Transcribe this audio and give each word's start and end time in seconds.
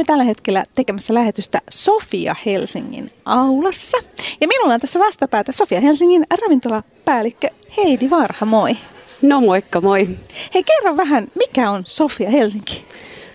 olemme 0.00 0.12
tällä 0.12 0.24
hetkellä 0.24 0.64
tekemässä 0.74 1.14
lähetystä 1.14 1.58
Sofia 1.70 2.36
Helsingin 2.46 3.10
aulassa. 3.24 3.98
Ja 4.40 4.48
minulla 4.48 4.74
on 4.74 4.80
tässä 4.80 4.98
vastapäätä 4.98 5.52
Sofia 5.52 5.80
Helsingin 5.80 6.26
ravintolapäällikkö 6.42 7.48
Heidi 7.76 8.10
Varha, 8.10 8.46
moi. 8.46 8.76
No 9.22 9.40
moikka, 9.40 9.80
moi. 9.80 10.08
Hei 10.54 10.62
kerro 10.62 10.96
vähän, 10.96 11.28
mikä 11.34 11.70
on 11.70 11.84
Sofia 11.86 12.30
Helsinki? 12.30 12.84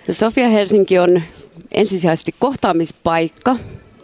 No 0.07 0.13
Sofia 0.13 0.49
Helsinki 0.49 0.99
on 0.99 1.21
ensisijaisesti 1.71 2.35
kohtaamispaikka. 2.39 3.55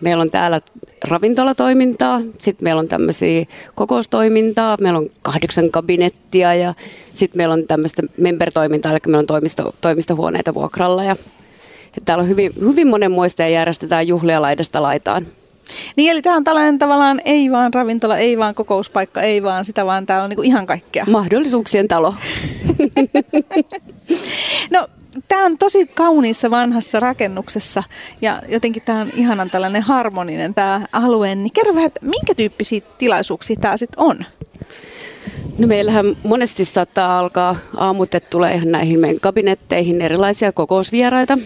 Meillä 0.01 0.21
on 0.21 0.31
täällä 0.31 0.61
ravintolatoimintaa, 1.03 2.21
sitten 2.39 2.63
meillä 2.63 2.79
on 2.79 2.87
tämmöisiä 2.87 3.45
kokoustoimintaa, 3.75 4.77
meillä 4.81 4.99
on 4.99 5.09
kahdeksan 5.21 5.71
kabinettia 5.71 6.53
ja 6.53 6.73
sitten 7.13 7.37
meillä 7.37 7.53
on 7.53 7.67
tämmöistä 7.67 8.01
membertoimintaa, 8.17 8.91
eli 8.91 8.99
meillä 9.07 9.19
on 9.19 9.27
toimisto, 9.27 9.75
toimistohuoneita 9.81 10.53
vuokralla 10.53 11.03
ja 11.03 11.15
täällä 12.05 12.21
on 12.21 12.29
hyvin, 12.29 12.51
hyvin 12.61 12.87
monenmoista 12.87 13.41
ja 13.41 13.49
järjestetään 13.49 14.07
juhlia 14.07 14.41
laidasta 14.41 14.81
laitaan. 14.81 15.27
Niin 15.95 16.11
eli 16.11 16.21
tämä 16.21 16.35
on 16.35 16.43
tällainen 16.43 16.79
tavallaan 16.79 17.21
ei 17.25 17.51
vaan 17.51 17.73
ravintola, 17.73 18.17
ei 18.17 18.37
vaan 18.37 18.55
kokouspaikka, 18.55 19.21
ei 19.21 19.43
vaan 19.43 19.65
sitä, 19.65 19.85
vaan 19.85 20.05
täällä 20.05 20.23
on 20.23 20.29
niinku 20.29 20.41
ihan 20.41 20.65
kaikkea. 20.65 21.05
Mahdollisuuksien 21.09 21.87
talo. 21.87 22.15
no 24.73 24.87
tämä 25.27 25.45
on 25.45 25.57
tosi 25.57 25.85
kauniissa 25.93 26.51
vanhassa 26.51 26.99
rakennuksessa 26.99 27.83
ja 28.21 28.41
jotenkin 28.47 28.83
tämä 28.85 29.01
on 29.01 29.11
ihanan 29.15 29.49
tällainen 29.49 29.81
harmoninen 29.81 30.53
tämä 30.53 30.87
alue. 30.91 31.35
Niin 31.35 31.53
kerro 31.53 31.75
vähän, 31.75 31.87
että 31.87 32.05
minkä 32.05 32.35
tyyppisiä 32.35 32.81
tilaisuuksia 32.97 33.55
tämä 33.61 33.77
sitten 33.77 34.03
on? 34.03 34.25
No 35.57 35.67
meillähän 35.67 36.17
monesti 36.23 36.65
saattaa 36.65 37.19
alkaa 37.19 37.55
aamut, 37.77 38.15
että 38.15 38.29
tulee 38.29 38.55
ihan 38.55 38.71
näihin 38.71 38.99
meidän 38.99 39.19
kabinetteihin 39.19 40.01
erilaisia 40.01 40.51
kokousvieraita. 40.51 41.37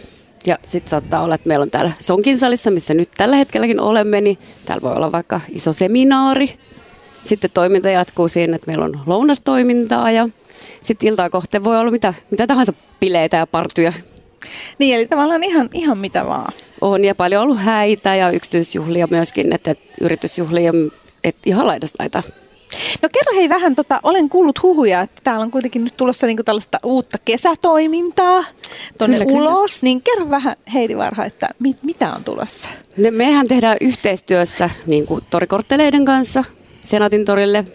Ja 0.45 0.57
sitten 0.65 0.89
saattaa 0.89 1.23
olla, 1.23 1.35
että 1.35 1.47
meillä 1.47 1.63
on 1.63 1.71
täällä 1.71 1.91
Sonkin 1.99 2.37
salissa, 2.37 2.71
missä 2.71 2.93
nyt 2.93 3.09
tällä 3.17 3.35
hetkelläkin 3.35 3.79
olemme, 3.79 4.21
niin 4.21 4.37
täällä 4.65 4.81
voi 4.81 4.95
olla 4.95 5.11
vaikka 5.11 5.41
iso 5.49 5.73
seminaari. 5.73 6.49
Sitten 7.23 7.49
toiminta 7.53 7.89
jatkuu 7.89 8.27
siinä, 8.27 8.55
että 8.55 8.67
meillä 8.67 8.85
on 8.85 8.99
lounastoimintaa 9.05 10.11
ja 10.11 10.29
sitten 10.81 11.09
iltaa 11.09 11.29
kohteen 11.29 11.63
voi 11.63 11.79
olla 11.79 11.91
mitä, 11.91 12.13
mitä 12.31 12.47
tahansa 12.47 12.73
bileitä 12.99 13.37
ja 13.37 13.47
partuja. 13.47 13.93
Niin, 14.79 14.95
eli 14.95 15.07
tavallaan 15.07 15.43
ihan, 15.43 15.69
ihan 15.73 15.97
mitä 15.97 16.25
vaan. 16.25 16.53
On, 16.81 17.05
ja 17.05 17.15
paljon 17.15 17.43
ollut 17.43 17.59
häitä 17.59 18.15
ja 18.15 18.31
yksityisjuhlia 18.31 19.07
myöskin, 19.11 19.53
että, 19.53 19.71
että 19.71 19.93
yritysjuhlia, 20.01 20.71
että 21.23 21.41
ihan 21.45 21.67
laidasta 21.67 21.95
laita. 22.03 22.23
No 23.01 23.09
kerro 23.13 23.35
hei 23.35 23.49
vähän, 23.49 23.75
tota, 23.75 23.99
olen 24.03 24.29
kuullut 24.29 24.63
huhuja, 24.63 25.01
että 25.01 25.21
täällä 25.23 25.43
on 25.43 25.51
kuitenkin 25.51 25.83
nyt 25.83 25.97
tulossa 25.97 26.27
niinku 26.27 26.43
tällaista 26.43 26.79
uutta 26.83 27.17
kesätoimintaa 27.25 28.43
tuonne 28.97 29.25
ulos. 29.29 29.79
Kyllä. 29.79 29.89
Niin 29.89 30.01
kerro 30.01 30.29
vähän 30.29 30.55
Heidi 30.73 30.97
Varha, 30.97 31.25
että 31.25 31.49
mit, 31.59 31.83
mitä 31.83 32.13
on 32.13 32.23
tulossa? 32.23 32.69
No, 32.97 33.11
mehän 33.11 33.47
tehdään 33.47 33.77
yhteistyössä 33.81 34.69
niin 34.85 35.05
kuin 35.05 35.23
torikortteleiden 35.29 36.05
kanssa 36.05 36.43
Senaatin 36.85 37.25
torille 37.25 37.65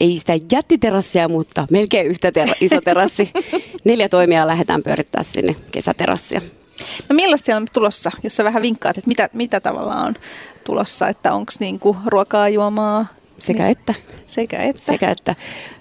ei 0.00 0.16
sitä 0.16 0.32
jättiterassia, 0.52 1.28
mutta 1.28 1.66
melkein 1.70 2.06
yhtä 2.06 2.32
ter- 2.32 2.56
iso 2.60 2.80
terassi. 2.80 3.30
Neljä 3.84 4.08
toimijaa 4.08 4.46
lähdetään 4.46 4.82
pyörittää 4.82 5.22
sinne 5.22 5.56
kesäterassia. 5.70 6.40
No 7.08 7.14
millaista 7.14 7.46
siellä 7.46 7.60
on 7.60 7.66
tulossa, 7.72 8.10
jos 8.22 8.36
sä 8.36 8.44
vähän 8.44 8.62
vinkkaat, 8.62 8.98
että 8.98 9.08
mitä, 9.08 9.28
mitä 9.32 9.60
tavallaan 9.60 10.06
on 10.06 10.14
tulossa, 10.64 11.08
että 11.08 11.32
onko 11.32 11.52
niinku 11.60 11.96
ruokaa, 12.06 12.48
juomaa, 12.48 13.06
sekä 13.38 13.62
niin. 13.62 13.72
että. 13.72 13.94
Sekä 14.26 14.62
että. 14.62 14.82
Sekä 14.82 15.10
että. 15.10 15.34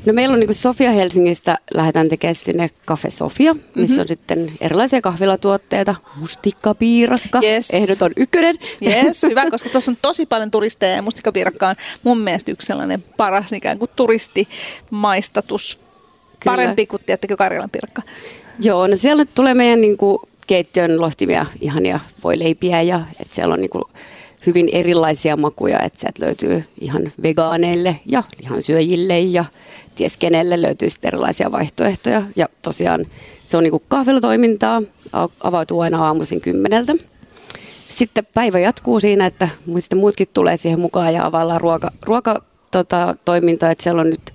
No 0.05 0.13
meillä 0.13 0.33
on 0.33 0.39
niin 0.39 0.53
Sofia 0.53 0.91
Helsingistä, 0.91 1.57
lähdetään 1.73 2.09
tekemään 2.09 2.35
sinne 2.35 2.69
Cafe 2.87 3.09
Sofia, 3.09 3.53
missä 3.53 3.79
mm-hmm. 3.79 3.99
on 3.99 4.07
sitten 4.07 4.51
erilaisia 4.61 5.01
kahvilatuotteita. 5.01 5.95
Mustikkapiirakka, 6.15 7.39
yes. 7.43 7.69
ehdoton 7.69 8.11
ykkönen. 8.17 8.55
Yes, 8.85 9.23
hyvä, 9.29 9.49
koska 9.49 9.69
tuossa 9.69 9.91
on 9.91 9.97
tosi 10.01 10.25
paljon 10.25 10.51
turisteja 10.51 10.95
ja 10.95 11.01
mustikkapiirakka 11.01 11.69
on 11.69 11.75
mun 12.03 12.19
mielestä 12.19 12.51
yksi 12.51 12.65
sellainen 12.65 13.03
paras 13.17 13.53
ikään 13.53 13.79
kuin 13.79 13.91
turistimaistatus. 13.95 15.79
Kyllä. 16.39 16.55
Parempi 16.55 16.85
kuin, 16.85 17.01
tiettäkö, 17.05 17.37
Karjalan 17.37 17.69
piirakka. 17.69 18.01
Joo, 18.59 18.87
no 18.87 18.95
siellä 18.95 19.25
tulee 19.25 19.53
meidän 19.53 19.81
niin 19.81 19.97
kuin, 19.97 20.17
keittiön 20.47 21.01
lohtimia 21.01 21.45
ihania 21.61 21.99
voileipiä 22.23 22.81
ja 22.81 23.01
että 23.19 23.35
siellä 23.35 23.53
on 23.53 23.59
niin 23.59 23.69
kuin, 23.69 23.83
hyvin 24.45 24.69
erilaisia 24.71 25.37
makuja, 25.37 25.79
että 25.79 25.99
sieltä 25.99 26.25
löytyy 26.25 26.63
ihan 26.81 27.11
vegaaneille 27.23 27.99
ja 28.05 28.23
lihansyöjille 28.41 29.19
ja 29.19 29.45
ties 29.95 30.17
kenelle 30.17 30.61
löytyy 30.61 30.89
sitten 30.89 31.09
erilaisia 31.09 31.51
vaihtoehtoja. 31.51 32.23
Ja 32.35 32.49
tosiaan 32.61 33.05
se 33.43 33.57
on 33.57 33.63
niin 33.63 33.71
kuin 33.71 33.83
kahvilatoimintaa, 33.87 34.81
avautuu 35.43 35.79
aina 35.79 36.05
aamuisin 36.05 36.41
kymmeneltä. 36.41 36.93
Sitten 37.89 38.27
päivä 38.33 38.59
jatkuu 38.59 38.99
siinä, 38.99 39.25
että 39.25 39.49
sitten 39.79 39.99
muutkin 39.99 40.27
tulee 40.33 40.57
siihen 40.57 40.79
mukaan 40.79 41.13
ja 41.13 41.25
availlaan 41.25 41.61
ruoka, 41.61 41.91
ruoka 42.01 42.43
tota, 42.71 43.15
että 43.71 43.83
siellä 43.83 44.01
on 44.01 44.09
nyt 44.09 44.33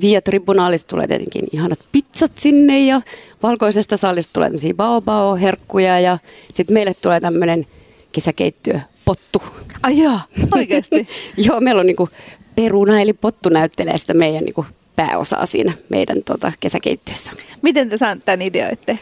Via 0.00 0.22
Tribunaalista 0.22 0.88
tulee 0.88 1.06
tietenkin 1.06 1.44
ihanat 1.52 1.78
pizzat 1.92 2.32
sinne 2.38 2.86
ja 2.86 3.02
valkoisesta 3.42 3.96
salista 3.96 4.32
tulee 4.32 4.48
tämmöisiä 4.48 4.74
baobao-herkkuja 4.74 6.00
ja 6.00 6.18
sitten 6.52 6.74
meille 6.74 6.94
tulee 6.94 7.20
tämmöinen 7.20 7.66
kesäkeittiö 8.12 8.80
pottu. 9.08 9.42
Ai 9.82 9.98
jaa, 9.98 10.24
oikeasti? 10.54 11.08
Joo, 11.46 11.60
meillä 11.60 11.80
on 11.80 11.86
niinku 11.86 12.08
peruna 12.56 13.00
eli 13.00 13.12
pottu 13.12 13.48
näyttelee 13.48 13.98
sitä 13.98 14.14
meidän 14.14 14.44
niinku 14.44 14.66
pääosaa 14.96 15.46
siinä 15.46 15.72
meidän 15.88 16.22
tota, 16.24 16.52
kesäkeittiössä. 16.60 17.32
Miten 17.62 17.88
te 17.88 17.98
saatte 17.98 18.24
tämän 18.24 18.42
ideoitte? 18.42 18.98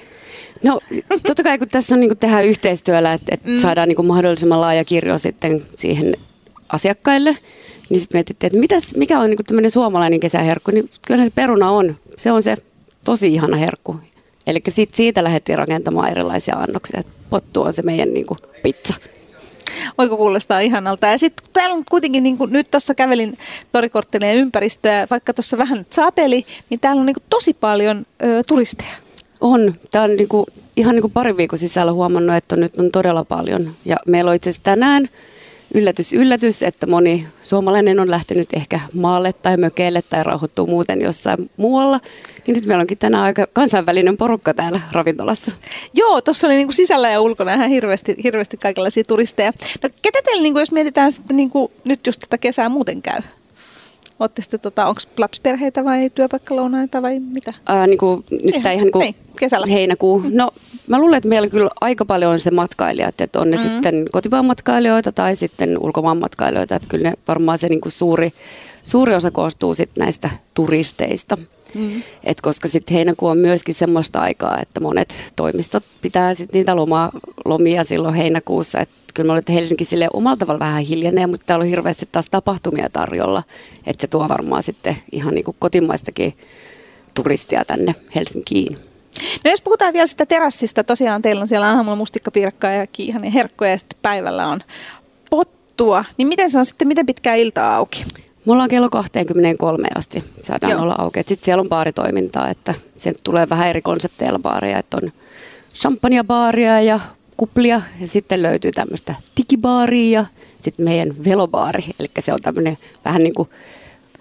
No 0.62 0.80
totta 1.26 1.42
kai 1.42 1.58
kun 1.58 1.68
tässä 1.68 1.94
on 1.94 2.00
niin 2.00 2.18
tehdään 2.18 2.44
yhteistyöllä, 2.44 3.12
että, 3.12 3.34
että 3.34 3.48
mm. 3.48 3.58
saadaan 3.58 3.88
niin 3.88 4.06
mahdollisimman 4.06 4.60
laaja 4.60 4.84
kirjo 4.84 5.18
sitten 5.18 5.62
siihen 5.76 6.14
asiakkaille, 6.68 7.36
niin 7.88 8.00
sitten 8.00 8.18
mietittiin, 8.18 8.48
että 8.48 8.58
mitäs, 8.58 8.94
mikä 8.96 9.20
on 9.20 9.30
niin 9.30 9.44
tämmöinen 9.46 9.70
suomalainen 9.70 10.20
kesäherkku, 10.20 10.70
niin 10.70 10.90
kyllä 11.06 11.24
se 11.24 11.30
peruna 11.34 11.70
on. 11.70 11.96
Se 12.16 12.32
on 12.32 12.42
se 12.42 12.56
tosi 13.04 13.32
ihana 13.32 13.56
herkku. 13.56 13.96
Eli 14.46 14.60
siitä, 14.68 14.96
siitä 14.96 15.24
lähdettiin 15.24 15.58
rakentamaan 15.58 16.10
erilaisia 16.10 16.56
annoksia. 16.56 17.02
Pottu 17.30 17.62
on 17.62 17.72
se 17.72 17.82
meidän 17.82 18.14
niin 18.14 18.26
pizza. 18.62 18.94
Voiko 19.98 20.16
kuulostaa 20.16 20.60
ihanalta. 20.60 21.06
Ja 21.06 21.18
sitten 21.18 21.46
täällä 21.52 21.74
on 21.74 21.84
kuitenkin, 21.90 22.22
niin 22.22 22.38
kuin 22.38 22.52
nyt 22.52 22.70
tuossa 22.70 22.94
kävelin 22.94 23.38
torikortteleen 23.72 24.36
ympäristöä, 24.36 25.06
vaikka 25.10 25.34
tuossa 25.34 25.58
vähän 25.58 25.86
sateli, 25.90 26.46
niin 26.70 26.80
täällä 26.80 27.00
on 27.00 27.06
niin 27.06 27.14
kuin 27.14 27.24
tosi 27.30 27.54
paljon 27.54 28.06
ö, 28.22 28.42
turisteja. 28.46 28.96
On. 29.40 29.74
Tämä 29.90 30.04
on 30.04 30.16
niin 30.16 30.28
kuin, 30.28 30.46
ihan 30.76 30.94
niin 30.94 31.02
kuin 31.02 31.12
parin 31.12 31.36
viikon 31.36 31.58
sisällä 31.58 31.92
huomannut, 31.92 32.36
että 32.36 32.56
nyt 32.56 32.76
on 32.76 32.90
todella 32.90 33.24
paljon. 33.24 33.70
Ja 33.84 33.96
meillä 34.06 34.28
on 34.28 34.34
itse 34.34 34.50
asiassa 34.50 34.64
tänään 34.64 35.08
yllätys, 35.76 36.12
yllätys, 36.12 36.62
että 36.62 36.86
moni 36.86 37.26
suomalainen 37.42 38.00
on 38.00 38.10
lähtenyt 38.10 38.54
ehkä 38.54 38.80
maalle 38.94 39.32
tai 39.32 39.56
mökeille 39.56 40.02
tai 40.02 40.24
rauhoittuu 40.24 40.66
muuten 40.66 41.00
jossain 41.00 41.50
muualla. 41.56 42.00
Niin 42.46 42.54
nyt 42.54 42.66
meillä 42.66 42.80
onkin 42.80 42.98
tänään 42.98 43.24
aika 43.24 43.46
kansainvälinen 43.52 44.16
porukka 44.16 44.54
täällä 44.54 44.80
ravintolassa. 44.92 45.52
Joo, 45.94 46.20
tuossa 46.20 46.46
oli 46.46 46.56
niinku 46.56 46.72
sisällä 46.72 47.10
ja 47.10 47.20
ulkona 47.20 47.54
ihan 47.54 47.68
hirveästi, 47.68 48.16
hirveästi 48.24 48.56
kaikenlaisia 48.56 49.04
turisteja. 49.08 49.52
No 49.82 49.88
ketä 50.02 50.18
teillä, 50.24 50.42
niinku, 50.42 50.58
jos 50.58 50.72
mietitään 50.72 51.12
sitten 51.12 51.36
niinku, 51.36 51.72
nyt 51.84 52.06
just 52.06 52.20
tätä 52.20 52.38
kesää 52.38 52.68
muuten 52.68 53.02
käy? 53.02 53.20
Olette 54.20 54.42
sitten, 54.42 54.60
tota, 54.60 54.86
onko 54.86 55.00
lapsiperheitä 55.18 55.84
vai 55.84 56.10
työpaikkalounaita 56.10 57.02
vai 57.02 57.18
mitä? 57.18 57.54
Ää, 57.66 57.86
niin 57.86 57.98
kuin, 57.98 58.24
nyt 58.30 58.62
tämä 58.62 58.72
ihan 58.72 58.84
niin 58.84 58.92
kuin 58.92 59.14
kesällä. 59.38 59.66
heinäkuu. 59.66 60.22
No 60.30 60.50
mä 60.86 60.98
luulen, 60.98 61.16
että 61.16 61.28
meillä 61.28 61.48
kyllä 61.48 61.70
aika 61.80 62.04
paljon 62.04 62.32
on 62.32 62.40
se 62.40 62.50
matkailijat, 62.50 63.20
että 63.20 63.40
on 63.40 63.50
ne 63.50 63.56
mm. 63.56 63.62
sitten 63.62 64.06
kotimaan 64.12 64.44
matkailijoita 64.44 65.12
tai 65.12 65.36
sitten 65.36 65.78
ulkomaan 65.78 66.16
matkailijoita, 66.16 66.76
että 66.76 66.88
kyllä 66.88 67.10
ne 67.10 67.16
varmaan 67.28 67.58
se 67.58 67.68
niin 67.68 67.80
kuin 67.80 67.92
suuri, 67.92 68.32
suuri 68.82 69.14
osa 69.14 69.30
koostuu 69.30 69.74
sitten 69.74 70.04
näistä 70.04 70.30
turisteista. 70.54 71.38
Mm. 71.78 72.02
Et 72.24 72.40
koska 72.40 72.68
sitten 72.68 72.94
heinäkuu 72.94 73.28
on 73.28 73.38
myöskin 73.38 73.74
semmoista 73.74 74.20
aikaa, 74.20 74.58
että 74.62 74.80
monet 74.80 75.14
toimistot 75.36 75.84
pitää 76.02 76.34
sitten 76.34 76.58
niitä 76.58 76.76
loma, 76.76 77.10
lomia 77.44 77.84
silloin 77.84 78.14
heinäkuussa. 78.14 78.80
Et 78.80 78.88
kyllä 79.14 79.26
mä 79.26 79.32
olen, 79.32 79.38
että 79.38 79.52
Helsinki 79.52 79.84
sille 79.84 80.08
omalla 80.12 80.36
tavalla 80.36 80.58
vähän 80.58 80.82
hiljenee, 80.82 81.26
mutta 81.26 81.46
täällä 81.46 81.62
on 81.62 81.68
hirveästi 81.68 82.08
taas 82.12 82.30
tapahtumia 82.30 82.88
tarjolla. 82.92 83.42
Että 83.86 84.00
se 84.00 84.06
tuo 84.06 84.28
varmaan 84.28 84.62
sitten 84.62 84.96
ihan 85.12 85.34
niin 85.34 85.44
kuin 85.44 85.56
kotimaistakin 85.58 86.38
turistia 87.14 87.64
tänne 87.64 87.94
Helsinkiin. 88.14 88.78
No 89.44 89.50
jos 89.50 89.60
puhutaan 89.60 89.92
vielä 89.92 90.06
sitä 90.06 90.26
terassista, 90.26 90.84
tosiaan 90.84 91.22
teillä 91.22 91.40
on 91.40 91.48
siellä 91.48 91.68
aamulla 91.68 91.96
mustikkapiirakkaa 91.96 92.70
ja 92.70 92.86
kiihanen 92.86 93.32
herkkoja 93.32 93.70
ja 93.70 93.78
sitten 93.78 93.98
päivällä 94.02 94.48
on 94.48 94.60
pottua, 95.30 96.04
niin 96.16 96.28
miten 96.28 96.50
se 96.50 96.58
on 96.58 96.66
sitten, 96.66 96.88
miten 96.88 97.06
pitkään 97.06 97.38
iltaa 97.38 97.76
auki? 97.76 98.04
Mulla 98.46 98.62
on 98.62 98.68
kello 98.68 98.90
23 98.90 99.88
asti 99.94 100.24
saadaan 100.42 100.72
Joo. 100.72 100.82
olla 100.82 100.94
auki. 100.98 101.18
Sitten 101.18 101.44
siellä 101.44 101.60
on 101.60 101.68
baaritoimintaa, 101.68 102.48
että 102.50 102.74
se 102.96 103.12
tulee 103.24 103.48
vähän 103.48 103.68
eri 103.68 103.82
konsepteilla 103.82 104.38
baaria, 104.38 104.78
että 104.78 104.96
on 105.02 105.12
champagnebaaria 105.74 106.80
ja 106.80 107.00
kuplia 107.36 107.82
ja 108.00 108.06
sitten 108.06 108.42
löytyy 108.42 108.70
tämmöistä 108.72 109.14
digibaaria 109.36 110.20
ja 110.20 110.26
sitten 110.58 110.84
meidän 110.84 111.24
velobaari, 111.24 111.84
eli 112.00 112.08
se 112.18 112.32
on 112.32 112.38
tämmöinen 112.42 112.78
vähän 113.04 113.22
niin 113.22 113.34
kuin 113.34 113.48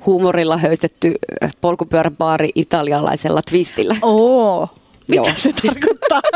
huumorilla 0.06 0.58
höystetty 0.58 1.14
polkupyöräbaari 1.62 2.52
italialaisella 2.56 3.42
twistillä. 3.50 3.96
Oo, 4.02 4.68
mitä 5.08 5.16
Joo. 5.16 5.32
se 5.36 5.54
tarkoittaa? 5.54 6.22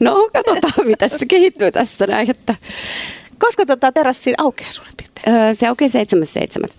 No 0.00 0.28
katsotaan, 0.32 0.86
mitä 0.86 1.08
se 1.08 1.26
kehittyy 1.26 1.72
tässä 1.72 2.06
näin. 2.06 2.30
Että... 2.30 2.54
Koska 3.42 3.66
tota 3.66 3.92
terassi 3.92 4.34
aukeaa 4.38 4.72
suurin 4.72 4.94
piirtein? 4.96 5.36
Öö, 5.36 5.54
se 5.54 5.66
aukeaa 5.66 5.88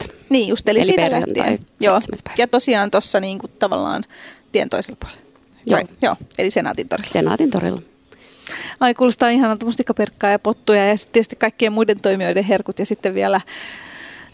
7.7. 0.07 0.13
Niin 0.29 0.47
just, 0.49 0.69
eli, 0.69 0.79
Eli 0.79 0.85
siitä 0.85 1.11
lähtien. 1.11 1.59
Joo. 1.79 1.99
päivä. 2.23 2.35
Ja 2.37 2.47
tosiaan 2.47 2.91
tuossa 2.91 3.19
niinku 3.19 3.47
tavallaan 3.47 4.03
tien 4.51 4.69
toisella 4.69 4.97
puolella. 4.99 5.21
Joo. 5.65 5.77
Vai? 5.77 5.87
Joo, 6.01 6.15
eli 6.37 6.51
Senaatin 6.51 6.89
torilla. 6.89 7.09
Senaatin 7.11 7.49
torilla. 7.49 7.81
Ai 8.79 8.93
kuulostaa 8.93 9.29
ihanalta 9.29 9.65
mustikaperkkaa 9.65 10.31
ja 10.31 10.39
pottuja 10.39 10.87
ja 10.87 10.97
sitten 10.97 11.13
tietysti 11.13 11.35
kaikkien 11.35 11.73
muiden 11.73 11.99
toimijoiden 11.99 12.43
herkut 12.43 12.79
ja 12.79 12.85
sitten 12.85 13.13
vielä 13.13 13.41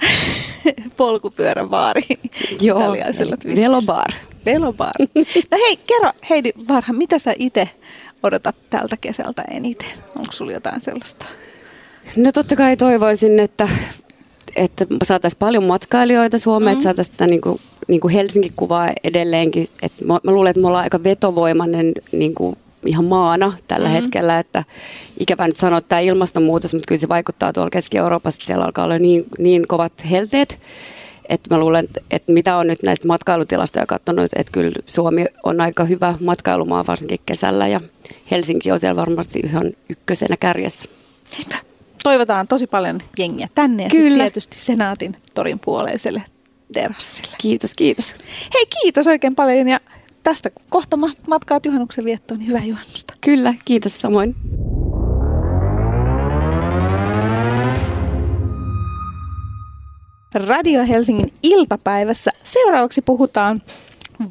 polkupyörän 0.97 1.69
baari 1.69 2.01
Joo. 2.61 2.79
Velobar. 3.55 4.11
Velobar. 4.45 4.93
No 5.51 5.57
hei, 5.57 5.77
kerro 5.77 6.11
Heidi 6.29 6.51
Varha, 6.67 6.93
mitä 6.93 7.19
sä 7.19 7.33
itse 7.39 7.69
odotat 8.23 8.55
tältä 8.69 8.97
kesältä 9.01 9.43
eniten? 9.51 9.89
Onko 10.15 10.31
sulla 10.31 10.51
jotain 10.51 10.81
sellaista? 10.81 11.25
No 12.17 12.31
totta 12.31 12.56
kai 12.56 12.77
toivoisin, 12.77 13.39
että, 13.39 13.69
että 14.56 14.85
saataisiin 15.03 15.39
paljon 15.39 15.63
matkailijoita 15.63 16.39
Suomeen, 16.39 16.69
mm. 16.69 16.73
että 16.73 16.83
saataisiin 16.83 17.17
tätä 17.17 17.27
niin 17.29 17.41
kuin, 17.41 17.59
niin 17.88 18.01
kuin 18.01 18.13
Helsinki-kuvaa 18.13 18.89
edelleenkin. 19.03 19.67
Että 19.81 20.06
mä, 20.06 20.19
mä 20.23 20.31
luulen, 20.31 20.50
että 20.50 20.61
me 20.61 20.67
ollaan 20.67 20.83
aika 20.83 21.03
vetovoimainen 21.03 21.91
niin 22.11 22.35
kuin 22.35 22.57
ihan 22.85 23.06
maana 23.06 23.53
tällä 23.67 23.88
Mhm. 23.89 23.97
mm. 23.97 24.01
hetkellä, 24.01 24.39
että 24.39 24.63
ikävä 25.19 25.47
nyt 25.47 25.57
sanoa 25.57 25.81
tämä 25.81 26.00
ilmastonmuutos, 26.00 26.73
mutta 26.73 26.88
kyllä 26.88 27.00
se 27.00 27.09
vaikuttaa 27.09 27.53
tuolla 27.53 27.69
Keski-Euroopassa, 27.69 28.38
että 28.38 28.47
siellä 28.47 28.65
alkaa 28.65 28.85
olla 28.85 29.00
niin, 29.00 29.25
niin 29.38 29.67
kovat 29.67 29.94
helteet, 30.09 30.59
että 31.29 31.55
mä 31.55 31.59
luulen, 31.59 31.85
että, 31.85 32.01
että 32.12 32.31
mitä 32.31 32.57
on 32.57 32.67
nyt 32.67 32.83
näistä 32.83 33.07
matkailutilastoja 33.07 33.85
katsonut, 33.85 34.25
että 34.35 34.51
kyllä 34.51 34.71
Suomi 34.85 35.25
on 35.44 35.62
aika 35.62 35.85
hyvä 35.85 36.13
matkailumaa 36.19 36.88
varsinkin 36.88 37.19
kesällä 37.25 37.67
ja 37.67 37.79
Helsinki 38.31 38.71
on 38.71 38.79
siellä 38.79 38.95
varmasti 38.95 39.39
ihan 39.44 39.71
ykkösenä 39.89 40.38
kärjessä. 40.39 40.89
Niinpä. 41.38 41.69
Toivotaan 42.04 42.48
tosi 42.48 42.68
paljon 42.68 43.00
jengiä 43.19 43.48
tänne 43.56 43.84
ja 43.84 43.90
Kyllä. 43.90 44.24
tietysti 44.24 44.57
Senaatin 44.57 45.16
torin 45.34 45.60
puoleiselle 45.60 46.24
terassille. 46.74 47.36
Kiitos, 47.42 47.74
kiitos. 47.75 48.16
Hei, 48.54 48.66
kiitos 48.81 49.07
oikein 49.07 49.36
paljon 49.36 49.68
ja 49.68 49.80
tästä 50.24 50.50
kohta 50.69 50.98
ma- 50.98 51.13
matkaat 51.28 51.66
juhannuksen 51.66 52.06
viettoon, 52.06 52.40
niin 52.40 52.48
hyvää 52.48 52.66
juhannusta. 52.66 53.13
Kyllä, 53.22 53.54
kiitos 53.66 54.01
samoin. 54.01 54.36
Radio 60.34 60.86
Helsingin 60.88 61.34
iltapäivässä 61.44 62.31
seuraavaksi 62.44 63.01
puhutaan 63.01 63.62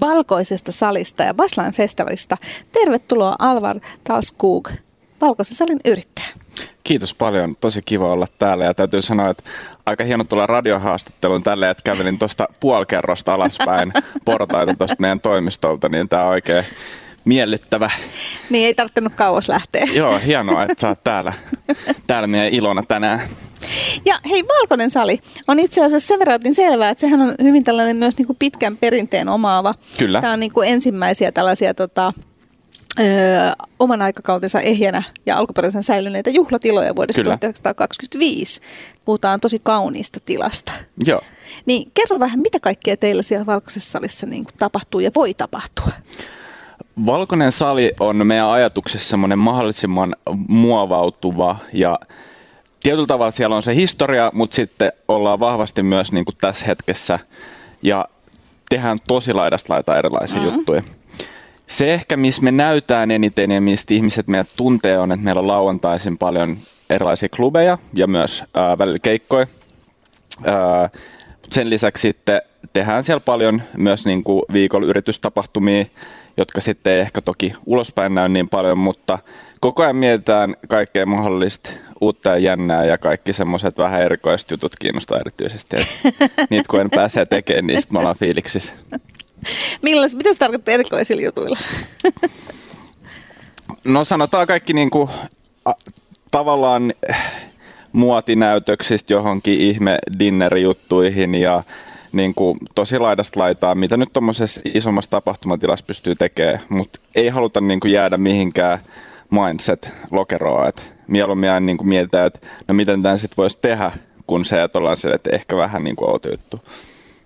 valkoisesta 0.00 0.73
salista 0.73 1.23
ja 1.23 1.35
Baslan 1.35 1.73
festivalista. 1.73 2.37
Tervetuloa 2.73 3.37
Alvar 3.38 3.81
Talskog, 4.05 4.69
valkoisen 5.20 5.56
salin 5.56 5.81
yrittäjä. 5.85 6.29
Kiitos 6.88 7.14
paljon, 7.14 7.55
tosi 7.61 7.82
kiva 7.82 8.12
olla 8.12 8.26
täällä 8.38 8.64
ja 8.64 8.75
täytyy 8.75 9.02
sanoa, 9.02 9.31
että 9.31 9.43
aika 9.87 10.05
hieno 10.05 10.25
tulla 10.25 10.46
radiohaastatteluun 10.46 11.43
tälle, 11.43 11.70
että 11.70 11.82
kävelin 11.85 12.19
tuosta 12.19 12.49
puolikerrosta 12.61 13.35
alaspäin 13.35 13.93
portaita 14.25 14.75
tuosta 14.75 14.96
meidän 14.99 15.20
toimistolta, 15.20 15.88
niin 15.88 16.08
tämä 16.08 16.23
on 16.23 16.29
oikein 16.29 16.64
miellyttävä. 17.25 17.90
Niin 18.50 18.67
ei 18.67 18.75
tarvinnut 18.75 19.14
kauas 19.14 19.49
lähteä. 19.49 19.87
Joo, 19.93 20.19
hienoa, 20.26 20.62
että 20.62 20.81
sä 20.81 20.88
oot 20.88 21.05
täällä, 21.05 21.32
täällä 22.06 22.26
meidän 22.26 22.52
ilona 22.52 22.82
tänään. 22.88 23.20
Ja 24.05 24.20
hei, 24.31 24.44
Valkoinen 24.49 24.91
sali 24.91 25.19
on 25.49 25.61
itse 25.61 25.84
asiassa 25.84 26.08
sen 26.08 26.19
verran 26.19 26.37
otin 26.37 26.55
selvää, 26.55 26.91
että 26.91 27.00
sehän 27.00 27.20
on 27.20 27.34
hyvin 27.43 27.64
tällainen 27.64 27.96
myös 27.96 28.19
niin 28.19 28.26
kuin 28.26 28.37
pitkän 28.38 28.76
perinteen 28.76 29.29
omaava. 29.29 29.75
Kyllä. 29.99 30.20
Tämä 30.20 30.32
on 30.32 30.41
niin 30.41 30.52
kuin 30.52 30.69
ensimmäisiä 30.69 31.32
tällaisia 31.32 31.75
tota, 31.75 32.12
ö, 33.00 33.02
oman 33.78 34.02
aikakautensa 34.02 34.60
ehjänä 34.60 35.02
ja 35.26 35.36
alkuperäisen 35.36 35.82
säilyneitä 35.82 36.30
juhlatiloja 36.30 36.96
vuodesta 36.96 37.22
Kyllä. 37.22 37.36
1925. 37.36 38.60
Puhutaan 39.04 39.40
tosi 39.40 39.60
kauniista 39.62 40.20
tilasta. 40.24 40.72
Joo. 41.06 41.20
Niin 41.66 41.90
kerro 41.94 42.18
vähän, 42.18 42.40
mitä 42.40 42.60
kaikkea 42.60 42.96
teillä 42.96 43.22
siellä 43.22 43.46
Valkoisessa 43.46 43.90
salissa 43.90 44.26
niin 44.26 44.44
kuin 44.44 44.54
tapahtuu 44.58 45.00
ja 45.00 45.10
voi 45.14 45.34
tapahtua? 45.34 45.88
Valkoinen 47.06 47.52
sali 47.52 47.92
on 48.00 48.26
meidän 48.26 48.46
ajatuksessa 48.46 49.08
semmoinen 49.08 49.38
mahdollisimman 49.38 50.16
muovautuva 50.48 51.56
ja 51.72 51.98
tietyllä 52.82 53.06
tavalla 53.06 53.30
siellä 53.30 53.56
on 53.56 53.62
se 53.62 53.74
historia, 53.74 54.30
mutta 54.34 54.54
sitten 54.54 54.92
ollaan 55.08 55.40
vahvasti 55.40 55.82
myös 55.82 56.12
niin 56.12 56.24
kuin 56.24 56.36
tässä 56.40 56.66
hetkessä 56.66 57.18
ja 57.82 58.04
tehdään 58.68 58.98
tosi 59.06 59.32
laidasta 59.32 59.74
laita 59.74 59.98
erilaisia 59.98 60.40
mm-hmm. 60.40 60.56
juttuja. 60.56 60.82
Se 61.69 61.94
ehkä, 61.94 62.17
missä 62.17 62.43
me 62.43 62.53
näytään 62.53 63.11
eniten 63.11 63.50
ja 63.50 63.61
mistä 63.61 63.94
ihmiset 63.94 64.29
meidät 64.29 64.49
tuntee 64.56 64.99
on, 64.99 65.12
että 65.12 65.25
meillä 65.25 65.41
on 65.41 65.47
lauantaisin 65.47 66.19
paljon 66.19 66.59
erilaisia 66.91 67.29
klubeja 67.37 67.79
ja 67.94 68.06
myös 68.06 68.44
ää, 68.55 68.79
välillä 68.79 68.99
keikkoja. 69.03 69.47
Ää, 70.44 70.91
sen 71.53 71.70
lisäksi 71.70 72.00
sitten 72.00 72.43
tehdään 72.73 73.05
siellä 73.05 73.20
paljon 73.20 73.62
myös 73.76 74.05
niin 74.05 74.25
kuin 74.25 74.43
viikolla 74.53 74.87
yritystapahtumia, 74.87 75.85
jotka 76.37 76.61
sitten 76.61 76.93
ei 76.93 77.00
ehkä 77.00 77.20
toki 77.20 77.53
ulospäin 77.67 78.15
näy 78.15 78.29
niin 78.29 78.49
paljon, 78.49 78.79
mutta 78.79 79.19
koko 79.61 79.82
ajan 79.82 79.97
mietitään 79.97 80.56
kaikkea 80.69 81.06
mahdollista 81.06 81.70
uutta 82.00 82.29
ja 82.29 82.38
jännää 82.38 82.85
ja 82.85 82.99
kaikki 82.99 83.32
semmoiset 83.32 83.79
vähän 83.79 84.03
erikoiset 84.03 84.50
jutut 84.50 84.76
kiinnostaa 84.79 85.19
erityisesti. 85.19 85.76
Et 85.76 85.88
niitä 86.50 86.69
kun 86.69 86.81
en 86.81 86.91
pääse 86.91 87.26
tekemään, 87.26 87.67
niin 87.67 87.81
sitten 87.81 87.94
me 87.94 87.99
ollaan 87.99 88.17
fiiliksissä. 88.19 88.73
Millais, 89.82 90.14
mitä 90.14 90.32
se 90.32 90.38
tarkoittaa 90.38 90.75
erikoisilla 90.75 91.23
jutuilla? 91.23 91.58
No 93.85 94.05
sanotaan 94.05 94.46
kaikki 94.46 94.73
niin 94.73 94.90
kuin, 94.90 95.11
a, 95.64 95.73
tavallaan 96.31 96.93
eh, 97.08 97.17
muotinäytöksistä 97.93 99.12
johonkin 99.12 99.61
ihme 99.61 99.99
dinnerijuttuihin 100.19 101.35
ja 101.35 101.62
niin 102.12 102.35
kuin, 102.35 102.58
tosi 102.75 102.99
laidasta 102.99 103.40
laitaa, 103.40 103.75
mitä 103.75 103.96
nyt 103.96 104.12
tuommoisessa 104.12 104.61
isommassa 104.75 105.11
tapahtumatilassa 105.11 105.84
pystyy 105.87 106.14
tekemään, 106.14 106.61
mutta 106.69 107.00
ei 107.14 107.29
haluta 107.29 107.61
niin 107.61 107.81
kuin, 107.81 107.93
jäädä 107.93 108.17
mihinkään 108.17 108.79
mindset-lokeroon, 109.31 110.69
että 110.69 110.82
mieluummin 111.06 111.50
aina 111.50 111.67
niin 111.67 111.88
mietitään, 111.88 112.26
että 112.26 112.46
no 112.69 112.75
miten 112.75 113.02
tämän 113.02 113.19
sitten 113.19 113.37
voisi 113.37 113.58
tehdä, 113.62 113.93
kun 114.26 114.44
se, 114.44 114.62
että 114.62 114.79
ollaan 114.79 114.96
se, 114.96 115.11
että 115.11 115.31
ehkä 115.32 115.56
vähän 115.56 115.84
niin 115.84 115.96
kuin 115.96 116.11
outo 116.11 116.29
juttu. 116.29 116.61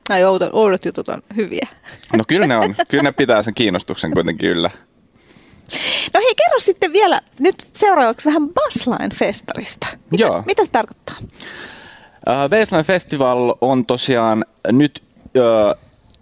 Ai 0.09 0.25
oudot, 0.25 0.51
oudot 0.53 0.85
jutut 0.85 1.09
on 1.09 1.23
hyviä. 1.37 1.69
No 2.17 2.25
kyllä 2.29 2.47
ne 2.47 2.57
on, 2.57 2.75
kyllä 2.89 3.03
ne 3.03 3.13
pitää 3.13 3.43
sen 3.43 3.55
kiinnostuksen 3.55 4.13
kuitenkin 4.13 4.51
yllä. 4.51 4.71
No 6.15 6.21
hei, 6.21 6.35
kerro 6.35 6.61
sitten 6.61 6.93
vielä 6.93 7.21
nyt 7.39 7.67
seuraavaksi 7.73 8.29
vähän 8.29 8.49
Bassline-festarista. 8.49 9.87
Mitä, 10.11 10.25
Joo. 10.25 10.43
mitä 10.47 10.65
se 10.65 10.71
tarkoittaa? 10.71 11.17
Uh, 11.21 12.51
Baseline 12.51 12.85
Festival 12.85 13.55
on 13.61 13.87
tosiaan 13.87 14.45
nyt 14.73 15.03
uh, 15.25 15.81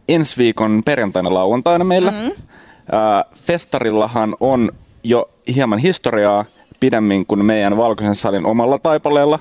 ensi 0.09 0.37
viikon 0.37 0.83
perjantaina 0.85 1.35
lauantaina 1.35 1.85
meillä. 1.85 2.11
Mm-hmm. 2.11 2.31
Uh, 2.31 3.35
festarillahan 3.35 4.37
on 4.40 4.73
jo 5.05 5.31
hieman 5.55 5.78
historiaa 5.78 6.45
pidemmin 6.81 7.26
kuin 7.26 7.45
meidän 7.45 7.76
Valkoisen 7.76 8.14
salin 8.14 8.47
omalla 8.47 8.78
taipaleella. 8.78 9.38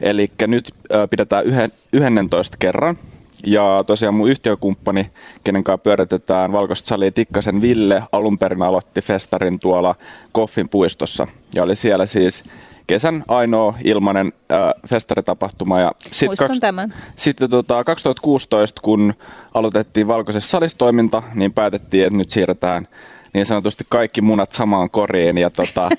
Eli 0.00 0.28
nyt 0.46 0.70
uh, 0.74 1.08
pidetään 1.10 1.44
yhden, 1.44 1.72
11 1.92 2.56
kerran. 2.60 2.98
Ja 3.46 3.84
tosiaan 3.86 4.14
mun 4.14 4.30
yhtiökumppani, 4.30 5.10
kenen 5.44 5.64
kanssa 5.64 5.78
pyöritetään 5.78 6.52
Valkoista 6.52 6.88
salia 6.88 7.10
Tikkasen 7.10 7.62
Ville, 7.62 8.02
alun 8.12 8.38
perin 8.38 8.62
aloitti 8.62 9.00
festarin 9.00 9.58
tuolla 9.58 9.94
Koffin 10.32 10.68
puistossa. 10.68 11.26
Ja 11.54 11.62
oli 11.62 11.76
siellä 11.76 12.06
siis 12.06 12.44
kesän 12.86 13.24
ainoa 13.28 13.74
ilmainen 13.84 14.32
äh, 14.52 14.58
festaritapahtuma. 14.88 15.80
Ja 15.80 15.92
sit 16.12 16.28
Muistan 16.28 16.60
tämän. 16.60 16.94
Sitten 17.16 17.50
tota, 17.50 17.84
2016, 17.84 18.80
kun 18.80 19.14
aloitettiin 19.54 20.08
Valkoisessa 20.08 20.50
salistoiminta, 20.50 21.22
niin 21.34 21.52
päätettiin, 21.52 22.06
että 22.06 22.16
nyt 22.16 22.30
siirretään 22.30 22.88
niin 23.34 23.46
sanotusti 23.46 23.84
kaikki 23.88 24.20
munat 24.20 24.52
samaan 24.52 24.90
koriin. 24.90 25.38
Ja 25.38 25.50
tota, 25.50 25.90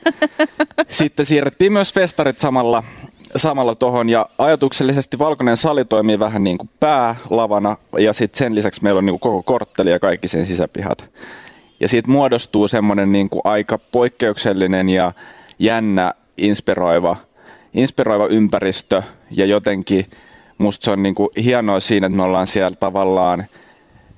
sitten 0.89 1.25
siirrettiin 1.25 1.73
myös 1.73 1.93
festarit 1.93 2.39
samalla, 2.39 2.83
samalla 3.35 3.75
tuohon. 3.75 4.09
Ja 4.09 4.29
ajatuksellisesti 4.37 5.19
Valkoinen 5.19 5.57
sali 5.57 5.85
toimii 5.85 6.19
vähän 6.19 6.43
niin 6.43 6.57
kuin 6.57 6.69
päälavana. 6.79 7.77
Ja 7.99 8.13
sitten 8.13 8.37
sen 8.37 8.55
lisäksi 8.55 8.83
meillä 8.83 8.97
on 8.97 9.05
niin 9.05 9.19
kuin 9.19 9.33
koko 9.33 9.43
kortteli 9.43 9.91
ja 9.91 9.99
kaikki 9.99 10.27
sen 10.27 10.45
sisäpihat. 10.45 11.09
Ja 11.79 11.87
siitä 11.87 12.11
muodostuu 12.11 12.67
semmoinen 12.67 13.11
niin 13.11 13.29
kuin 13.29 13.41
aika 13.43 13.77
poikkeuksellinen 13.77 14.89
ja 14.89 15.11
jännä, 15.59 16.13
inspiroiva, 16.37 17.15
inspiroiva 17.73 18.27
ympäristö. 18.27 19.03
Ja 19.31 19.45
jotenkin 19.45 20.05
musta 20.57 20.85
se 20.85 20.91
on 20.91 21.03
niin 21.03 21.15
kuin 21.15 21.29
hienoa 21.43 21.79
siinä, 21.79 22.07
että 22.07 22.17
me 22.17 22.23
ollaan 22.23 22.47
siellä 22.47 22.75
tavallaan 22.75 23.43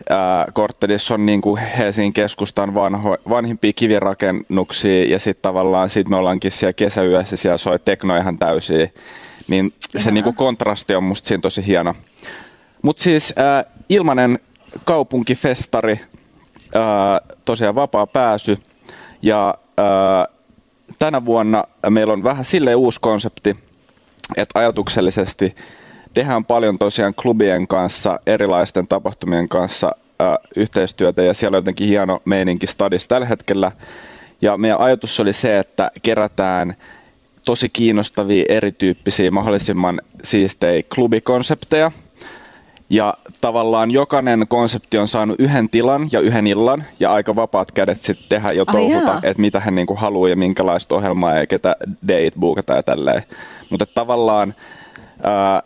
ää, 0.09 0.45
korttelissa 0.53 1.13
on 1.13 1.25
niin 1.25 1.41
kuin 1.41 1.61
Helsingin 1.61 2.13
keskustan 2.13 2.73
vanho, 2.73 3.17
vanhimpia 3.29 3.73
kivirakennuksia 3.75 5.05
ja 5.09 5.19
sitten 5.19 5.41
tavallaan 5.41 5.89
sit 5.89 6.09
me 6.09 6.15
ollaankin 6.15 6.51
siellä 6.51 6.73
kesäyössä, 6.73 7.37
siellä 7.37 7.57
soi 7.57 7.79
tekno 7.79 8.17
ihan 8.17 8.37
täysiä. 8.37 8.89
Niin 9.47 9.73
se 9.97 10.11
niin 10.11 10.23
kuin 10.23 10.35
kontrasti 10.35 10.95
on 10.95 11.03
musta 11.03 11.27
siinä 11.27 11.41
tosi 11.41 11.67
hieno. 11.67 11.95
Mutta 12.81 13.03
siis 13.03 13.33
ää, 13.37 13.65
ilmanen 13.89 14.39
kaupunkifestari, 14.83 15.99
ää, 16.73 17.21
tosiaan 17.45 17.75
vapaa 17.75 18.07
pääsy 18.07 18.57
ja 19.21 19.53
ää, 19.77 20.27
tänä 20.99 21.25
vuonna 21.25 21.63
meillä 21.89 22.13
on 22.13 22.23
vähän 22.23 22.45
silleen 22.45 22.77
uusi 22.77 22.99
konsepti, 22.99 23.55
että 24.37 24.59
ajatuksellisesti 24.59 25.55
tehdään 26.15 26.45
paljon 26.45 26.77
tosiaan 26.77 27.13
klubien 27.13 27.67
kanssa, 27.67 28.19
erilaisten 28.27 28.87
tapahtumien 28.87 29.49
kanssa 29.49 29.91
ää, 30.19 30.37
yhteistyötä 30.55 31.21
ja 31.21 31.33
siellä 31.33 31.55
on 31.55 31.59
jotenkin 31.59 31.87
hieno 31.87 32.21
meininki 32.25 32.67
stadissa 32.67 33.09
tällä 33.09 33.27
hetkellä. 33.27 33.71
Ja 34.41 34.57
meidän 34.57 34.79
ajatus 34.79 35.19
oli 35.19 35.33
se, 35.33 35.59
että 35.59 35.91
kerätään 36.01 36.75
tosi 37.45 37.69
kiinnostavia 37.69 38.45
erityyppisiä, 38.49 39.31
mahdollisimman 39.31 40.01
siistejä 40.23 40.83
klubikonsepteja. 40.95 41.91
Ja 42.89 43.13
tavallaan 43.41 43.91
jokainen 43.91 44.45
konsepti 44.47 44.97
on 44.97 45.07
saanut 45.07 45.39
yhden 45.39 45.69
tilan 45.69 46.09
ja 46.11 46.19
yhden 46.19 46.47
illan 46.47 46.83
ja 46.99 47.13
aika 47.13 47.35
vapaat 47.35 47.71
kädet 47.71 48.01
sitten 48.01 48.29
tehdä 48.29 48.47
ja 48.53 48.65
touhuta, 48.65 49.19
että 49.23 49.41
mitä 49.41 49.59
hän 49.59 49.75
niinku 49.75 49.95
haluaa 49.95 50.29
ja 50.29 50.35
minkälaista 50.35 50.95
ohjelmaa 50.95 51.33
ja 51.37 51.47
ketä 51.47 51.75
date 52.07 52.31
bookata 52.39 52.73
ja 52.73 52.83
tälleen. 52.83 53.23
Mutta 53.69 53.85
tavallaan 53.85 54.53
ää, 55.23 55.63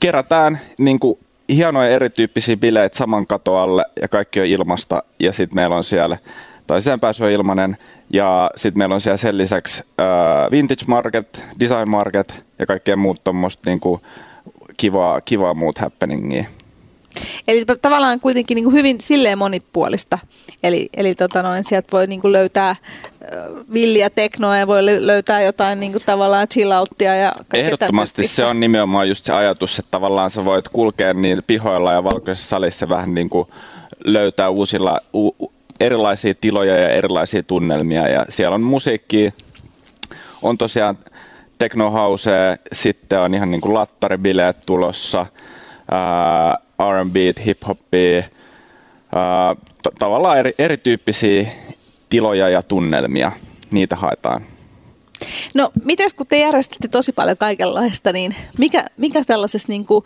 kerätään 0.00 0.60
niin 0.78 1.00
kuin 1.00 1.18
hienoja 1.48 1.90
erityyppisiä 1.90 2.56
bileitä 2.56 2.96
saman 2.96 3.26
katoalle 3.26 3.84
ja 4.02 4.08
kaikki 4.08 4.40
on 4.40 4.46
ilmasta 4.46 5.02
ja 5.20 5.32
sitten 5.32 5.54
meillä 5.54 5.76
on 5.76 5.84
siellä 5.84 6.18
tai 6.66 6.80
sisäänpääsy 6.80 7.24
on 7.24 7.30
ilmanen 7.30 7.76
ja 8.10 8.50
sitten 8.56 8.78
meillä 8.78 8.94
on 8.94 9.00
siellä 9.00 9.16
sen 9.16 9.38
lisäksi 9.38 9.82
äh, 10.00 10.50
vintage 10.50 10.84
market, 10.86 11.46
design 11.60 11.90
market 11.90 12.44
ja 12.58 12.66
kaikkea 12.66 12.96
muut 12.96 13.24
tuommoista 13.24 13.70
niin 13.70 13.80
kivaa, 14.76 15.20
kivaa 15.20 15.54
muut 15.54 15.78
happeningia. 15.78 16.44
Eli 17.48 17.64
tavallaan 17.82 18.20
kuitenkin 18.20 18.54
niin 18.54 18.64
kuin 18.64 18.74
hyvin 18.74 19.00
silleen 19.00 19.38
monipuolista. 19.38 20.18
Eli, 20.62 20.88
eli 20.96 21.14
tota 21.14 21.42
noin, 21.42 21.64
sieltä 21.64 21.88
voi 21.92 22.06
niin 22.06 22.20
kuin 22.20 22.32
löytää 22.32 22.76
villiä 23.72 24.10
teknoa 24.10 24.56
ja 24.56 24.66
voi 24.66 24.86
löytää 25.06 25.42
jotain 25.42 25.80
niin 25.80 25.92
kuin 25.92 26.02
tavallaan 26.06 26.48
chillouttia. 26.48 27.16
Ja 27.16 27.32
Ehdottomasti 27.54 28.26
se 28.26 28.44
on 28.44 28.60
nimenomaan 28.60 29.08
just 29.08 29.24
se 29.24 29.32
ajatus, 29.32 29.78
että 29.78 29.90
tavallaan 29.90 30.30
sä 30.30 30.44
voit 30.44 30.68
kulkea 30.68 31.14
niin 31.14 31.42
pihoilla 31.46 31.92
ja 31.92 32.04
valkoisessa 32.04 32.48
salissa 32.48 32.88
vähän 32.88 33.14
niin 33.14 33.30
kuin 33.30 33.48
löytää 34.04 34.48
uusilla, 34.48 35.00
u, 35.14 35.52
erilaisia 35.80 36.34
tiloja 36.40 36.80
ja 36.80 36.88
erilaisia 36.88 37.42
tunnelmia. 37.42 38.08
Ja 38.08 38.26
siellä 38.28 38.54
on 38.54 38.62
musiikki, 38.62 39.34
on 40.42 40.58
tosiaan 40.58 40.98
technohouse, 41.58 42.58
sitten 42.72 43.20
on 43.20 43.34
ihan 43.34 43.50
niin 43.50 43.60
kuin 43.60 43.74
lattaribileet 43.74 44.56
tulossa, 44.66 45.26
ää, 45.90 46.58
R&B, 46.80 47.16
hip-hoppia, 47.46 48.22
t- 49.82 49.98
tavallaan 49.98 50.38
eri, 50.38 50.54
erityyppisiä 50.58 51.48
tiloja 52.10 52.48
ja 52.48 52.62
tunnelmia, 52.62 53.32
niitä 53.70 53.96
haetaan. 53.96 54.42
No, 55.54 55.70
mites 55.84 56.14
kun 56.14 56.26
te 56.26 56.38
järjestätte 56.38 56.88
tosi 56.88 57.12
paljon 57.12 57.36
kaikenlaista, 57.36 58.12
niin 58.12 58.34
mikä, 58.58 58.84
mikä 58.96 59.24
tällaisessa 59.24 59.68
niin 59.68 59.86
kuin, 59.86 60.04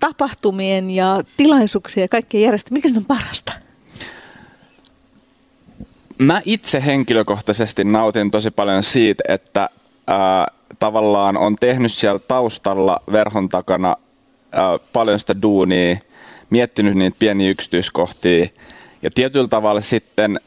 tapahtumien 0.00 0.90
ja 0.90 1.22
tilaisuuksien 1.36 2.04
ja 2.04 2.08
kaikkien 2.08 2.42
järjestä, 2.42 2.74
mikä 2.74 2.88
se 2.88 2.96
on 2.96 3.04
parasta? 3.04 3.52
Mä 6.18 6.40
itse 6.44 6.82
henkilökohtaisesti 6.86 7.84
nautin 7.84 8.30
tosi 8.30 8.50
paljon 8.50 8.82
siitä, 8.82 9.24
että 9.28 9.70
ää, 10.06 10.46
tavallaan 10.78 11.36
on 11.36 11.56
tehnyt 11.56 11.92
siellä 11.92 12.18
taustalla 12.18 13.00
verhon 13.12 13.48
takana 13.48 13.96
ää, 14.52 14.78
paljon 14.92 15.20
sitä 15.20 15.42
duunia, 15.42 15.96
miettinyt 16.50 16.94
niitä 16.94 17.16
pieniä 17.18 17.50
yksityiskohtia 17.50 18.46
ja 19.02 19.10
tietyllä 19.14 19.48
tavalla 19.48 19.80
sitten 19.80 20.40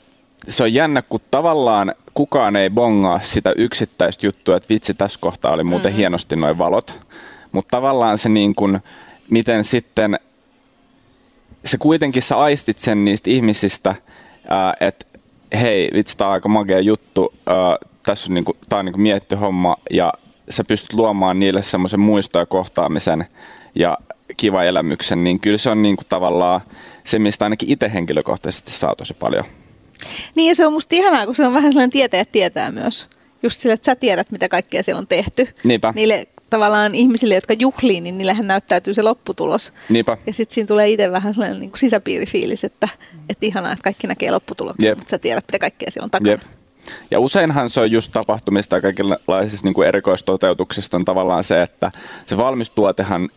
se 0.47 0.63
on 0.63 0.73
jännä, 0.73 1.01
kun 1.01 1.19
tavallaan 1.31 1.95
kukaan 2.13 2.55
ei 2.55 2.69
bongaa 2.69 3.19
sitä 3.19 3.53
yksittäistä 3.57 4.27
juttua, 4.27 4.57
että 4.57 4.69
vitsi 4.69 4.93
tässä 4.93 5.19
kohtaa 5.21 5.51
oli 5.51 5.63
muuten 5.63 5.91
mm-hmm. 5.91 5.97
hienosti 5.97 6.35
noin 6.35 6.57
valot, 6.57 6.99
mutta 7.51 7.77
tavallaan 7.77 8.17
se 8.17 8.29
niin 8.29 8.55
kuin, 8.55 8.79
miten 9.29 9.63
sitten 9.63 10.19
se 11.65 11.77
kuitenkin 11.77 12.21
sä 12.21 12.37
aistit 12.37 12.79
sen 12.79 13.05
niistä 13.05 13.29
ihmisistä, 13.29 13.95
että 14.79 15.05
hei, 15.61 15.89
vitsi, 15.93 16.17
tämä 16.17 16.27
on 16.27 16.33
aika 16.33 16.49
magea 16.49 16.79
juttu, 16.79 17.33
ää, 17.45 17.55
tässä 18.03 18.31
on, 18.31 18.33
niinku, 18.33 18.57
tää 18.69 18.79
on 18.79 18.85
niinku 18.85 18.99
mietty 18.99 19.35
homma, 19.35 19.77
ja 19.91 20.13
sä 20.49 20.63
pystyt 20.63 20.93
luomaan 20.93 21.39
niille 21.39 21.63
semmoisen 21.63 21.99
muisto- 21.99 22.39
ja 22.39 22.45
kohtaamisen 22.45 23.25
ja 23.75 23.97
kiva 24.37 24.63
elämyksen, 24.63 25.23
niin 25.23 25.39
kyllä 25.39 25.57
se 25.57 25.69
on 25.69 25.81
niinku 25.81 26.03
tavallaan 26.09 26.61
se, 27.03 27.19
mistä 27.19 27.45
ainakin 27.45 27.71
itse 27.71 27.93
henkilökohtaisesti 27.93 28.71
saa 28.71 28.95
tosi 28.95 29.13
paljon. 29.13 29.45
Niin 30.35 30.49
ja 30.49 30.55
se 30.55 30.65
on 30.65 30.73
musta 30.73 30.95
ihanaa, 30.95 31.25
kun 31.25 31.35
se 31.35 31.45
on 31.47 31.53
vähän 31.53 31.71
sellainen 31.71 31.89
tietäjät 31.89 32.31
tietää 32.31 32.71
myös. 32.71 33.07
Just 33.43 33.59
sillä, 33.59 33.73
että 33.73 33.85
sä 33.85 33.95
tiedät, 33.95 34.31
mitä 34.31 34.49
kaikkea 34.49 34.83
siellä 34.83 34.99
on 34.99 35.07
tehty. 35.07 35.47
Niinpä. 35.63 35.93
Niille 35.95 36.27
tavallaan 36.49 36.95
ihmisille, 36.95 37.35
jotka 37.35 37.53
juhlii, 37.53 38.01
niin 38.01 38.17
niillähän 38.17 38.47
näyttäytyy 38.47 38.93
se 38.93 39.01
lopputulos. 39.01 39.73
Niinpä. 39.89 40.17
Ja 40.27 40.33
sitten 40.33 40.53
siinä 40.53 40.67
tulee 40.67 40.89
itse 40.89 41.11
vähän 41.11 41.33
sellainen 41.33 41.59
niin 41.59 41.69
kuin 41.69 41.79
sisäpiirifiilis, 41.79 42.63
että, 42.63 42.89
että 43.29 43.45
ihanaa, 43.45 43.71
että 43.71 43.83
kaikki 43.83 44.07
näkee 44.07 44.31
lopputuloksen, 44.31 44.87
Jep. 44.87 44.97
mutta 44.97 45.09
sä 45.09 45.19
tiedät, 45.19 45.45
mitä 45.47 45.59
kaikkea 45.59 45.91
siellä 45.91 46.05
on 46.05 46.11
takana. 46.11 46.31
Jep. 46.31 46.41
Ja 47.11 47.19
useinhan 47.19 47.69
se 47.69 47.79
on 47.79 47.91
just 47.91 48.11
tapahtumista 48.11 48.75
ja 48.75 48.81
kaikenlaisista 48.81 49.67
niin 49.67 49.73
kuin 49.73 49.87
erikoistoteutuksista 49.87 50.97
on 50.97 51.05
tavallaan 51.05 51.43
se, 51.43 51.61
että 51.61 51.91
se 52.25 52.37
valmis 52.37 52.69
tuotehan 52.69 53.29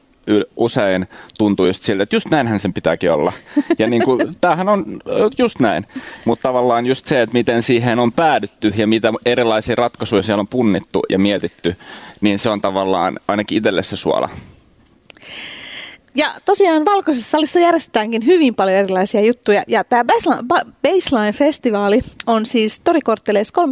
usein 0.57 1.07
tuntuu 1.39 1.67
just 1.67 1.83
siltä, 1.83 2.03
että 2.03 2.17
just 2.17 2.31
näinhän 2.31 2.61
sen 2.61 2.73
pitääkin 2.73 3.13
olla. 3.13 3.33
Ja 3.79 3.87
niin 3.87 4.05
kuin, 4.05 4.21
tämähän 4.41 4.69
on 4.69 5.01
just 5.39 5.61
näin. 5.61 5.87
Mutta 6.25 6.43
tavallaan 6.43 6.87
just 6.87 7.07
se, 7.07 7.23
että 7.23 7.33
miten 7.33 7.63
siihen 7.63 7.99
on 7.99 8.13
päädytty 8.13 8.73
ja 8.77 8.87
mitä 8.87 9.13
erilaisia 9.27 9.75
ratkaisuja 9.77 10.23
siellä 10.23 10.41
on 10.41 10.49
punnittu 10.49 11.03
ja 11.09 11.19
mietitty, 11.19 11.77
niin 12.21 12.39
se 12.39 12.51
on 12.51 12.61
tavallaan 12.61 13.21
ainakin 13.29 13.59
itselle 13.59 13.83
se 13.83 13.97
suola. 13.97 14.29
Ja 16.19 16.35
tosiaan 16.45 16.85
Valkoisessa 16.85 17.31
salissa 17.31 17.59
järjestetäänkin 17.59 18.27
hyvin 18.27 18.55
paljon 18.55 18.77
erilaisia 18.77 19.21
juttuja. 19.21 19.63
Ja 19.69 19.85
tämä 19.85 20.05
Baseline-festivaali 20.83 22.01
on 22.27 22.47
siis 22.47 22.81
Torikortteleissa 22.81 23.63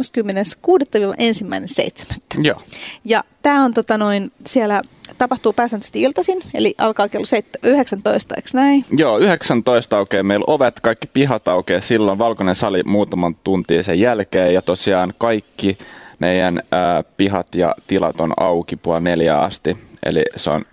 36-1.7. 2.13 2.17
Joo. 2.41 2.61
Ja 3.05 3.23
tämä 3.41 3.65
on 3.65 3.73
tota 3.73 3.97
noin, 3.97 4.31
siellä 4.45 4.81
tapahtuu 5.17 5.53
pääsääntöisesti 5.53 6.01
iltaisin, 6.01 6.41
eli 6.53 6.75
alkaa 6.77 7.09
kello 7.09 7.25
19, 7.63 8.35
eikö 8.35 8.49
näin? 8.53 8.85
Joo, 8.97 9.17
19 9.17 9.97
aukeaa 9.97 10.23
meillä 10.23 10.45
ovet, 10.47 10.79
kaikki 10.79 11.07
pihat 11.07 11.47
aukeaa 11.47 11.81
silloin, 11.81 12.17
valkoinen 12.17 12.55
sali 12.55 12.83
muutaman 12.83 13.35
tuntia 13.35 13.83
sen 13.83 13.99
jälkeen, 13.99 14.53
ja 14.53 14.61
tosiaan 14.61 15.13
kaikki 15.17 15.77
meidän 16.19 16.61
ää, 16.71 17.03
pihat 17.17 17.55
ja 17.55 17.75
tilat 17.87 18.21
on 18.21 18.33
auki 18.37 18.75
puoli 18.75 19.01
neljä 19.01 19.39
asti, 19.39 19.77
eli 20.05 20.23
se 20.35 20.49
on 20.49 20.65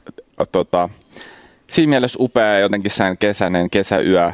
tota, 0.53 0.89
siinä 1.71 1.91
mielessä 1.91 2.19
upea 2.23 2.59
jotenkin 2.59 2.91
sen 2.91 3.19
kesäinen 3.19 3.71
kesäyö 3.71 4.33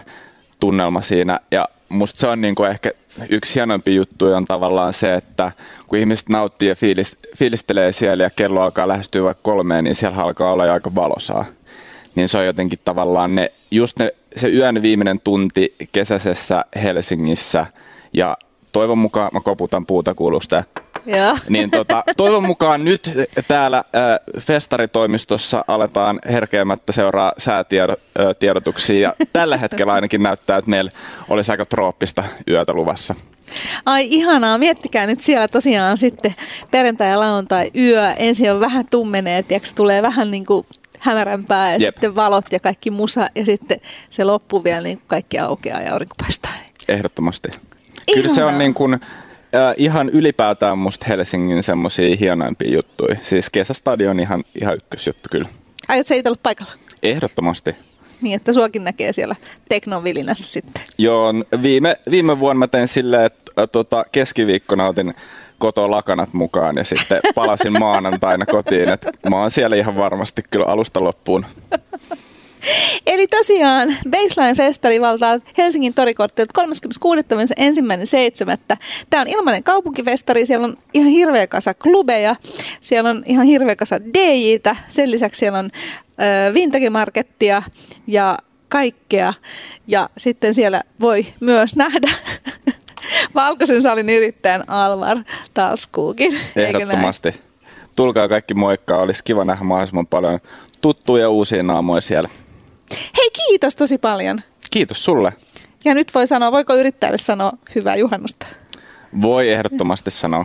tunnelma 0.61 1.01
siinä. 1.01 1.41
Ja 1.51 1.69
musta 1.89 2.21
se 2.21 2.27
on 2.27 2.41
niin 2.41 2.55
kuin 2.55 2.71
ehkä 2.71 2.91
yksi 3.29 3.55
hienompi 3.55 3.95
juttu 3.95 4.27
on 4.27 4.45
tavallaan 4.45 4.93
se, 4.93 5.15
että 5.15 5.53
kun 5.87 5.99
ihmiset 5.99 6.29
nauttii 6.29 6.69
ja 6.69 6.75
fiilis, 6.75 7.19
fiilistelee 7.37 7.93
siellä 7.93 8.23
ja 8.23 8.31
kello 8.31 8.61
alkaa 8.61 8.89
lähestyä 8.89 9.23
vaikka 9.23 9.43
kolmeen, 9.43 9.85
niin 9.85 9.95
siellä 9.95 10.23
alkaa 10.23 10.53
olla 10.53 10.73
aika 10.73 10.95
valosaa. 10.95 11.45
Niin 12.15 12.29
se 12.29 12.39
on 12.39 12.47
jotenkin 12.47 12.79
tavallaan 12.85 13.35
ne, 13.35 13.53
just 13.71 13.99
ne, 13.99 14.15
se 14.37 14.49
yön 14.49 14.83
viimeinen 14.83 15.21
tunti 15.21 15.75
kesäisessä 15.93 16.65
Helsingissä 16.83 17.67
ja 18.13 18.37
toivon 18.73 18.99
mukaan 18.99 19.31
mä 19.33 19.41
koputan 19.41 19.87
puuta 19.87 20.15
kuulusta. 20.15 20.65
Joo. 21.07 21.37
Niin 21.49 21.71
tota, 21.71 22.05
toivon 22.17 22.47
mukaan 22.47 22.85
nyt 22.85 23.11
täällä 23.49 23.79
äh, 23.79 24.41
festaritoimistossa 24.41 25.65
aletaan 25.69 26.19
herkeämättä 26.31 26.93
seuraa 26.93 27.33
säätiedotuksia 27.39 29.01
ja 29.01 29.27
tällä 29.33 29.57
hetkellä 29.57 29.93
ainakin 29.93 30.23
näyttää, 30.23 30.59
että 30.59 30.71
meillä 30.71 30.91
olisi 31.29 31.51
aika 31.51 31.65
trooppista 31.65 32.25
yötä 32.49 32.73
luvassa. 32.73 33.15
Ai 33.87 34.07
ihanaa, 34.11 34.59
miettikää 34.59 35.07
nyt 35.07 35.21
siellä 35.21 35.49
tosiaan 35.49 35.99
sitten 35.99 36.35
perjantai 36.71 37.09
ja 37.09 37.21
lauantai 37.21 37.71
yö. 37.77 38.13
Ensin 38.13 38.53
on 38.53 38.61
vähän 38.61 38.85
tummeneet, 38.91 39.51
ja 39.51 39.61
tulee 39.75 40.03
vähän 40.03 40.31
niin 40.31 40.47
kuin 40.47 40.67
hämärämpää 40.99 41.73
ja 41.73 41.79
Jep. 41.79 41.95
sitten 41.95 42.15
valot 42.15 42.45
ja 42.53 42.61
kaikki 42.61 42.91
musa 42.91 43.31
ja 43.35 43.45
sitten 43.45 43.81
se 44.11 44.25
loppu 44.25 44.65
vielä 44.65 44.81
niin 44.81 45.03
kaikki 45.07 45.39
aukeaa 45.39 45.83
ja 45.83 45.93
aurinko 45.93 46.15
paistaa. 46.23 46.53
Ehdottomasti. 46.89 47.49
Kyllä 48.15 48.29
se 48.29 48.45
on 48.45 48.59
niin 48.59 48.75
kuin, 48.75 49.01
äh, 49.55 49.75
ihan 49.77 50.09
ylipäätään 50.09 50.79
musta 50.79 51.07
Helsingin 51.09 51.63
semmoisia 51.63 52.17
hienoimpia 52.17 52.75
juttuja. 52.75 53.17
Siis 53.23 53.51
kesästadion 53.51 54.21
ihan, 54.21 54.45
ihan 54.61 54.75
ykkösjuttu 54.75 55.29
kyllä. 55.31 55.49
Aiot 55.89 56.07
sä 56.07 56.15
itse 56.15 56.29
olla 56.29 56.39
paikalla? 56.43 56.73
Ehdottomasti. 57.03 57.77
Niin, 58.21 58.37
että 58.37 58.53
suokin 58.53 58.85
näkee 58.85 59.13
siellä 59.13 59.37
teknovilinässä 59.69 60.51
sitten. 60.51 60.83
Joo, 60.99 61.33
viime, 61.63 61.97
viime 62.11 62.41
vuonna 62.41 62.59
mä 62.59 62.69
tein 62.69 62.89
silleen, 62.89 63.27
että 63.27 63.53
äh, 63.59 63.69
tota, 63.73 64.05
keskiviikkona 64.13 64.87
otin 64.87 65.15
kotoa 65.59 65.91
lakanat 65.91 66.33
mukaan 66.33 66.77
ja 66.77 66.85
sitten 66.85 67.21
palasin 67.35 67.79
maanantaina 67.79 68.47
kotiin. 68.47 68.89
Et 68.89 69.07
mä 69.31 69.37
oon 69.37 69.51
siellä 69.51 69.77
ihan 69.77 69.97
varmasti 69.97 70.43
kyllä 70.51 70.67
alusta 70.67 71.05
loppuun. 71.05 71.47
Eli 73.07 73.27
tosiaan 73.27 73.89
Baseline-festari 74.11 75.01
valtaa 75.01 75.39
Helsingin 75.59 75.95
torikortteilta 75.95 76.63
36.1.7. 78.71 78.77
Tämä 79.11 79.21
on 79.21 79.29
ilmainen 79.29 79.63
kaupunkifestari, 79.63 80.47
siellä 80.47 80.67
on 80.67 80.79
ihan 80.95 81.09
hirveä 81.09 81.47
kasa 81.47 81.75
klubeja, 81.75 82.37
siellä 82.81 83.11
on 83.11 83.23
ihan 83.27 83.47
hirveä 83.47 83.77
kasa 83.77 84.01
DJtä, 84.01 84.77
sen 84.89 85.11
lisäksi 85.11 85.39
siellä 85.39 85.59
on 85.59 85.71
ö, 85.75 86.55
vintage-markettia 86.55 87.63
ja 88.07 88.39
kaikkea. 88.69 89.35
Ja 89.87 90.11
sitten 90.17 90.55
siellä 90.55 90.83
voi 91.01 91.27
myös 91.41 91.77
nähdä 91.77 92.09
Valkoisen 93.35 93.83
salin 93.83 94.11
yrittäjän 94.11 94.65
Alvar 94.69 95.19
Talskuukin. 95.55 96.39
Ehdottomasti. 96.57 97.35
Tulkaa 97.97 98.29
kaikki 98.29 98.55
moikkaa, 98.55 98.99
olisi 98.99 99.25
kiva 99.25 99.45
nähdä 99.45 99.65
mahdollisimman 99.65 100.07
paljon 100.07 100.41
tuttuja 100.81 101.31
uusia 101.31 101.63
naamoja 101.63 102.01
siellä. 102.01 102.29
Hei, 103.19 103.31
kiitos 103.31 103.77
tosi 103.77 103.99
paljon. 103.99 104.41
Kiitos 104.71 105.05
sulle. 105.05 105.33
Ja 105.85 105.95
nyt 105.95 106.15
voi 106.15 106.27
sanoa, 106.27 106.53
voiko 106.53 106.75
yrittäjälle 106.75 107.19
sanoa 107.19 107.53
hyvää 107.75 107.97
juhannusta? 107.97 108.47
Voi 109.23 109.51
ehdottomasti 109.51 110.11
sanoa. 110.11 110.45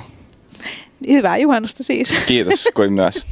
Hyvää 1.08 1.38
juhannusta 1.38 1.84
siis. 1.84 2.14
Kiitos, 2.28 2.68
kuin 2.76 2.94
myös. 2.94 3.26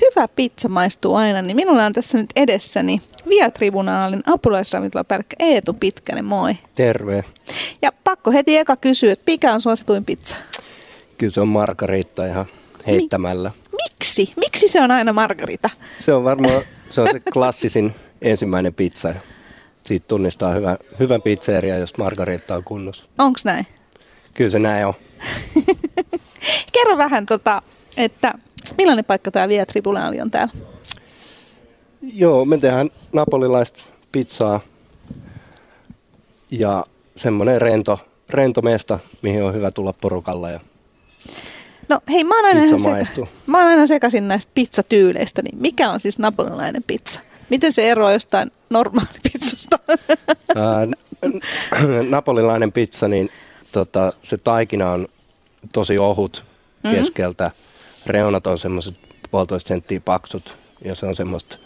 Hyvä 0.00 0.28
pizza 0.28 0.68
maistuu 0.68 1.14
aina, 1.14 1.42
niin 1.42 1.56
minulla 1.56 1.86
on 1.86 1.92
tässä 1.92 2.18
nyt 2.18 2.30
edessäni 2.36 3.02
Via-tribunaalin 3.28 4.22
apulaisravintolapäällikkö 4.26 5.36
Eetu 5.38 5.72
Pitkänen, 5.72 6.24
moi. 6.24 6.54
Terve. 6.74 7.24
Ja 7.82 7.90
pakko 8.04 8.30
heti 8.30 8.56
eka 8.56 8.76
kysyä, 8.76 9.12
että 9.12 9.32
mikä 9.32 9.52
on 9.52 9.60
suosituin 9.60 10.04
pizza? 10.04 10.36
Kyllä 11.18 11.32
se 11.32 11.40
on 11.40 11.48
margarita 11.48 12.26
ihan 12.26 12.46
heittämällä. 12.86 13.50
Miksi? 13.84 14.32
Miksi 14.36 14.68
se 14.68 14.80
on 14.82 14.90
aina 14.90 15.12
margarita? 15.12 15.70
Se 15.98 16.12
on 16.12 16.24
varmaan 16.24 16.62
se, 16.90 17.00
on 17.00 17.08
se 17.12 17.20
klassisin 17.32 17.94
ensimmäinen 18.22 18.74
pizza. 18.74 19.14
Siitä 19.82 20.08
tunnistaa 20.08 20.54
hyvä, 20.54 20.76
hyvän 20.98 21.22
pizzeria, 21.22 21.78
jos 21.78 21.96
margarita 21.96 22.54
on 22.54 22.64
kunnossa. 22.64 23.04
Onks 23.18 23.44
näin? 23.44 23.66
Kyllä 24.34 24.50
se 24.50 24.58
näin 24.58 24.86
on. 24.86 24.94
Kerro 26.72 26.98
vähän, 26.98 27.26
tota, 27.26 27.62
että 27.96 28.34
millainen 28.78 29.04
paikka 29.04 29.30
tämä 29.30 29.48
Via-tribulaali 29.48 30.20
on 30.20 30.30
täällä? 30.30 30.52
Joo, 32.02 32.44
me 32.44 32.58
tehdään 32.58 32.90
napolilaista 33.12 33.82
pizzaa 34.12 34.60
ja 36.50 36.86
semmoinen 37.16 37.60
rento, 37.60 37.98
rento 38.28 38.62
mesta, 38.62 38.98
mihin 39.22 39.42
on 39.42 39.54
hyvä 39.54 39.70
tulla 39.70 39.92
porukalla. 39.92 40.50
Ja 40.50 40.60
No 41.92 42.00
hei, 42.12 42.24
mä 42.24 42.36
oon 42.36 42.44
aina, 42.44 42.64
ihan 42.64 42.80
seka- 42.80 43.26
mä 43.46 43.58
oon 43.58 43.66
aina 43.68 43.86
sekaisin 43.86 44.28
näistä 44.28 44.52
pizzatyyleistä, 44.54 45.42
niin 45.42 45.58
mikä 45.60 45.90
on 45.90 46.00
siis 46.00 46.18
napolilainen 46.18 46.82
pizza? 46.86 47.20
Miten 47.50 47.72
se 47.72 47.90
eroaa 47.90 48.12
jostain 48.12 48.50
normaalipizzasta? 48.70 49.78
Ää, 50.56 50.86
napolilainen 52.08 52.72
pizza, 52.72 53.08
niin 53.08 53.30
tota, 53.72 54.12
se 54.22 54.36
taikina 54.36 54.90
on 54.90 55.08
tosi 55.72 55.98
ohut 55.98 56.44
Mhm. 56.84 56.94
keskeltä. 56.94 57.50
Reunat 58.06 58.46
on 58.46 58.58
semmoiset 58.58 58.94
puolitoista 59.30 59.68
senttiä 59.68 60.00
paksut 60.00 60.56
ja 60.84 60.94
se 60.94 61.06
on 61.06 61.16
semmoista 61.16 61.56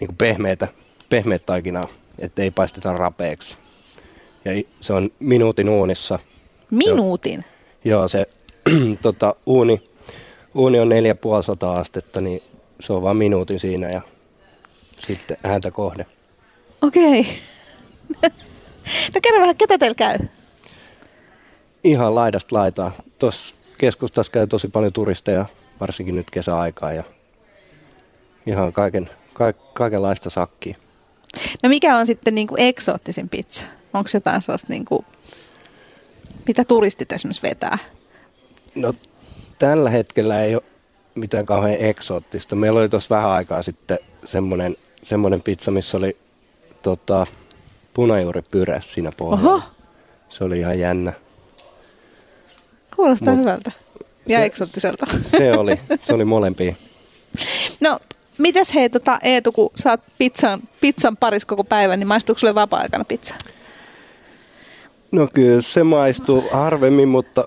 niin 0.00 0.16
pehmeitä, 0.16 0.68
pehmeät 1.08 1.46
taikinaa, 1.46 1.88
että 2.20 2.42
ei 2.42 2.50
paisteta 2.50 2.92
rapeeksi. 2.92 3.56
Ja 4.44 4.62
se 4.80 4.92
on 4.92 5.10
minuutin 5.18 5.68
uunissa. 5.68 6.18
Minuutin. 6.70 7.44
Joo, 7.84 8.08
se 8.08 8.26
tota, 9.02 9.34
uuni, 9.46 9.90
uuni 10.54 10.78
on 10.78 10.88
4500 10.88 11.78
astetta, 11.78 12.20
niin 12.20 12.42
se 12.80 12.92
on 12.92 13.02
vain 13.02 13.16
minuutin 13.16 13.60
siinä 13.60 13.90
ja 13.90 14.00
sitten 14.98 15.36
ääntä 15.44 15.70
kohde. 15.70 16.06
Okei. 16.82 17.38
no 19.14 19.20
kerro 19.22 19.40
vähän, 19.40 19.56
ketä 19.56 19.78
teillä 19.78 19.94
käy? 19.94 20.18
Ihan 21.84 22.14
laidasta 22.14 22.56
laitaa. 22.56 22.92
Tuossa 23.18 23.54
keskustassa 23.76 24.32
käy 24.32 24.46
tosi 24.46 24.68
paljon 24.68 24.92
turisteja, 24.92 25.46
varsinkin 25.80 26.14
nyt 26.14 26.30
kesäaikaa 26.30 26.92
ja 26.92 27.04
ihan 28.46 28.72
kaiken, 28.72 29.10
ka, 29.32 29.52
kaikenlaista 29.52 30.30
sakkia. 30.30 30.76
No 31.62 31.68
mikä 31.68 31.96
on 31.96 32.06
sitten 32.06 32.34
niin 32.34 32.46
kuin 32.46 32.60
eksoottisin 32.60 33.28
pizza? 33.28 33.64
Onko 33.94 34.10
jotain 34.14 34.42
sellaista, 34.42 34.72
niin 34.72 34.84
kuin, 34.84 35.06
mitä 36.46 36.64
turistit 36.64 37.12
esimerkiksi 37.12 37.42
vetää? 37.42 37.78
No 38.74 38.94
tällä 39.58 39.90
hetkellä 39.90 40.42
ei 40.42 40.54
ole 40.54 40.62
mitään 41.14 41.46
kauhean 41.46 41.76
eksoottista. 41.80 42.56
Meillä 42.56 42.80
oli 42.80 42.88
tuossa 42.88 43.14
vähän 43.14 43.30
aikaa 43.30 43.62
sitten 43.62 43.98
semmoinen, 44.24 44.76
semmoinen 45.02 45.42
pizza, 45.42 45.70
missä 45.70 45.96
oli 45.96 46.16
tota, 46.82 47.26
punajuuripyrä 47.94 48.80
siinä 48.80 49.10
pohjalla. 49.16 49.50
Oho, 49.54 49.62
Se 50.28 50.44
oli 50.44 50.58
ihan 50.58 50.78
jännä. 50.78 51.12
kuulostaa 52.96 53.34
Mut- 53.34 53.40
hyvältä. 53.40 53.72
Ja 54.26 54.38
se- 54.38 54.44
eksoottiselta. 54.44 55.06
Se 55.22 55.52
oli, 55.52 55.80
se 56.02 56.12
oli 56.14 56.24
molempia. 56.24 56.74
No, 57.80 57.98
mitäs 58.38 58.74
hei 58.74 58.90
tota, 58.90 59.18
Eetu, 59.22 59.52
kun 59.52 59.70
oot 59.90 60.00
pizzan, 60.18 60.60
pizzan 60.80 61.16
parissa 61.16 61.48
koko 61.48 61.64
päivän, 61.64 61.98
niin 61.98 62.06
maistuuko 62.08 62.38
sulle 62.38 62.54
vapaa-aikana 62.54 63.04
pizza? 63.04 63.34
No 65.12 65.28
kyllä 65.34 65.60
se 65.60 65.82
maistuu 65.84 66.44
harvemmin, 66.52 67.08
mutta 67.08 67.44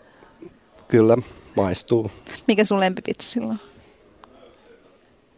kyllä 0.87 1.17
maistuu. 1.55 2.11
Mikä 2.47 2.63
sun 2.63 2.79
lempipizza 2.79 3.29
silloin? 3.29 3.59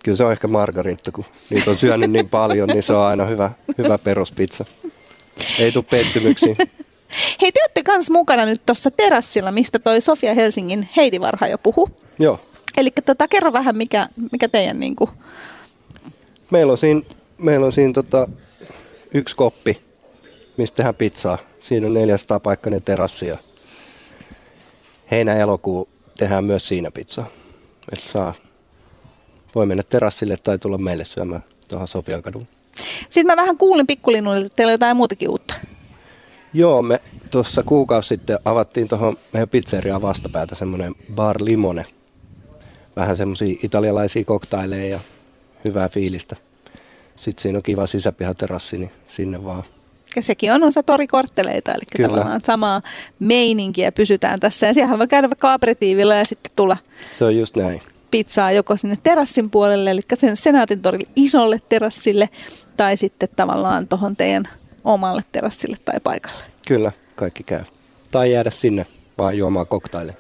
Kyllä 0.04 0.16
se 0.16 0.24
on 0.24 0.32
ehkä 0.32 0.48
margarita, 0.48 1.12
kun 1.12 1.26
niitä 1.50 1.72
on 1.72 1.78
syönyt 1.78 2.12
niin 2.12 2.30
paljon, 2.30 2.68
niin 2.68 2.84
se 2.84 2.94
on 2.94 3.06
aina 3.06 3.26
hyvä, 3.26 3.52
hyvä 3.78 3.98
peruspizza. 3.98 4.66
Ei 5.60 5.72
tule 5.72 5.86
pettymyksiä. 5.90 6.56
Hei, 7.42 7.52
te 7.52 7.60
olette 7.64 7.84
kans 7.84 8.10
mukana 8.10 8.46
nyt 8.46 8.66
tuossa 8.66 8.92
terassilla, 8.92 9.52
mistä 9.52 9.80
toi 9.80 10.02
Sofia 10.02 10.34
Helsingin 10.34 10.90
Heidi 10.96 11.20
Varha 11.20 11.48
jo 11.48 11.58
puhu. 11.58 11.90
Joo, 12.20 12.40
Eli 12.80 12.92
tota, 13.06 13.28
kerro 13.28 13.54
vähän, 13.54 13.78
mikä, 13.78 14.10
mikä 14.32 14.48
teidän 14.48 14.80
niin 14.80 14.96
kuin, 14.96 15.10
meillä 16.52 16.72
on 16.72 16.78
siinä, 16.78 17.02
meillä 17.38 17.66
on 17.66 17.72
siinä 17.72 17.94
tota, 17.94 18.28
yksi 19.14 19.36
koppi, 19.36 19.82
mistä 20.58 20.76
tehdään 20.76 20.96
pizzaa. 20.96 21.38
Siinä 21.60 21.88
on 21.88 21.94
400 21.94 22.40
paikkainen 22.40 22.84
terassi 22.84 23.28
ja 23.28 23.38
heinä-elokuu 25.12 25.90
tehdään 26.18 26.44
myös 26.44 26.68
siinä 26.68 26.92
pizzaa. 26.92 27.28
Et 27.94 28.00
saa, 28.00 28.34
voi 29.56 29.66
mennä 29.66 29.84
terassille 29.84 30.38
tai 30.44 30.58
tulla 30.58 30.78
meille 30.78 31.06
syömään 31.06 31.44
tuohon 31.68 31.88
Sofian 31.88 32.22
kaduun. 32.22 32.48
Sitten 33.10 33.26
mä 33.26 33.36
vähän 33.36 33.58
kuulin 33.58 33.88
pikkulinnuilta, 33.88 34.46
että 34.46 34.56
teillä 34.56 34.70
on 34.70 34.74
jotain 34.74 34.98
muutakin 34.98 35.30
uutta. 35.30 35.54
Joo, 36.54 36.82
me 36.82 37.02
tuossa 37.32 37.64
kuukausi 37.64 38.08
sitten 38.08 38.40
avattiin 38.46 38.88
tuohon 38.88 39.18
meidän 39.34 39.50
pizzeriaan 39.50 40.02
vastapäätä 40.02 40.56
semmoinen 40.56 40.96
Bar 41.16 41.38
Limone. 41.40 41.86
Vähän 42.96 43.18
semmoisia 43.18 43.56
italialaisia 43.64 44.24
koktaileja 44.24 44.90
ja 44.90 45.00
hyvää 45.66 45.90
fiilistä. 45.90 46.36
Sitten 47.16 47.42
siinä 47.42 47.58
on 47.58 47.64
kiva 47.64 47.88
sisäpihaterassi, 47.88 48.78
niin 48.78 48.92
sinne 49.08 49.44
vaan. 49.44 49.64
Ja 50.16 50.22
sekin 50.22 50.52
on 50.54 50.64
osa 50.64 50.84
torikortteleita, 50.84 51.74
eli 51.74 51.82
Kyllä. 51.98 52.10
tavallaan 52.10 52.42
samaa 52.46 52.82
meininkiä 53.20 53.92
pysytään 53.92 54.40
tässä. 54.40 54.68
Ja 54.68 54.74
siellähän 54.74 55.00
voi 55.00 55.08
käydä 55.08 55.30
vaikka 55.30 55.54
aperitiivilla 55.54 56.16
ja 56.16 56.26
sitten 56.26 56.52
tulla 56.56 56.78
Se 57.18 57.26
on 57.26 57.38
just 57.38 57.56
näin. 57.56 57.82
pizzaa 58.12 58.52
joko 58.52 58.78
sinne 58.78 58.98
terassin 59.04 59.50
puolelle, 59.50 59.92
eli 59.92 60.02
sen 60.14 60.38
Senaatin 60.38 60.82
torille 60.82 61.08
isolle 61.16 61.62
terassille, 61.70 62.30
tai 62.78 62.98
sitten 62.98 63.30
tavallaan 63.36 63.88
tuohon 63.88 64.16
teidän 64.16 64.48
omalle 64.84 65.24
terassille 65.32 65.78
tai 65.86 66.00
paikalle. 66.04 66.44
Kyllä, 66.68 66.92
kaikki 67.16 67.44
käy. 67.44 67.64
Tai 68.12 68.32
jäädä 68.32 68.50
sinne 68.50 68.86
vaan 69.18 69.38
juomaan 69.38 69.68
koktaille. 69.68 70.18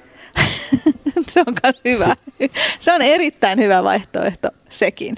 Se 1.29 1.39
on 1.47 1.53
myös 1.63 1.81
hyvä. 1.85 2.15
Se 2.79 2.93
on 2.93 3.01
erittäin 3.01 3.59
hyvä 3.59 3.83
vaihtoehto 3.83 4.49
sekin. 4.69 5.17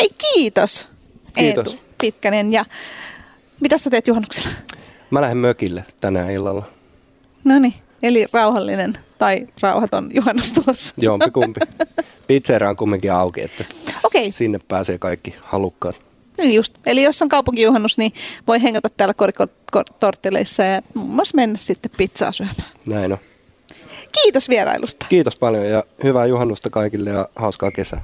Hei, 0.00 0.08
kiitos, 0.18 0.86
Kiitos. 1.38 1.66
Eetu 1.66 1.82
Pitkänen. 2.00 2.52
Ja 2.52 2.64
mitä 3.62 3.78
sä 3.78 3.90
teet 3.90 4.06
juhannuksena? 4.06 4.50
Mä 5.10 5.20
lähden 5.20 5.38
mökille 5.38 5.84
tänään 6.00 6.30
illalla. 6.30 6.64
No 7.44 7.58
niin, 7.58 7.74
eli 8.02 8.26
rauhallinen 8.32 8.98
tai 9.18 9.46
rauhaton 9.60 10.10
juhannus 10.14 10.52
tulossa. 10.52 10.94
Jompikumpi. 10.98 11.60
Pizzeria 12.26 12.68
on 12.68 12.76
kumminkin 12.76 13.12
auki, 13.12 13.40
että 13.40 13.64
Okei. 14.04 14.30
sinne 14.30 14.58
pääsee 14.68 14.98
kaikki 14.98 15.34
halukkaat. 15.40 16.02
Niin 16.38 16.54
just. 16.54 16.74
Eli 16.86 17.02
jos 17.02 17.22
on 17.22 17.28
kaupunkijuhannus, 17.28 17.98
niin 17.98 18.12
voi 18.46 18.62
hengata 18.62 18.88
täällä 18.88 19.14
korikortteleissa 19.14 20.62
ja 20.62 20.80
muun 20.94 21.10
muassa 21.10 21.36
mennä 21.36 21.58
sitten 21.58 21.90
pizzaa 21.96 22.32
syömään. 22.32 22.72
Näin 22.86 23.12
on. 23.12 23.18
Kiitos 24.22 24.48
vierailusta. 24.48 25.06
Kiitos 25.08 25.36
paljon 25.36 25.66
ja 25.68 25.84
hyvää 26.04 26.26
juhannusta 26.26 26.70
kaikille 26.70 27.10
ja 27.10 27.28
hauskaa 27.36 27.70
kesää. 27.70 28.00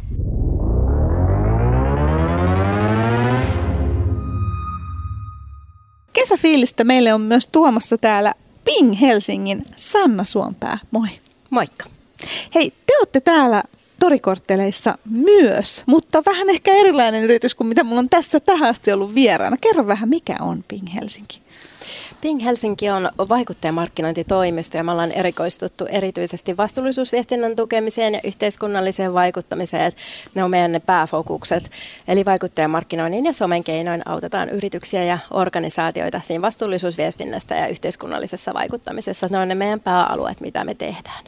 Kesäfiilistä 6.19 6.85
meille 6.85 7.15
on 7.15 7.21
myös 7.21 7.47
tuomassa 7.47 7.99
täällä 7.99 8.35
Ping 8.65 9.01
Helsingin 9.01 9.65
Sanna 9.77 10.25
Suompää. 10.25 10.79
Moi. 10.91 11.09
Moikka. 11.51 11.85
Hei, 12.55 12.73
te 12.87 12.99
olette 12.99 13.21
täällä 13.21 13.63
torikortteleissa 14.01 14.99
myös, 15.11 15.83
mutta 15.87 16.23
vähän 16.27 16.51
ehkä 16.51 16.71
erilainen 16.71 17.23
yritys 17.25 17.55
kuin 17.55 17.69
mitä 17.69 17.85
mulla 17.85 17.99
on 17.99 18.09
tässä 18.09 18.41
tähän 18.41 18.69
asti 18.69 18.93
ollut 18.93 19.15
vieraana. 19.15 19.57
Kerro 19.61 19.87
vähän, 19.87 20.09
mikä 20.09 20.37
on 20.41 20.65
Ping 20.69 20.95
Helsinki? 20.95 21.41
Ping 22.21 22.45
Helsinki 22.45 22.91
on 22.91 23.11
vaikuttajamarkkinointitoimisto 23.29 24.77
ja 24.77 24.85
me 24.85 24.93
ollaan 24.93 25.13
erikoistuttu 25.13 25.87
erityisesti 25.87 26.57
vastuullisuusviestinnän 26.57 27.57
tukemiseen 27.57 28.15
ja 28.15 28.21
yhteiskunnalliseen 28.25 29.15
vaikuttamiseen. 29.15 29.93
Ne 30.35 30.45
on 30.45 30.51
meidän 30.51 30.73
ne 30.73 30.81
pääfokukset. 30.81 31.71
Eli 32.09 32.25
vaikuttajamarkkinoinnin 32.25 33.25
ja 33.25 33.33
somen 33.33 33.65
keinoin 33.65 34.03
autetaan 34.05 34.49
yrityksiä 34.49 35.05
ja 35.05 35.19
organisaatioita 35.31 36.21
siinä 36.25 36.43
vastuullisuusviestinnästä 36.43 37.55
ja 37.55 37.69
yhteiskunnallisessa 37.69 38.55
vaikuttamisessa. 38.55 39.29
Ne 39.31 39.39
on 39.39 39.49
ne 39.49 39.55
meidän 39.55 39.81
pääalueet, 39.81 40.41
mitä 40.41 40.65
me 40.65 40.75
tehdään. 40.75 41.25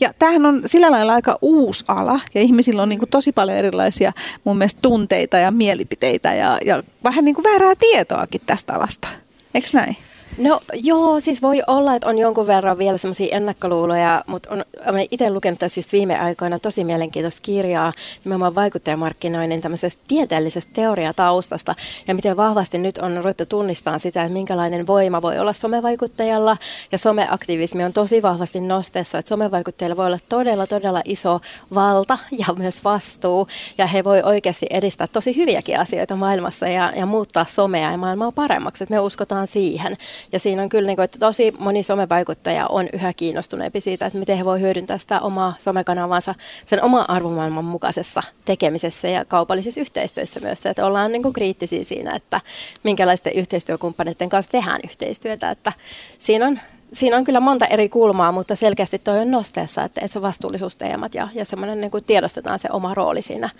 Ja 0.00 0.14
tämähän 0.18 0.46
on 0.46 0.62
sillä 0.66 0.90
lailla 0.90 1.14
aika 1.14 1.38
uusi 1.42 1.84
ala 1.88 2.20
ja 2.34 2.40
ihmisillä 2.40 2.82
on 2.82 2.88
niin 2.88 2.98
kuin 2.98 3.10
tosi 3.10 3.32
paljon 3.32 3.58
erilaisia 3.58 4.12
mun 4.44 4.58
mielestä 4.58 4.82
tunteita 4.82 5.38
ja 5.38 5.50
mielipiteitä 5.50 6.34
ja, 6.34 6.58
ja 6.64 6.82
vähän 7.04 7.24
niin 7.24 7.34
kuin 7.34 7.44
väärää 7.44 7.74
tietoakin 7.74 8.40
tästä 8.46 8.74
alasta. 8.74 9.25
Eikö 9.56 9.68
näin? 9.72 9.96
No 10.38 10.60
joo, 10.74 11.20
siis 11.20 11.42
voi 11.42 11.62
olla, 11.66 11.94
että 11.94 12.08
on 12.08 12.18
jonkun 12.18 12.46
verran 12.46 12.78
vielä 12.78 12.98
semmoisia 12.98 13.36
ennakkoluuloja, 13.36 14.20
mutta 14.26 14.50
on, 14.50 14.64
olen 14.86 15.06
itse 15.10 15.30
lukenut 15.30 15.58
tässä 15.58 15.78
just 15.78 15.92
viime 15.92 16.18
aikoina 16.18 16.58
tosi 16.58 16.84
mielenkiintoista 16.84 17.42
kirjaa 17.42 17.92
nimenomaan 18.24 18.54
vaikuttajamarkkinoinnin 18.54 19.60
tämmöisestä 19.60 20.02
tieteellisestä 20.08 20.72
teoriataustasta. 20.74 21.74
Ja 22.08 22.14
miten 22.14 22.36
vahvasti 22.36 22.78
nyt 22.78 22.98
on 22.98 23.16
ruvettu 23.16 23.46
tunnistamaan 23.46 24.00
sitä, 24.00 24.22
että 24.22 24.32
minkälainen 24.32 24.86
voima 24.86 25.22
voi 25.22 25.38
olla 25.38 25.52
somevaikuttajalla. 25.52 26.56
Ja 26.92 26.98
someaktivismi 26.98 27.84
on 27.84 27.92
tosi 27.92 28.22
vahvasti 28.22 28.60
nosteessa, 28.60 29.18
että 29.18 29.28
somevaikuttajilla 29.28 29.96
voi 29.96 30.06
olla 30.06 30.18
todella, 30.28 30.66
todella 30.66 31.02
iso 31.04 31.40
valta 31.74 32.18
ja 32.38 32.46
myös 32.58 32.84
vastuu. 32.84 33.48
Ja 33.78 33.86
he 33.86 34.04
voi 34.04 34.22
oikeasti 34.22 34.66
edistää 34.70 35.06
tosi 35.06 35.36
hyviäkin 35.36 35.80
asioita 35.80 36.16
maailmassa 36.16 36.68
ja, 36.68 36.92
ja 36.96 37.06
muuttaa 37.06 37.44
somea 37.44 37.90
ja 37.90 37.98
maailmaa 37.98 38.32
paremmaksi, 38.32 38.84
että 38.84 38.94
me 38.94 39.00
uskotaan 39.00 39.46
siihen. 39.46 39.96
Ja 40.32 40.38
siinä 40.38 40.62
on 40.62 40.68
kyllä, 40.68 40.86
niin 40.86 40.96
kuin, 40.96 41.04
että 41.04 41.18
tosi 41.18 41.54
moni 41.58 41.82
somevaikuttaja 41.82 42.66
on 42.66 42.88
yhä 42.92 43.12
kiinnostuneempi 43.12 43.80
siitä, 43.80 44.06
että 44.06 44.18
miten 44.18 44.38
he 44.38 44.44
voi 44.44 44.60
hyödyntää 44.60 44.98
sitä 44.98 45.20
omaa 45.20 45.54
somekanavansa 45.58 46.34
sen 46.64 46.82
oma 46.82 47.04
arvomaailman 47.08 47.64
mukaisessa 47.64 48.22
tekemisessä 48.44 49.08
ja 49.08 49.24
kaupallisissa 49.24 49.80
yhteistyössä 49.80 50.40
myös. 50.40 50.66
Että 50.66 50.86
ollaan 50.86 51.12
niin 51.12 51.22
kuin 51.22 51.32
kriittisiä 51.32 51.84
siinä, 51.84 52.16
että 52.16 52.40
minkälaisten 52.82 53.32
yhteistyökumppaneiden 53.32 54.28
kanssa 54.28 54.52
tehdään 54.52 54.80
yhteistyötä. 54.84 55.50
Että 55.50 55.72
siinä 56.18 56.46
on 56.46 56.60
siinä 56.92 57.16
on 57.16 57.24
kyllä 57.24 57.40
monta 57.40 57.66
eri 57.66 57.88
kulmaa, 57.88 58.32
mutta 58.32 58.56
selkeästi 58.56 58.98
toi 58.98 59.18
on 59.18 59.30
nosteessa, 59.30 59.84
että 59.84 60.06
se 60.06 60.22
vastuullisuusteemat 60.22 61.14
ja, 61.14 61.28
ja 61.34 61.44
semmoinen 61.44 61.80
niin 61.80 62.04
tiedostetaan 62.06 62.58
se 62.58 62.68
oma 62.72 62.94
rooli 62.94 63.22
siinä 63.22 63.50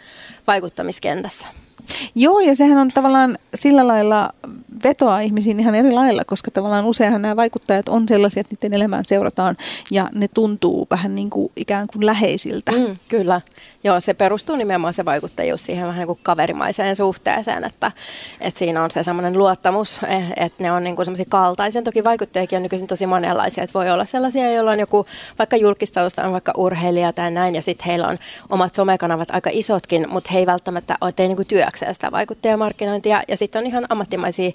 vaikuttamiskentässä. 0.47 1.47
Joo, 2.15 2.41
ja 2.41 2.57
sehän 2.57 2.79
on 2.79 2.89
tavallaan 2.89 3.39
sillä 3.55 3.87
lailla 3.87 4.31
vetoa 4.85 5.21
ihmisiin 5.21 5.61
ihan 5.61 5.75
eri 5.75 5.93
lailla, 5.93 6.25
koska 6.25 6.51
tavallaan 6.51 6.85
useinhan 6.85 7.23
nämä 7.23 7.37
vaikuttajat 7.37 7.89
on 7.89 8.09
sellaisia, 8.09 8.41
että 8.41 8.55
niiden 8.55 8.75
elämään 8.75 9.05
seurataan 9.05 9.57
ja 9.91 10.11
ne 10.15 10.29
tuntuu 10.29 10.87
vähän 10.91 11.15
niin 11.15 11.31
kuin 11.31 11.53
ikään 11.57 11.87
kuin 11.87 12.07
läheisiltä. 12.07 12.73
Mm, 12.73 12.97
kyllä. 13.09 13.41
Joo, 13.85 14.01
se 14.01 14.15
perustuu 14.15 14.57
nimenomaan 14.57 14.93
se 14.93 15.05
vaikuttajuus 15.05 15.65
siihen 15.65 15.87
vähän 15.87 15.99
niin 15.99 16.07
kuin 16.07 16.19
kaverimaiseen 16.23 16.97
suhteeseen, 16.97 17.65
että, 17.65 17.93
että 18.41 18.59
siinä 18.59 18.85
on 18.85 18.91
se 18.91 19.03
semmoinen 19.03 19.39
luottamus, 19.39 20.01
eh, 20.09 20.33
että 20.37 20.63
ne 20.63 20.73
on 20.73 20.85
niin 20.85 20.97
kuin 20.97 21.07
semmoisia 21.07 21.27
kaltaisia. 21.29 21.83
Toki 21.83 22.05
vaikuttajakin 22.05 22.57
on 22.57 22.63
nykyisin 22.63 22.89
tosi 22.89 23.07
monenlaisia, 23.07 23.65
että 23.65 23.75
voi 23.75 23.91
olla 23.91 24.05
sellaisia, 24.05 24.53
joilla 24.53 24.71
on 24.71 24.81
joku 24.81 25.07
vaikka 25.39 25.57
julkistausta, 25.57 26.25
on 26.25 26.33
vaikka 26.33 26.53
urheilija 26.57 27.13
tai 27.13 27.31
näin, 27.31 27.55
ja 27.55 27.63
sitten 27.63 27.87
heillä 27.87 28.09
on 28.09 28.19
omat 28.49 28.75
somekanavat 28.75 29.31
aika 29.31 29.51
isotkin, 29.53 30.07
mutta 30.11 30.31
he 30.33 30.39
ei 30.39 30.47
välttämättä 30.47 30.97
ole 31.01 31.13
niin 31.19 31.37
kuin 31.37 31.49
työkseen 31.67 31.95
sitä 31.95 32.13
vaikuttajamarkkinointia, 32.13 33.23
ja 33.29 33.37
sitten 33.37 33.61
on 33.61 33.67
ihan 33.67 33.87
ammattimaisia 33.89 34.51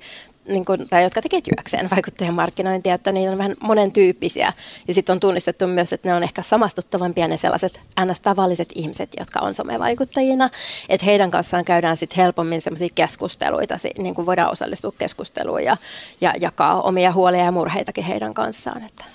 niin 0.47 0.65
kuin, 0.65 0.89
tai 0.89 1.03
jotka 1.03 1.21
tekevät 1.21 1.43
työkseen 1.43 1.89
vaikuttajamarkkinointia, 1.95 2.95
että 2.95 3.11
niillä 3.11 3.31
on 3.31 3.37
vähän 3.37 3.55
monen 3.59 3.91
tyyppisiä. 3.91 4.53
Ja 4.87 4.93
sitten 4.93 5.13
on 5.13 5.19
tunnistettu 5.19 5.67
myös, 5.67 5.93
että 5.93 6.09
ne 6.09 6.15
on 6.15 6.23
ehkä 6.23 6.41
samastuttavampia 6.41 7.27
ne 7.27 7.37
sellaiset 7.37 7.79
ns-tavalliset 8.05 8.69
ihmiset, 8.75 9.09
jotka 9.19 9.39
on 9.39 9.53
somevaikuttajina. 9.53 10.49
Että 10.89 11.05
heidän 11.05 11.31
kanssaan 11.31 11.65
käydään 11.65 11.97
sitten 11.97 12.17
helpommin 12.23 12.61
sellaisia 12.61 12.89
keskusteluita, 12.95 13.75
niin 13.97 14.15
kuin 14.15 14.25
voidaan 14.25 14.51
osallistua 14.51 14.93
keskusteluun 14.97 15.63
ja, 15.63 15.77
ja 16.21 16.33
jakaa 16.41 16.81
omia 16.81 17.13
huolia 17.13 17.43
ja 17.43 17.51
murheitakin 17.51 18.03
heidän 18.03 18.33
kanssaan. 18.33 18.83
Että. 18.83 19.05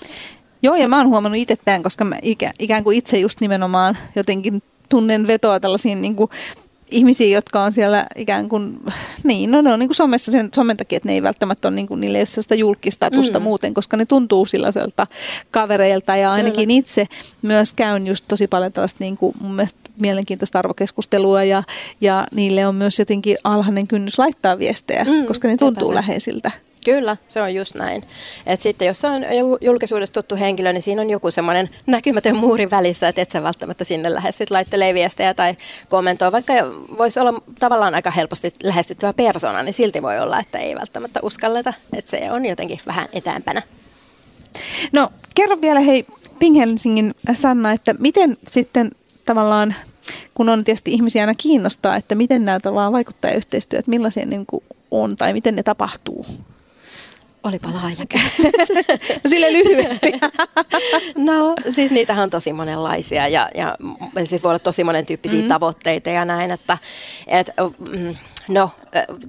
Joo, 0.61 0.75
ja 0.75 0.87
mä 0.87 0.97
oon 0.97 1.09
huomannut 1.09 1.41
itse 1.41 1.55
tämän, 1.65 1.83
koska 1.83 2.05
mä 2.05 2.15
ikä, 2.21 2.51
ikään 2.59 2.83
kuin 2.83 2.97
itse 2.97 3.17
just 3.17 3.41
nimenomaan 3.41 3.97
jotenkin 4.15 4.63
tunnen 4.89 5.27
vetoa 5.27 5.59
tällaisiin 5.59 6.01
niin 6.01 6.15
kuin 6.15 6.29
ihmisiä, 6.91 7.27
jotka 7.27 7.63
on 7.63 7.71
siellä 7.71 8.07
ikään 8.15 8.49
kuin, 8.49 8.79
niin, 9.23 9.51
no 9.51 9.61
ne 9.61 9.73
on 9.73 9.79
niin 9.79 9.89
kuin 9.89 9.95
somessa 9.95 10.31
sen 10.31 10.49
somen 10.55 10.77
takia, 10.77 10.97
että 10.97 11.09
ne 11.09 11.13
ei 11.13 11.23
välttämättä 11.23 11.67
ole, 11.67 11.75
niin 11.75 11.87
kuin, 11.87 12.01
niille 12.01 12.17
ei 12.17 12.21
ole 12.21 12.25
sellaista 12.25 12.55
julkistatusta 12.55 13.39
mm. 13.39 13.43
muuten, 13.43 13.73
koska 13.73 13.97
ne 13.97 14.05
tuntuu 14.05 14.45
sellaiselta 14.45 15.07
kavereilta 15.51 16.15
ja 16.15 16.31
ainakin 16.31 16.67
Kyllä. 16.67 16.79
itse 16.79 17.07
myös 17.41 17.73
käyn 17.73 18.07
just 18.07 18.25
tosi 18.27 18.47
paljon 18.47 18.71
tällaista 18.71 19.03
niin 19.03 19.17
kuin, 19.17 19.35
mun 19.41 19.55
mielestä 19.55 19.79
mielenkiintoista 19.99 20.59
arvokeskustelua 20.59 21.43
ja, 21.43 21.63
ja 22.01 22.27
niille 22.31 22.67
on 22.67 22.75
myös 22.75 22.99
jotenkin 22.99 23.37
alhainen 23.43 23.87
kynnys 23.87 24.19
laittaa 24.19 24.59
viestejä, 24.59 25.03
mm, 25.03 25.25
koska 25.25 25.47
ne 25.47 25.57
tuntuu 25.57 25.93
läheisiltä. 25.93 26.51
Kyllä, 26.87 27.17
se 27.27 27.41
on 27.41 27.55
just 27.55 27.75
näin. 27.75 28.03
Et 28.45 28.61
sitten 28.61 28.85
jos 28.85 29.05
on 29.05 29.21
julkisuudessa 29.61 30.13
tuttu 30.13 30.35
henkilö, 30.35 30.73
niin 30.73 30.81
siinä 30.81 31.01
on 31.01 31.09
joku 31.09 31.31
semmoinen 31.31 31.69
näkymätön 31.85 32.35
muuri 32.35 32.71
välissä, 32.71 33.07
että 33.07 33.21
et 33.21 33.31
sä 33.31 33.43
välttämättä 33.43 33.83
sinne 33.83 34.13
lähde 34.13 34.31
sitten 34.31 34.55
laittelee 34.55 34.93
viestejä 34.93 35.33
tai 35.33 35.55
kommentoi. 35.89 36.31
Vaikka 36.31 36.53
voisi 36.97 37.19
olla 37.19 37.41
tavallaan 37.59 37.95
aika 37.95 38.11
helposti 38.11 38.53
lähestyttävä 38.63 39.13
persona, 39.13 39.63
niin 39.63 39.73
silti 39.73 40.01
voi 40.01 40.19
olla, 40.19 40.39
että 40.39 40.57
ei 40.57 40.75
välttämättä 40.75 41.19
uskalleta, 41.23 41.73
että 41.93 42.11
se 42.11 42.31
on 42.31 42.45
jotenkin 42.45 42.79
vähän 42.87 43.07
etäämpänä. 43.13 43.61
No 44.91 45.09
kerro 45.35 45.61
vielä 45.61 45.79
hei 45.79 46.05
Ping 46.39 46.57
Helsingin 46.57 47.13
Sanna, 47.33 47.71
että 47.71 47.95
miten 47.99 48.37
sitten 48.51 48.91
tavallaan, 49.25 49.75
kun 50.33 50.49
on 50.49 50.63
tietysti 50.63 50.93
ihmisiä 50.93 51.23
aina 51.23 51.35
kiinnostaa, 51.37 51.95
että 51.95 52.15
miten 52.15 52.45
nämä 52.45 52.59
tavallaan 52.59 52.93
vaikuttajayhteistyöt, 52.93 53.87
millaisia 53.87 54.25
niin 54.25 54.45
kuin 54.45 54.63
on 54.91 55.15
tai 55.15 55.33
miten 55.33 55.55
ne 55.55 55.63
tapahtuu? 55.63 56.25
Olipa 57.47 57.69
laaja 57.73 58.05
kysymys. 58.09 58.69
No 59.23 59.29
sille 59.29 59.53
lyhyesti. 59.53 60.11
no 61.29 61.55
siis 61.69 61.91
niitähän 61.91 62.23
on 62.23 62.29
tosi 62.29 62.53
monenlaisia 62.53 63.27
ja, 63.27 63.49
ja 63.55 63.75
siis 64.25 64.43
voi 64.43 64.49
olla 64.49 64.59
tosi 64.59 64.83
monen 64.83 65.05
tyyppisiä 65.05 65.37
mm-hmm. 65.37 65.49
tavoitteita 65.49 66.09
ja 66.09 66.25
näin, 66.25 66.51
että 66.51 66.77
et, 67.27 67.49
mm, 67.79 68.15
no 68.47 68.69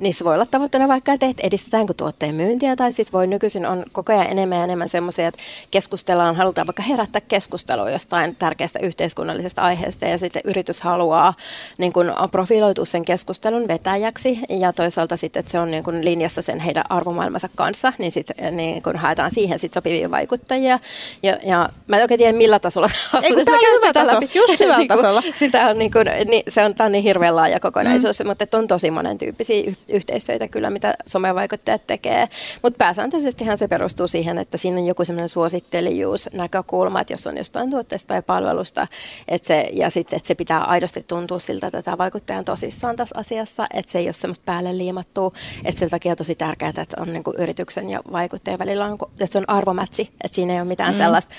niissä 0.00 0.24
voi 0.24 0.34
olla 0.34 0.46
tavoitteena 0.46 0.88
vaikka, 0.88 1.12
että 1.12 1.26
edistetäänkö 1.42 1.94
tuotteen 1.96 2.34
myyntiä, 2.34 2.76
tai 2.76 2.92
sitten 2.92 3.12
voi 3.12 3.26
nykyisin 3.26 3.66
on 3.66 3.84
koko 3.92 4.12
ajan 4.12 4.26
enemmän 4.26 4.58
ja 4.58 4.64
enemmän 4.64 4.88
semmoisia, 4.88 5.28
että 5.28 5.40
keskustellaan, 5.70 6.36
halutaan 6.36 6.66
vaikka 6.66 6.82
herättää 6.82 7.20
keskustelua 7.20 7.90
jostain 7.90 8.36
tärkeästä 8.36 8.78
yhteiskunnallisesta 8.82 9.62
aiheesta, 9.62 10.06
ja 10.06 10.18
sitten 10.18 10.42
yritys 10.44 10.82
haluaa 10.82 11.34
niin 11.78 11.92
kun, 11.92 12.12
profiloitua 12.30 12.84
sen 12.84 13.04
keskustelun 13.04 13.68
vetäjäksi, 13.68 14.38
ja 14.48 14.72
toisaalta 14.72 15.16
sitten, 15.16 15.40
että 15.40 15.52
se 15.52 15.58
on 15.58 15.70
niin 15.70 15.84
kun, 15.84 16.04
linjassa 16.04 16.42
sen 16.42 16.60
heidän 16.60 16.84
arvomaailmansa 16.88 17.48
kanssa, 17.54 17.92
niin 17.98 18.12
sitten 18.12 18.56
niin 18.56 18.82
kun, 18.82 18.96
haetaan 18.96 19.30
siihen 19.30 19.58
sit 19.58 19.72
sopivia 19.72 20.10
vaikuttajia. 20.10 20.78
Ja, 21.22 21.38
ja 21.42 21.68
mä 21.86 21.96
en 21.96 22.02
oikein 22.02 22.18
tiedä, 22.18 22.38
millä 22.38 22.58
tasolla. 22.58 22.88
Ei, 23.22 23.34
kun 23.34 23.44
tämä 23.44 23.56
on 23.56 23.82
hyvä 23.82 23.92
taso, 23.92 24.14
läpi. 24.14 24.30
just 24.34 24.58
hyvällä 24.60 24.78
niin 24.78 24.88
tasolla. 24.88 25.22
Sitä 25.34 25.66
on, 25.66 25.78
niin 25.78 25.90
kun, 25.90 26.04
niin, 26.28 26.42
se 26.48 26.64
on, 26.64 26.74
on 26.80 26.92
niin 26.92 27.04
hirveän 27.04 27.36
laaja 27.36 27.60
kokonaisuus, 27.60 28.20
mm. 28.20 28.26
mutta 28.26 28.58
on 28.58 28.66
tosi 28.66 28.90
monen 28.90 29.07
tyyppisiä 29.16 29.48
sellaisia 29.48 29.96
yhteistyötä 29.96 30.48
kyllä, 30.48 30.70
mitä 30.70 30.94
somevaikuttajat 31.06 31.86
tekee. 31.86 32.28
Mutta 32.62 32.76
pääsääntöisestihan 32.78 33.58
se 33.58 33.68
perustuu 33.68 34.08
siihen, 34.08 34.38
että 34.38 34.56
siinä 34.56 34.78
on 34.78 34.86
joku 34.86 35.04
semmoinen 35.04 35.28
suosittelijuus 35.28 36.28
näkökulma, 36.32 37.00
että 37.00 37.12
jos 37.12 37.26
on 37.26 37.36
jostain 37.36 37.70
tuotteesta 37.70 38.08
tai 38.08 38.22
palvelusta, 38.22 38.86
että 39.28 39.46
se, 39.46 39.68
ja 39.72 39.90
sitten, 39.90 40.16
että 40.16 40.26
se 40.26 40.34
pitää 40.34 40.64
aidosti 40.64 41.02
tuntua 41.02 41.38
siltä, 41.38 41.66
että 41.66 41.82
tämä 41.82 41.98
vaikuttaja 41.98 42.38
on 42.38 42.44
tosissaan 42.44 42.96
tässä 42.96 43.18
asiassa, 43.18 43.66
että 43.74 43.92
se 43.92 43.98
ei 43.98 44.06
ole 44.06 44.12
semmoista 44.12 44.44
päälle 44.46 44.78
liimattua, 44.78 45.32
että 45.64 45.78
sen 45.78 45.90
takia 45.90 46.12
on 46.12 46.16
tosi 46.16 46.34
tärkeää, 46.34 46.68
että 46.68 47.00
on 47.00 47.12
niin 47.12 47.22
yrityksen 47.38 47.90
ja 47.90 48.00
vaikuttajan 48.12 48.58
välillä 48.58 48.84
on, 48.84 48.98
että 49.12 49.26
se 49.26 49.38
on 49.38 49.48
arvomätsi, 49.48 50.10
että 50.24 50.34
siinä 50.34 50.52
ei 50.52 50.60
ole 50.60 50.68
mitään 50.68 50.92
mm. 50.92 50.98
sellaista 50.98 51.34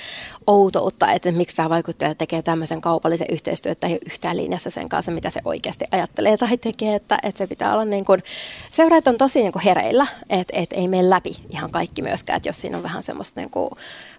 outoutta, 0.50 1.12
että 1.12 1.32
miksi 1.32 1.56
tämä 1.56 1.70
vaikuttaja 1.70 2.16
tekee 2.16 2.42
tämmöisen 2.42 2.82
kaupallisen 2.82 3.28
yhteistyön, 3.32 3.72
että 3.72 3.88
ei 3.88 3.94
ole 3.94 4.00
yhtään 4.06 4.38
linjassa 4.38 4.70
sen 4.70 4.90
kanssa, 4.90 5.12
mitä 5.12 5.30
se 5.30 5.42
oikeasti 5.46 5.86
ajattelee 5.92 6.38
tai 6.38 6.58
tekee, 6.58 6.96
että, 6.96 7.20
että 7.24 7.38
se 7.38 7.48
pitää 7.48 7.74
olla 7.74 7.86
niin 7.86 8.06
kuin, 8.06 8.24
seuraajat 8.72 9.08
on 9.08 9.18
tosi 9.18 9.42
niin 9.42 9.52
kuin 9.52 9.64
hereillä, 9.64 10.08
että, 10.30 10.54
että 10.58 10.76
ei 10.76 10.88
mene 10.88 11.10
läpi 11.10 11.36
ihan 11.50 11.72
kaikki 11.72 12.02
myöskään, 12.02 12.38
että 12.38 12.50
jos 12.50 12.62
siinä 12.62 12.78
on 12.78 12.84
vähän 12.84 13.04
semmoista 13.04 13.40
niin 13.40 13.50
kuin 13.50 13.70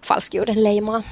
falskiuden 0.07 0.63
leimaa. 0.63 1.03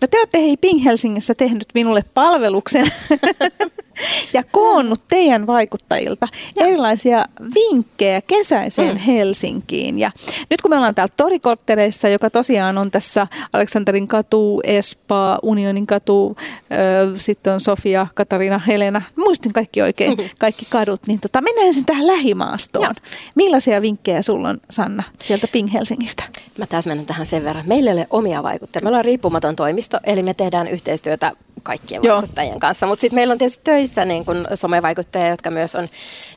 No 0.00 0.06
te 0.06 0.18
olette 0.18 0.38
hei 0.38 0.56
Ping 0.56 0.84
Helsingissä 0.84 1.34
tehnyt 1.34 1.68
minulle 1.74 2.04
palveluksen. 2.14 2.86
ja 4.34 4.44
koonnut 4.50 5.00
teidän 5.08 5.46
vaikuttajilta 5.46 6.28
erilaisia 6.56 7.24
vinkkejä 7.54 8.20
kesäiseen 8.20 8.96
mm. 8.96 9.00
Helsinkiin. 9.00 9.98
Ja 9.98 10.10
nyt 10.50 10.60
kun 10.60 10.70
me 10.70 10.76
ollaan 10.76 10.94
täällä 10.94 11.14
Torikorttereissa, 11.16 12.08
joka 12.08 12.30
tosiaan 12.30 12.78
on 12.78 12.90
tässä 12.90 13.26
Aleksanterin 13.52 14.08
katu, 14.08 14.60
Espaa, 14.64 15.38
Unionin 15.42 15.86
katu, 15.86 16.36
ö, 16.72 17.18
sitten 17.18 17.52
on 17.52 17.60
Sofia, 17.60 18.06
Katarina, 18.14 18.58
Helena, 18.58 19.02
muistin 19.16 19.52
kaikki 19.52 19.82
oikein, 19.82 20.10
mm-hmm. 20.10 20.30
kaikki 20.38 20.66
kadut, 20.70 21.06
niin 21.06 21.20
tota, 21.20 21.40
mennään 21.40 21.66
ensin 21.66 21.86
tähän 21.86 22.06
lähimaastoon. 22.06 22.84
Joo. 22.84 22.92
Millaisia 23.34 23.82
vinkkejä 23.82 24.22
sulla 24.22 24.48
on, 24.48 24.60
Sanna, 24.70 25.02
sieltä 25.18 25.48
Ping 25.48 25.72
Helsingistä? 25.72 26.22
Mä 26.58 26.66
täsmennän 26.66 27.06
tähän 27.06 27.26
sen 27.26 27.44
verran. 27.44 27.64
Meillä 27.66 27.90
ei 27.90 27.96
ole 27.96 28.06
omia 28.10 28.42
vaikuttajia. 28.42 28.84
Me 28.84 28.88
ollaan 28.88 29.04
riippumaton 29.04 29.56
toimisto, 29.56 29.98
eli 30.04 30.22
me 30.22 30.34
tehdään 30.34 30.68
yhteistyötä 30.68 31.32
kaikkien 31.62 32.00
Joo. 32.04 32.16
vaikuttajien 32.16 32.60
kanssa. 32.60 32.86
Mutta 32.86 33.00
sitten 33.00 33.14
meillä 33.14 33.32
on 33.32 33.38
tietysti 33.38 33.64
töissä 33.64 34.04
niin 34.04 34.24
kun 34.24 34.46
somevaikuttajia, 34.54 35.28
jotka 35.28 35.50
myös 35.50 35.74
on, 35.74 35.88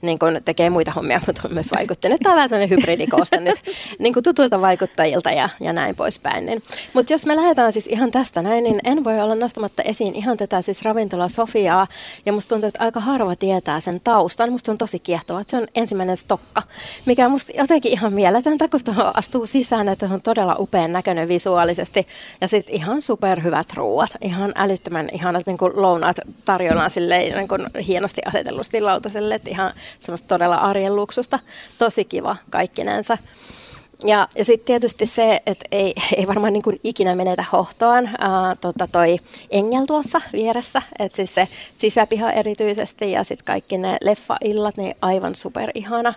niin 0.01 0.19
kun 0.19 0.41
tekee 0.45 0.69
muita 0.69 0.91
hommia, 0.91 1.21
mutta 1.27 1.41
on 1.45 1.53
myös 1.53 1.71
vaikuttajia. 1.75 2.17
Tämä 2.23 2.33
on 2.33 2.38
vähän 2.38 2.49
tämmöinen 2.49 2.69
hybridikooste 2.69 3.39
nyt 3.39 3.62
niin 3.99 4.13
kun 4.13 4.23
tutuilta 4.23 4.62
vaikuttajilta 4.62 5.31
ja, 5.31 5.49
ja 5.59 5.73
näin 5.73 5.95
poispäin. 5.95 6.45
Niin. 6.45 6.63
Mutta 6.93 7.13
jos 7.13 7.25
me 7.25 7.36
lähdetään 7.36 7.73
siis 7.73 7.88
ihan 7.88 8.12
tästä 8.12 8.41
näin, 8.41 8.63
niin 8.63 8.79
en 8.83 9.03
voi 9.03 9.21
olla 9.21 9.36
nostamatta 9.36 9.83
esiin 9.83 10.15
ihan 10.15 10.38
tätä 10.38 10.62
siis 10.62 10.81
ravintola 10.81 11.29
Sofiaa. 11.29 11.88
Ja 12.25 12.33
musta 12.33 12.49
tuntuu, 12.49 12.67
että 12.67 12.83
aika 12.83 12.99
harva 12.99 13.36
tietää 13.36 13.79
sen 13.79 14.01
taustan. 14.03 14.51
Musta 14.51 14.71
on 14.71 14.77
tosi 14.77 14.99
kiehtova, 14.99 15.41
että 15.41 15.51
se 15.51 15.57
on 15.57 15.67
ensimmäinen 15.75 16.17
stokka, 16.17 16.63
mikä 17.05 17.25
on 17.25 17.31
musta 17.31 17.51
jotenkin 17.57 17.91
ihan 17.91 18.13
mieletöntä, 18.13 18.67
kun 18.67 18.79
tuohon 18.83 19.12
astuu 19.17 19.45
sisään, 19.45 19.89
että 19.89 20.07
se 20.07 20.13
on 20.13 20.21
todella 20.21 20.55
upean 20.59 20.91
näköinen 20.93 21.27
visuaalisesti. 21.27 22.07
Ja 22.41 22.47
sitten 22.47 22.75
ihan 22.75 23.01
superhyvät 23.01 23.73
ruuat, 23.73 24.09
ihan 24.21 24.51
älyttömän 24.55 25.09
ihanat 25.13 25.45
niin 25.45 25.58
kuin 25.58 25.71
lounaat 25.76 26.15
tarjolla 26.45 26.89
silleen, 26.89 27.38
niin 27.38 27.47
kuin 27.47 27.67
hienosti 27.88 28.21
asetellusti 28.26 28.82
lautaselle, 28.82 29.36
että 29.36 29.49
ihan 29.49 29.73
semmoista 29.99 30.28
todella 30.28 30.56
arjen 30.56 30.95
luksusta. 30.95 31.39
Tosi 31.78 32.06
kiva 32.06 32.36
kaikkinensa. 32.49 33.17
Ja, 34.06 34.28
ja 34.36 34.45
sitten 34.45 34.65
tietysti 34.65 35.06
se, 35.06 35.41
että 35.45 35.65
ei, 35.71 35.93
ei 36.17 36.28
varmaan 36.28 36.54
niin 36.54 36.63
kuin 36.63 36.80
ikinä 36.84 37.15
menetä 37.15 37.45
hohtoaan 37.52 38.10
ää, 38.19 38.56
tota 38.62 38.88
toi 38.91 39.17
Engel 39.49 39.86
tuossa 39.86 40.21
vieressä, 40.34 40.82
että 40.99 41.15
siis 41.15 41.36
se 41.36 41.47
sisäpiha 41.78 42.32
erityisesti 42.32 43.12
ja 43.12 43.23
sitten 43.23 43.45
kaikki 43.45 43.78
ne 43.78 43.97
leffaillat, 44.02 44.78
niin 44.78 44.95
aivan 45.02 45.36
superihana, 45.36 46.13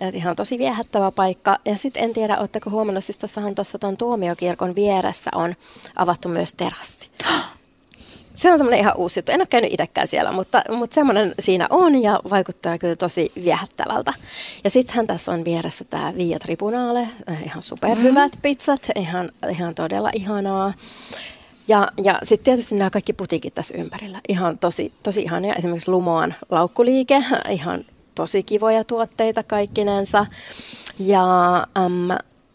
että 0.00 0.18
ihan 0.18 0.36
tosi 0.36 0.58
viehättävä 0.58 1.10
paikka. 1.10 1.58
Ja 1.64 1.76
sitten 1.76 2.04
en 2.04 2.12
tiedä, 2.12 2.38
oletteko 2.38 2.70
huomannut, 2.70 3.04
siis 3.04 3.18
tuossahan 3.18 3.54
tuossa 3.54 3.78
tuon 3.78 3.96
tuomiokirkon 3.96 4.74
vieressä 4.74 5.30
on 5.34 5.54
avattu 5.96 6.28
myös 6.28 6.52
terassi. 6.52 7.10
se 8.36 8.52
on 8.52 8.58
semmoinen 8.58 8.80
ihan 8.80 8.96
uusi 8.96 9.18
juttu. 9.18 9.32
En 9.32 9.40
ole 9.40 9.46
käynyt 9.50 9.72
itsekään 9.72 10.06
siellä, 10.06 10.32
mutta, 10.32 10.62
mutta 10.70 10.94
semmoinen 10.94 11.34
siinä 11.38 11.66
on 11.70 12.02
ja 12.02 12.20
vaikuttaa 12.30 12.78
kyllä 12.78 12.96
tosi 12.96 13.32
viehättävältä. 13.44 14.14
Ja 14.64 14.70
sittenhän 14.70 15.06
tässä 15.06 15.32
on 15.32 15.44
vieressä 15.44 15.84
tämä 15.84 16.12
Via 16.16 16.38
Tribunale, 16.38 17.08
äh, 17.30 17.42
ihan 17.44 17.62
superhyvät 17.62 18.32
mm. 18.34 18.42
pizzat, 18.42 18.88
ihan, 18.96 19.30
ihan 19.50 19.74
todella 19.74 20.10
ihanaa. 20.14 20.74
Ja, 21.68 21.88
ja 22.04 22.18
sitten 22.22 22.44
tietysti 22.44 22.74
nämä 22.74 22.90
kaikki 22.90 23.12
putiikit 23.12 23.54
tässä 23.54 23.74
ympärillä. 23.78 24.20
Ihan 24.28 24.58
tosi, 24.58 24.92
tosi 25.02 25.22
ihania. 25.22 25.54
Esimerkiksi 25.54 25.90
Lumoan 25.90 26.34
laukkuliike, 26.50 27.24
ihan 27.50 27.84
tosi 28.14 28.42
kivoja 28.42 28.84
tuotteita 28.84 29.42
kaikkinensa. 29.42 30.26
Ja 30.98 31.24
um, 31.86 32.08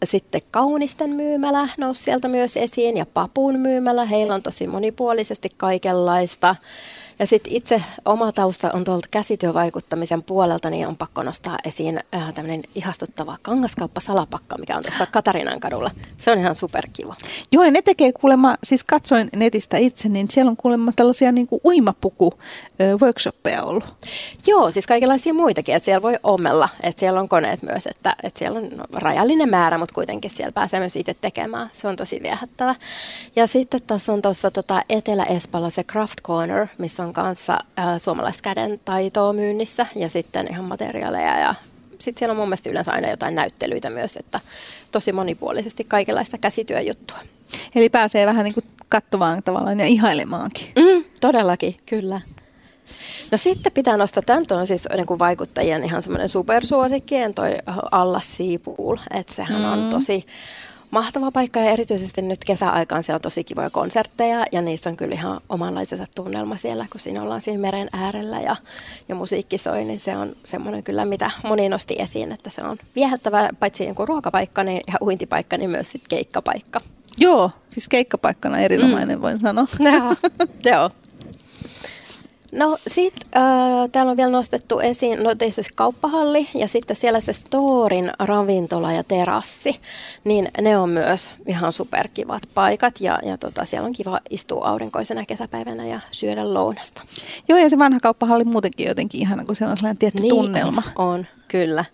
sitten 0.06 0.40
Kaunisten 0.50 1.10
myymälä 1.10 1.68
nousi 1.78 2.02
sieltä 2.02 2.28
myös 2.28 2.56
esiin 2.56 2.96
ja 2.96 3.06
Papun 3.06 3.60
myymälä. 3.60 4.04
Heillä 4.04 4.34
on 4.34 4.42
tosi 4.42 4.66
monipuolisesti 4.66 5.48
kaikenlaista. 5.56 6.56
Ja 7.22 7.26
sitten 7.26 7.52
itse 7.52 7.82
oma 8.04 8.32
tausta 8.32 8.70
on 8.72 8.84
tuolta 8.84 9.08
käsityövaikuttamisen 9.10 10.22
puolelta, 10.22 10.70
niin 10.70 10.86
on 10.86 10.96
pakko 10.96 11.22
nostaa 11.22 11.58
esiin 11.64 12.00
äh, 12.14 12.34
tämmöinen 12.34 12.62
ihastuttava 12.74 13.36
kangaskauppa 13.42 14.00
Salapakka, 14.00 14.58
mikä 14.58 14.76
on 14.76 14.82
tuossa 14.82 15.06
Katarinan 15.06 15.60
kadulla. 15.60 15.90
Se 16.18 16.30
on 16.32 16.38
ihan 16.38 16.54
superkiva. 16.54 17.14
Joo, 17.52 17.70
ne 17.70 17.82
tekee 17.82 18.12
kuulemma, 18.12 18.56
siis 18.64 18.84
katsoin 18.84 19.28
netistä 19.36 19.76
itse, 19.76 20.08
niin 20.08 20.30
siellä 20.30 20.50
on 20.50 20.56
kuulemma 20.56 20.92
tällaisia 20.96 21.32
niin 21.32 21.46
kuin 21.46 21.60
uimapuku 21.64 22.32
workshoppeja 23.00 23.62
ollut. 23.62 23.84
Joo, 24.46 24.70
siis 24.70 24.86
kaikenlaisia 24.86 25.34
muitakin, 25.34 25.74
että 25.74 25.84
siellä 25.84 26.02
voi 26.02 26.18
omella, 26.22 26.68
että 26.82 27.00
siellä 27.00 27.20
on 27.20 27.28
koneet 27.28 27.62
myös, 27.62 27.86
että, 27.86 28.16
että 28.22 28.38
siellä 28.38 28.58
on 28.58 28.70
rajallinen 28.92 29.50
määrä, 29.50 29.78
mutta 29.78 29.94
kuitenkin 29.94 30.30
siellä 30.30 30.52
pääsee 30.52 30.80
myös 30.80 30.96
itse 30.96 31.14
tekemään. 31.20 31.70
Se 31.72 31.88
on 31.88 31.96
tosi 31.96 32.20
viehättävä. 32.22 32.74
Ja 33.36 33.46
sitten 33.46 33.82
tässä 33.86 34.12
on 34.12 34.22
tuossa 34.22 34.50
tota 34.50 34.82
Etelä-Espalla 34.88 35.70
se 35.70 35.84
Craft 35.84 36.20
Corner, 36.22 36.66
missä 36.78 37.02
on 37.02 37.11
kanssa 37.12 37.58
äh, 37.78 37.86
suomalaista 37.98 38.42
käden 38.42 38.80
taitoa 38.84 39.32
myynnissä 39.32 39.86
ja 39.96 40.08
sitten 40.08 40.48
ihan 40.50 40.64
materiaaleja 40.64 41.38
ja 41.38 41.54
sitten 41.98 42.18
siellä 42.18 42.32
on 42.32 42.36
mun 42.36 42.48
mielestä 42.48 42.70
yleensä 42.70 42.92
aina 42.92 43.10
jotain 43.10 43.34
näyttelyitä 43.34 43.90
myös, 43.90 44.16
että 44.16 44.40
tosi 44.90 45.12
monipuolisesti 45.12 45.84
kaikenlaista 45.84 46.38
käsityöjuttua. 46.38 47.18
Eli 47.74 47.88
pääsee 47.88 48.26
vähän 48.26 48.44
niin 48.44 48.54
kuin 48.54 48.64
katsomaan 48.88 49.42
tavallaan 49.42 49.80
ja 49.80 49.86
ihailemaankin. 49.86 50.66
Mm, 50.76 51.04
todellakin, 51.20 51.76
kyllä. 51.86 52.20
No 53.30 53.38
sitten 53.38 53.72
pitää 53.72 53.96
nostaa, 53.96 54.22
tämä 54.22 54.60
on 54.60 54.66
siis 54.66 54.88
niin 54.96 55.06
kuin 55.06 55.18
vaikuttajien 55.18 55.84
ihan 55.84 56.02
semmoinen 56.02 56.28
supersuosikkien 56.28 57.34
toi 57.34 57.56
Allas 57.90 58.36
Siipuul, 58.36 58.96
että 59.10 59.34
sehän 59.34 59.62
mm. 59.62 59.72
on 59.72 59.90
tosi 59.90 60.26
mahtava 60.92 61.30
paikka 61.30 61.60
ja 61.60 61.70
erityisesti 61.70 62.22
nyt 62.22 62.44
kesäaikaan 62.44 63.02
siellä 63.02 63.16
on 63.16 63.22
tosi 63.22 63.44
kivoja 63.44 63.70
konsertteja 63.70 64.44
ja 64.52 64.62
niissä 64.62 64.90
on 64.90 64.96
kyllä 64.96 65.14
ihan 65.14 65.40
omanlaisensa 65.48 66.06
tunnelma 66.14 66.56
siellä, 66.56 66.86
kun 66.92 67.00
siinä 67.00 67.22
ollaan 67.22 67.40
siinä 67.40 67.60
meren 67.60 67.88
äärellä 67.92 68.40
ja, 68.40 68.56
ja 69.08 69.14
musiikki 69.14 69.58
soi, 69.58 69.84
niin 69.84 70.00
se 70.00 70.16
on 70.16 70.32
semmoinen 70.44 70.82
kyllä, 70.82 71.04
mitä 71.04 71.30
moni 71.44 71.68
nosti 71.68 71.96
esiin, 71.98 72.32
että 72.32 72.50
se 72.50 72.64
on 72.64 72.76
viehättävä 72.96 73.48
paitsi 73.60 73.94
kuin 73.94 74.08
ruokapaikka 74.08 74.64
niin, 74.64 74.80
ja 74.86 74.94
uintipaikka, 75.00 75.56
niin 75.56 75.70
myös 75.70 75.92
sit 75.92 76.02
keikkapaikka. 76.08 76.80
Joo, 77.18 77.50
siis 77.68 77.88
keikkapaikkana 77.88 78.58
erinomainen 78.58 79.18
mm. 79.18 79.22
voin 79.22 79.40
sanoa. 79.40 79.66
Joo, 79.80 80.14
joo. 80.64 80.90
No 82.52 82.78
sitten 82.86 83.28
äh, 83.36 83.90
täällä 83.92 84.10
on 84.10 84.16
vielä 84.16 84.30
nostettu 84.30 84.80
esiin, 84.80 85.22
no 85.22 85.34
tietysti 85.34 85.72
kauppahalli 85.74 86.48
ja 86.54 86.68
sitten 86.68 86.96
siellä 86.96 87.20
se 87.20 87.32
Storin 87.32 88.12
ravintola 88.18 88.92
ja 88.92 89.04
terassi, 89.04 89.80
niin 90.24 90.48
ne 90.60 90.78
on 90.78 90.88
myös 90.88 91.32
ihan 91.46 91.72
superkivat 91.72 92.42
paikat 92.54 93.00
ja, 93.00 93.18
ja 93.22 93.38
tota, 93.38 93.64
siellä 93.64 93.86
on 93.86 93.92
kiva 93.92 94.20
istua 94.30 94.68
aurinkoisena 94.68 95.26
kesäpäivänä 95.26 95.86
ja 95.86 96.00
syödä 96.10 96.54
lounasta. 96.54 97.02
Joo 97.48 97.58
ja 97.58 97.70
se 97.70 97.78
vanha 97.78 98.00
kauppahalli 98.00 98.44
muutenkin 98.44 98.86
jotenkin 98.86 99.20
ihana, 99.20 99.44
kun 99.44 99.56
siellä 99.56 99.70
on 99.70 99.76
sellainen 99.76 99.98
tietty 99.98 100.22
niin, 100.22 100.34
tunnelma. 100.34 100.82
on, 100.96 101.26
kyllä. 101.48 101.84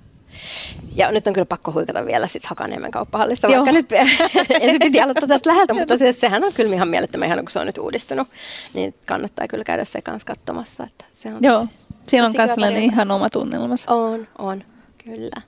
Ja 0.95 1.13
nyt 1.13 1.27
on 1.27 1.33
kyllä 1.33 1.47
pakko 1.47 1.73
huikata 1.73 2.07
vielä 2.07 2.27
sitten 2.27 2.49
Hakaniemen 2.49 2.91
kauppahallista, 2.91 3.47
Joo. 3.47 3.57
vaikka 3.57 3.73
nyt 3.73 3.93
ensin 4.61 4.79
piti 4.79 5.01
aloittaa 5.01 5.29
tästä 5.29 5.51
läheltä, 5.51 5.75
mutta 5.75 5.99
siis 5.99 6.21
sehän 6.21 6.45
on 6.45 6.53
kyllä 6.53 6.75
ihan 6.75 6.89
mielettömän 6.89 7.27
ihan 7.27 7.39
kun 7.39 7.51
se 7.51 7.59
on 7.59 7.67
nyt 7.67 7.79
uudistunut. 7.79 8.29
Niin 8.75 8.95
kannattaa 9.07 9.49
kyllä 9.49 9.65
käydä 9.65 9.85
se 9.85 10.03
kanssa 10.03 10.27
katsomassa. 10.27 10.85
Että 10.85 11.05
se 11.13 11.35
on 11.35 11.43
Joo, 11.43 11.67
siellä 12.07 12.27
on 12.27 12.35
myös 12.37 12.51
sellainen 12.51 12.83
ihan 12.83 13.11
oma 13.11 13.31
tunnelmansa. 13.31 13.95
On, 13.95 14.29
on, 14.39 14.65
kyllä. 15.05 15.43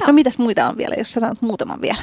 No, 0.00 0.06
no 0.06 0.12
mitäs 0.12 0.38
muita 0.38 0.68
on 0.68 0.76
vielä, 0.76 0.94
jos 0.98 1.12
sanot 1.12 1.42
muutaman 1.42 1.80
vielä? 1.80 2.02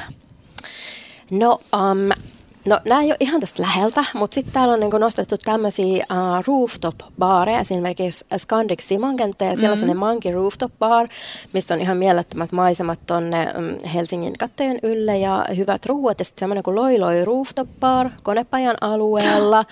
No, 1.30 1.60
um, 1.74 2.22
No 2.64 2.80
nämä 2.84 3.00
ei 3.00 3.06
ole 3.06 3.16
ihan 3.20 3.40
tästä 3.40 3.62
läheltä, 3.62 4.04
mutta 4.14 4.34
sitten 4.34 4.54
täällä 4.54 4.74
on 4.74 4.80
niinku 4.80 4.98
nostettu 4.98 5.36
tämmöisiä 5.44 6.06
uh, 6.10 6.44
rooftop-baareja, 6.46 7.60
esimerkiksi 7.60 8.24
Scandic 8.36 8.80
Simankenttä 8.80 9.44
ja 9.44 9.56
siellä 9.56 9.76
mm-hmm. 9.76 9.90
on 9.90 9.96
Monkey 9.96 10.32
Rooftop 10.32 10.72
Bar, 10.78 11.08
missä 11.52 11.74
on 11.74 11.80
ihan 11.80 11.96
mielettömät 11.96 12.52
maisemat 12.52 13.00
tonne 13.06 13.54
um, 13.58 13.90
Helsingin 13.90 14.38
kattojen 14.38 14.78
ylle 14.82 15.18
ja 15.18 15.46
hyvät 15.56 15.86
ruuat. 15.86 16.18
Ja 16.18 16.24
sitten 16.24 16.40
semmoinen 16.40 16.62
kuin 16.62 16.74
Loiloi 16.74 17.24
Rooftop 17.24 17.68
Bar 17.80 18.10
Konepajan 18.22 18.76
alueella. 18.80 19.64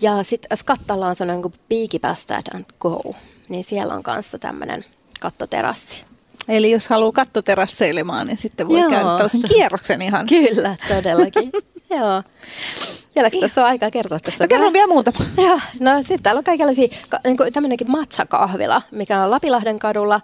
Ja 0.00 0.22
sitten 0.22 0.56
Skattalla 0.56 1.06
on 1.06 1.16
semmoinen 1.16 1.42
kuin 1.42 1.54
Beaky 1.68 1.98
Bastard 1.98 2.54
and 2.54 2.64
Go, 2.80 3.14
niin 3.48 3.64
siellä 3.64 3.94
on 3.94 4.02
kanssa 4.02 4.38
tämmöinen 4.38 4.84
kattoterassi. 5.20 6.04
Eli 6.48 6.70
jos 6.70 6.88
haluaa 6.88 7.12
kattoterasseilemaan, 7.12 8.26
niin 8.26 8.36
sitten 8.36 8.68
voi 8.68 8.80
Joo. 8.80 8.90
käydä 8.90 9.04
tällaisen 9.04 9.42
kierroksen 9.48 10.02
ihan. 10.02 10.26
Kyllä, 10.26 10.76
todellakin. 10.88 11.52
Joo. 11.96 12.22
Vieläkö 13.14 13.36
tässä 13.40 13.60
on 13.60 13.66
aikaa 13.66 13.90
kertoa 13.90 14.20
tässä? 14.20 14.44
No, 14.44 14.48
kerron 14.48 14.72
vielä 14.72 14.86
muuta. 14.86 15.12
Joo, 15.46 15.60
no 15.80 16.02
sitten 16.02 16.22
täällä 16.22 16.38
on 16.38 16.44
kaikenlaisia, 16.44 16.88
niin 17.24 17.52
tämmöinenkin 17.52 17.90
matcha-kahvila, 17.90 18.82
mikä 18.90 19.22
on 19.22 19.30
Lapilahden 19.30 19.78
kadulla. 19.78 20.20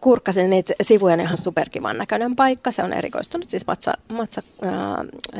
Kurkkasin 0.00 0.50
niitä 0.50 0.74
sivuja, 0.82 1.14
ihan 1.14 1.36
superkivan 1.36 1.98
näköinen 1.98 2.36
paikka. 2.36 2.70
Se 2.70 2.82
on 2.82 2.92
erikoistunut 2.92 3.50
siis 3.50 3.66
matcha, 3.66 3.94
matcha 4.08 4.42
äh, 4.64 4.72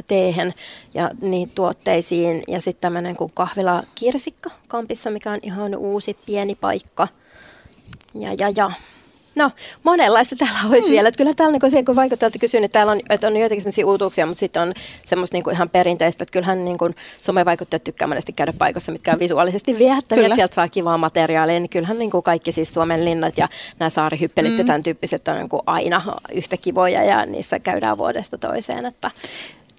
teehen 0.07 0.55
ja 0.95 1.11
niihin 1.21 1.51
tuotteisiin. 1.55 2.43
Ja 2.49 2.61
sitten 2.61 2.81
tämmöinen 2.81 3.17
kuin 3.17 3.33
kahvila 3.35 3.83
Kirsikka 3.95 4.51
kampissa, 4.69 5.11
mikä 5.11 5.31
on 5.31 5.39
ihan 5.43 5.77
uusi 5.77 6.17
pieni 6.27 6.55
paikka. 6.55 7.09
Ja, 8.15 8.35
ja, 8.39 8.53
ja. 8.57 8.71
No, 9.37 9.51
monenlaista 9.83 10.37
täällä 10.37 10.59
olisi 10.71 10.89
mm. 10.89 10.93
vielä. 10.93 11.09
Että 11.09 11.19
kyllä 11.19 11.35
täällä, 11.35 11.59
niin 11.71 11.85
kun 11.85 11.97
vaikuttajalta 11.97 12.39
kysyin, 12.39 12.65
että 12.65 12.73
täällä 12.73 12.93
on, 12.93 13.01
että 13.11 13.27
on 13.27 13.37
joitakin 13.37 13.63
sellaisia 13.63 13.87
uutuuksia, 13.87 14.27
mutta 14.27 14.41
sitten 14.41 14.63
on 14.63 14.75
semmoista 15.05 15.35
niin 15.35 15.45
kuin 15.45 15.55
ihan 15.55 15.69
perinteistä, 15.69 16.23
että 16.23 16.33
kyllähän 16.33 16.65
niin 16.65 16.79
kuin 16.79 16.97
somevaikuttajat 17.21 17.85
tykkää 17.85 18.09
monesti 18.09 18.33
käydä 18.33 18.53
paikoissa, 18.59 18.93
mitkä 18.93 19.13
on 19.13 19.19
visuaalisesti 19.19 19.79
viehättäviä, 19.79 20.27
että 20.27 20.35
sieltä 20.35 20.55
saa 20.55 20.69
kivaa 20.69 20.99
materiaalia, 20.99 21.61
niin 21.61 21.71
kyllähän 21.71 21.99
niin 21.99 22.11
kuin 22.11 22.23
kaikki 22.23 22.53
siis 22.53 22.75
Suomen 22.75 23.05
linnat 23.05 23.39
ja 23.39 23.49
nämä 23.79 23.91
saarihyppelit 23.91 24.53
mm. 24.53 24.59
ja 24.59 24.65
tämän 24.65 24.83
tyyppiset 24.83 25.29
on 25.29 25.37
niin 25.37 25.49
kuin 25.49 25.63
aina 25.67 26.19
yhtä 26.33 26.57
kivoja 26.57 27.05
ja 27.05 27.27
niissä 27.27 27.59
käydään 27.59 27.99
vuodesta 27.99 28.39
toiseen. 28.39 28.87
Että 28.87 29.11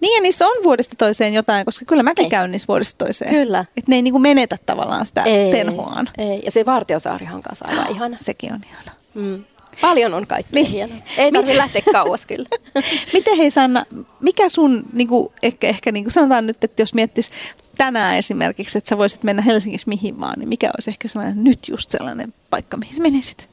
niin 0.02 0.16
ja 0.16 0.22
niissä 0.22 0.48
on 0.48 0.64
vuodesta 0.64 0.96
toiseen 0.98 1.34
jotain, 1.34 1.66
koska 1.66 1.86
kyllä 1.86 2.04
mäkin 2.04 2.24
ei. 2.24 2.30
käyn 2.30 2.52
niissä 2.52 2.68
vuodesta 2.68 3.06
toiseen. 3.06 3.32
Kyllä. 3.32 3.66
Että 3.78 3.92
ne 3.92 3.96
ei 3.96 4.02
niinku 4.02 4.20
menetä 4.20 4.58
tavallaan 4.66 5.06
sitä 5.06 5.24
ei, 5.24 5.52
tenhoaan. 5.52 6.10
Ei, 6.18 6.42
ja 6.46 6.52
se 6.52 6.66
Vartiosaarihan 6.66 7.42
kanssa 7.42 7.66
aivan 7.70 7.92
ihana. 7.92 8.18
Sekin 8.20 8.54
on 8.54 8.60
ihana. 8.70 8.92
Mm. 9.18 9.44
Paljon 9.82 10.14
on 10.14 10.28
kaikki 10.28 10.56
niin. 10.56 10.68
hienoa. 10.68 10.98
Ei 11.18 11.32
tarvitse 11.32 11.58
lähteä 11.58 11.82
kauas 11.92 12.26
kyllä. 12.26 12.48
Miten 13.14 13.38
hei 13.38 13.52
Sanna, 13.52 13.86
mikä 14.20 14.50
sun, 14.50 14.86
niin 14.94 15.08
kuin, 15.08 15.34
ehkä, 15.44 15.68
ehkä 15.68 15.92
niin 15.92 16.04
kuin 16.04 16.12
sanotaan 16.12 16.48
nyt, 16.48 16.64
että 16.64 16.82
jos 16.82 16.94
miettis 16.94 17.32
tänään 17.78 18.18
esimerkiksi, 18.18 18.78
että 18.78 18.90
sä 18.90 18.98
voisit 18.98 19.24
mennä 19.24 19.42
Helsingissä 19.42 19.90
mihin 19.90 20.20
vaan, 20.20 20.40
niin 20.40 20.50
mikä 20.50 20.72
olisi 20.78 20.90
ehkä 20.90 21.08
sellainen 21.08 21.44
nyt 21.44 21.60
just 21.68 21.90
sellainen 21.90 22.34
paikka, 22.50 22.78
mihin 22.78 22.96
sä 22.96 23.02
menisit? 23.02 23.50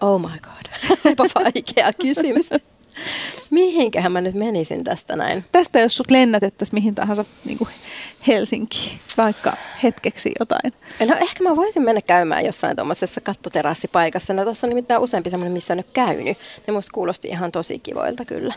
Oh 0.00 0.20
my 0.20 0.38
god, 0.42 0.88
olipa 1.04 1.24
vaikea 1.34 1.90
kysymys. 2.02 2.50
Mihinkähän 3.50 4.12
mä 4.12 4.20
nyt 4.20 4.34
menisin 4.34 4.84
tästä 4.84 5.16
näin? 5.16 5.44
Tästä 5.52 5.80
jos 5.80 5.96
sut 5.96 6.10
lennätettäisiin 6.10 6.76
mihin 6.76 6.94
tahansa 6.94 7.24
niin 7.44 7.58
kuin 7.58 7.70
Helsinkiin, 8.26 9.00
vaikka 9.16 9.52
hetkeksi 9.82 10.32
jotain. 10.38 10.72
No 11.00 11.14
ehkä 11.20 11.44
mä 11.44 11.56
voisin 11.56 11.82
mennä 11.82 12.00
käymään 12.00 12.44
jossain 12.44 12.76
tuommoisessa 12.76 13.20
kattoterassipaikassa. 13.20 14.34
No 14.34 14.44
tuossa 14.44 14.66
on 14.66 14.68
nimittäin 14.68 15.00
useampi 15.00 15.30
semmoinen, 15.30 15.52
missä 15.52 15.74
on 15.74 15.76
nyt 15.76 15.90
käynyt. 15.92 16.38
Ne 16.66 16.72
musta 16.72 16.92
kuulosti 16.94 17.28
ihan 17.28 17.52
tosi 17.52 17.78
kivoilta 17.78 18.24
kyllä. 18.24 18.54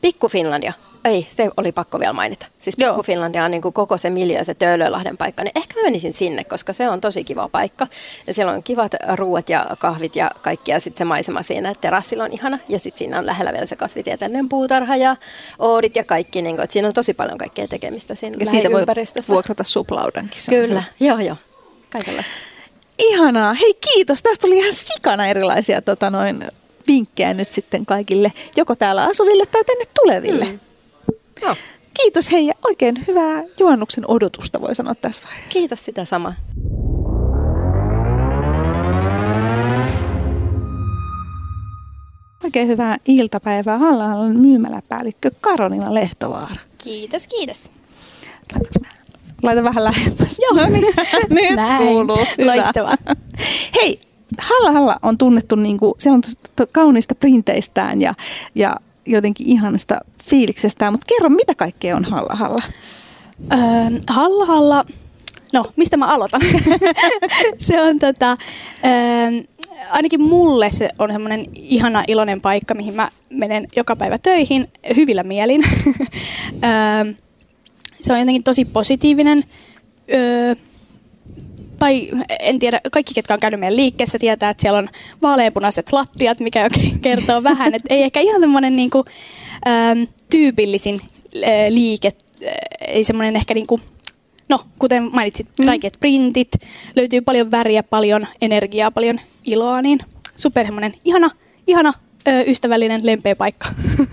Pikku 0.00 0.28
Finlandia 0.28 0.72
ei, 1.04 1.26
se 1.30 1.50
oli 1.56 1.72
pakko 1.72 2.00
vielä 2.00 2.12
mainita. 2.12 2.46
Siis 2.60 2.76
Pikku 2.76 3.02
Finlandia 3.02 3.44
on 3.44 3.50
niin 3.50 3.62
kuin 3.62 3.72
koko 3.72 3.98
se 3.98 4.10
miljö, 4.10 4.44
se 4.44 4.54
Töölölahden 4.54 5.16
paikka, 5.16 5.44
niin 5.44 5.52
ehkä 5.56 5.80
mä 5.80 5.82
menisin 5.82 6.12
sinne, 6.12 6.44
koska 6.44 6.72
se 6.72 6.88
on 6.88 7.00
tosi 7.00 7.24
kiva 7.24 7.48
paikka. 7.48 7.86
Ja 8.26 8.34
siellä 8.34 8.52
on 8.52 8.62
kivat 8.62 8.94
ruuat 9.14 9.48
ja 9.48 9.66
kahvit 9.78 10.16
ja 10.16 10.30
kaikki, 10.42 10.70
ja 10.70 10.80
sitten 10.80 10.98
se 10.98 11.04
maisema 11.04 11.42
siinä 11.42 11.74
terassilla 11.80 12.24
on 12.24 12.32
ihana. 12.32 12.58
Ja 12.68 12.78
sitten 12.78 12.98
siinä 12.98 13.18
on 13.18 13.26
lähellä 13.26 13.52
vielä 13.52 13.66
se 13.66 13.76
kasvitieteellinen 13.78 14.48
puutarha 14.48 14.96
ja 14.96 15.16
oodit 15.58 15.96
ja 15.96 16.04
kaikki, 16.04 16.42
niin 16.42 16.56
kuin, 16.56 16.64
että 16.64 16.72
siinä 16.72 16.88
on 16.88 16.94
tosi 16.94 17.14
paljon 17.14 17.38
kaikkea 17.38 17.68
tekemistä 17.68 18.14
siinä 18.14 18.36
Ja 18.40 18.46
siitä 18.46 18.70
voi 18.70 18.84
vuokrata 19.28 19.64
suplaudankin. 19.64 20.40
Kyllä, 20.50 20.82
joo 21.00 21.18
joo, 21.18 21.36
kaikenlaista. 21.90 22.32
Ihanaa. 22.98 23.54
Hei 23.54 23.74
kiitos. 23.74 24.22
Tästä 24.22 24.42
tuli 24.42 24.58
ihan 24.58 24.72
sikana 24.72 25.26
erilaisia 25.26 25.82
tota 25.82 26.10
noin, 26.10 26.44
vinkkejä 26.86 27.34
nyt 27.34 27.52
sitten 27.52 27.86
kaikille, 27.86 28.32
joko 28.56 28.74
täällä 28.74 29.04
asuville 29.04 29.46
tai 29.46 29.64
tänne 29.64 29.84
tuleville. 30.00 30.44
Mm. 30.44 30.58
Joo. 31.42 31.56
Kiitos 32.02 32.32
hei 32.32 32.46
ja 32.46 32.54
oikein 32.64 33.06
hyvää 33.06 33.42
juhannuksen 33.60 34.04
odotusta 34.08 34.60
voi 34.60 34.74
sanoa 34.74 34.94
tässä 34.94 35.22
vaiheessa. 35.24 35.50
Kiitos 35.52 35.84
sitä 35.84 36.04
samaa. 36.04 36.34
Oikein 42.48 42.68
hyvää 42.68 42.96
iltapäivää 43.04 43.78
halla 43.78 44.28
myymäläpäällikkö 44.32 45.30
Karolina 45.40 45.94
Lehtovaara. 45.94 46.56
Kiitos, 46.84 47.26
kiitos. 47.26 47.70
Laita 49.42 49.64
vähän 49.64 49.84
lähemmäs. 49.84 50.38
Joo, 50.38 50.52
no 50.64 50.68
niin. 50.72 50.94
nyt 51.30 51.56
Näin. 51.56 51.86
kuuluu. 51.86 52.18
Hyvä. 52.38 52.56
Loistavaa. 52.56 52.96
Hei, 53.74 53.98
Halla 54.38 54.72
Halla 54.72 54.96
on 55.02 55.18
tunnettu, 55.18 55.56
niin 55.56 55.78
kuin, 55.78 55.94
siellä 55.98 56.14
on 56.14 56.22
kauniista 56.72 57.14
printeistään 57.14 58.00
ja, 58.00 58.14
ja 58.54 58.76
jotenkin 59.06 59.46
ihanasta 59.46 60.00
fiiliksestä, 60.30 60.90
mutta 60.90 61.06
kerro, 61.08 61.30
mitä 61.30 61.54
kaikkea 61.54 61.96
on 61.96 62.04
Halla 62.04 62.34
Halla? 62.34 62.64
Öö, 63.52 63.58
Halla 64.08 64.46
Halla, 64.46 64.84
no 65.52 65.64
mistä 65.76 65.96
mä 65.96 66.06
aloitan? 66.06 66.40
se 67.58 67.82
on 67.82 67.98
tota, 67.98 68.36
öö, 68.84 69.42
ainakin 69.90 70.22
mulle 70.22 70.70
se 70.70 70.90
on 70.98 71.12
semmoinen 71.12 71.44
ihana 71.54 72.04
iloinen 72.08 72.40
paikka, 72.40 72.74
mihin 72.74 72.94
mä 72.94 73.10
menen 73.30 73.68
joka 73.76 73.96
päivä 73.96 74.18
töihin 74.18 74.68
hyvillä 74.96 75.22
mielin. 75.22 75.64
öö, 76.64 77.12
se 78.00 78.12
on 78.12 78.18
jotenkin 78.18 78.42
tosi 78.42 78.64
positiivinen. 78.64 79.44
Öö, 80.14 80.54
tai 81.78 82.08
en 82.40 82.58
tiedä, 82.58 82.80
kaikki 82.92 83.14
ketkä 83.14 83.34
on 83.34 83.40
käynyt 83.40 83.60
meidän 83.60 83.76
liikkeessä 83.76 84.18
tietää, 84.18 84.50
että 84.50 84.62
siellä 84.62 84.78
on 84.78 84.88
vaaleanpunaiset 85.22 85.92
lattiat, 85.92 86.40
mikä 86.40 86.62
jo 86.62 86.68
kertoo 87.02 87.42
vähän, 87.42 87.74
että 87.74 87.94
ei 87.94 88.02
ehkä 88.02 88.20
ihan 88.20 88.40
semmoinen 88.40 88.76
niinku, 88.76 89.04
ähm, 89.68 90.02
tyypillisin 90.30 91.00
äh, 91.04 91.50
liike, 91.68 92.12
äh, 92.46 92.52
ei 92.88 93.04
semmoinen 93.04 93.36
ehkä 93.36 93.54
niinku, 93.54 93.80
no 94.48 94.60
kuten 94.78 95.10
mainitsit, 95.12 95.48
mm. 95.58 95.66
räikeät 95.66 95.96
printit, 96.00 96.48
löytyy 96.96 97.20
paljon 97.20 97.50
väriä, 97.50 97.82
paljon 97.82 98.26
energiaa, 98.40 98.90
paljon 98.90 99.20
iloa, 99.44 99.82
niin 99.82 100.00
super 100.36 100.66
semmoinen 100.66 100.94
ihana, 101.04 101.30
ihana 101.66 101.92
ö, 102.28 102.42
ystävällinen, 102.46 103.06
lempeä 103.06 103.36
paikka 103.36 103.68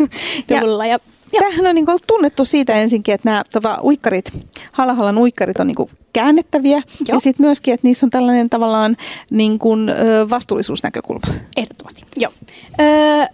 tulla. 0.59 0.85
Ja, 0.85 0.99
ja. 1.33 1.39
Tämähän 1.39 1.67
on 1.67 1.75
niin 1.75 1.89
ollut 1.89 2.07
tunnettu 2.07 2.45
siitä 2.45 2.73
ensinkin, 2.73 3.15
että 3.15 3.29
nämä 3.29 3.43
tota, 3.51 3.79
uikkarit, 3.83 4.31
Halahalan 4.71 5.17
uikkarit 5.17 5.59
on 5.59 5.67
niin 5.67 5.89
käännettäviä. 6.13 6.77
Joo. 6.77 6.83
Ja 7.07 7.19
sitten 7.19 7.45
myöskin, 7.45 7.73
että 7.73 7.87
niissä 7.87 8.05
on 8.05 8.09
tällainen 8.09 8.49
tavallaan 8.49 8.97
niin 9.31 9.59
kuin, 9.59 9.89
ö, 9.89 10.29
vastuullisuusnäkökulma. 10.29 11.33
Ehdottomasti, 11.57 12.01
joo. 12.17 12.31
Öö, 12.79 13.25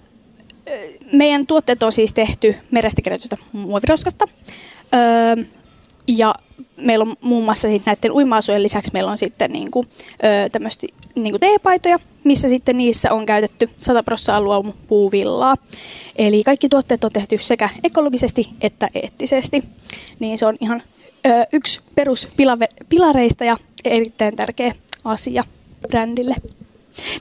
meidän 1.13 1.47
tuotteet 1.47 1.83
on 1.83 1.91
siis 1.91 2.13
tehty 2.13 2.55
merestä 2.71 3.01
kerätystä 3.01 3.37
muoviroskasta. 3.53 4.25
Öö, 4.93 5.45
ja 6.07 6.33
meillä 6.77 7.03
on 7.03 7.15
muun 7.21 7.45
muassa 7.45 7.67
näiden 7.85 8.11
uima 8.11 8.39
lisäksi 8.57 8.91
meillä 8.93 9.11
on 9.11 9.17
sitten 9.17 9.51
niin 9.51 9.71
kuin, 9.71 9.87
tämmöistä 10.51 10.87
niin 11.15 11.31
kuin 11.31 11.41
teepaitoja, 11.41 11.99
missä 12.23 12.49
sitten 12.49 12.77
niissä 12.77 13.13
on 13.13 13.25
käytetty 13.25 13.69
100 13.77 14.03
prosenttia 14.03 14.73
puuvillaa. 14.87 15.57
Eli 16.15 16.43
kaikki 16.43 16.69
tuotteet 16.69 17.03
on 17.03 17.11
tehty 17.11 17.37
sekä 17.37 17.69
ekologisesti 17.83 18.49
että 18.61 18.87
eettisesti. 18.95 19.63
Niin 20.19 20.37
se 20.37 20.45
on 20.45 20.57
ihan 20.61 20.83
ö, 21.25 21.29
yksi 21.53 21.81
peruspilareista 21.95 23.45
ja 23.45 23.57
erittäin 23.85 24.35
tärkeä 24.35 24.75
asia 25.03 25.43
brändille. 25.89 26.35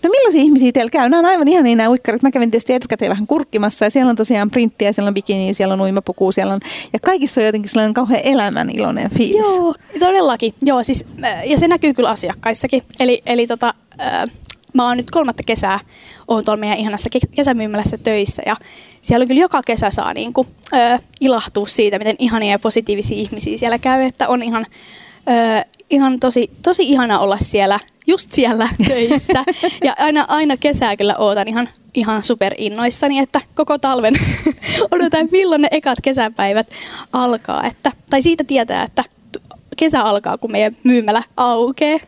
No 0.03 0.11
millaisia 0.11 0.43
ihmisiä 0.43 0.73
teillä 0.73 0.91
käy? 0.91 1.09
Nämä 1.09 1.19
on 1.19 1.27
aivan 1.27 1.49
ihan 1.49 1.65
niin 1.65 1.79
nämä 1.79 1.91
uikkarit. 1.91 2.23
Mä 2.23 2.31
kävin 2.31 2.51
tietysti 2.51 2.73
etukäteen 2.73 3.11
vähän 3.11 3.27
kurkkimassa 3.27 3.85
ja 3.85 3.91
siellä 3.91 4.11
on 4.11 4.17
tosiaan 4.17 4.51
printtiä, 4.51 4.93
siellä 4.93 5.09
on 5.09 5.15
bikini, 5.15 5.55
siellä 5.55 5.75
on 5.75 5.81
uimapuku, 5.81 6.33
siellä 6.33 6.55
on... 6.55 6.61
Ja 6.93 6.99
kaikissa 6.99 7.41
on 7.41 7.47
jotenkin 7.47 7.71
sellainen 7.71 7.95
kauhean 7.95 8.21
elämän 8.25 8.71
iloinen 8.71 9.11
fiilis. 9.11 9.49
Joo, 9.49 9.75
todellakin. 9.99 10.55
Joo, 10.63 10.83
siis, 10.83 11.07
ja 11.45 11.59
se 11.59 11.69
näkyy 11.69 11.95
kyllä 11.95 12.11
asiakkaissakin. 12.11 12.83
Eli, 13.01 13.23
eli 13.27 13.47
tota, 13.47 13.75
äh, 14.01 14.31
mä 14.75 14.87
oon 14.87 14.97
nyt 14.97 15.11
kolmatta 15.11 15.43
kesää, 15.47 15.81
oon 16.29 16.45
tuolla 16.45 16.61
meidän 16.61 16.79
ihanassa 16.79 17.09
kesämyymälässä 17.37 17.99
töissä 17.99 18.43
ja 18.47 18.57
siellä 19.01 19.27
kyllä 19.27 19.41
joka 19.41 19.63
kesä 19.63 19.91
saa 19.91 20.15
niin 20.15 20.33
kuin, 20.33 20.49
äh, 20.75 21.01
ilahtua 21.21 21.67
siitä, 21.67 21.99
miten 21.99 22.17
ihania 22.19 22.51
ja 22.51 22.59
positiivisia 22.59 23.17
ihmisiä 23.17 23.59
siellä 23.59 23.79
käy, 23.79 24.03
että 24.03 24.29
on 24.29 24.43
ihan, 24.43 24.67
äh, 25.29 25.65
ihan 25.91 26.21
tosi, 26.21 26.51
tosi 26.63 26.83
ihana 26.83 27.19
olla 27.19 27.39
siellä 27.41 27.79
just 28.07 28.33
siellä 28.33 28.69
töissä. 28.89 29.45
Ja 29.85 29.95
aina, 29.99 30.25
aina 30.29 30.57
kesää 30.57 30.97
kyllä 30.97 31.17
ootan 31.17 31.49
ihan, 31.49 31.69
ihan 31.95 32.23
super 32.23 32.55
innoissani, 32.59 33.19
että 33.19 33.41
koko 33.55 33.79
talven 33.79 34.15
odotan 34.91 35.29
milloin 35.33 35.63
ne 35.63 35.69
ekat 35.71 35.99
kesäpäivät 36.03 36.67
alkaa. 37.13 37.67
Että, 37.67 37.93
tai 38.11 38.23
siitä 38.23 38.45
tietää, 38.45 38.83
että 38.83 39.05
kesä 39.77 40.03
alkaa, 40.03 40.39
kun 40.39 40.53
meidän 40.53 40.77
myymälä 40.85 41.23
aukeaa. 41.37 42.01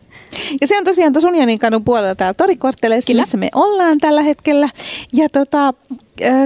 Ja 0.60 0.66
se 0.66 0.78
on 0.78 0.84
tosiaan 0.84 1.12
tuossa 1.12 1.28
Unionin 1.28 1.58
kadun 1.58 1.84
puolella 1.84 2.14
täällä 2.14 2.34
torikortteleissa, 2.34 3.14
missä 3.14 3.36
me 3.36 3.48
ollaan 3.54 3.98
tällä 3.98 4.22
hetkellä. 4.22 4.68
Ja 5.12 5.28
tota, 5.28 5.74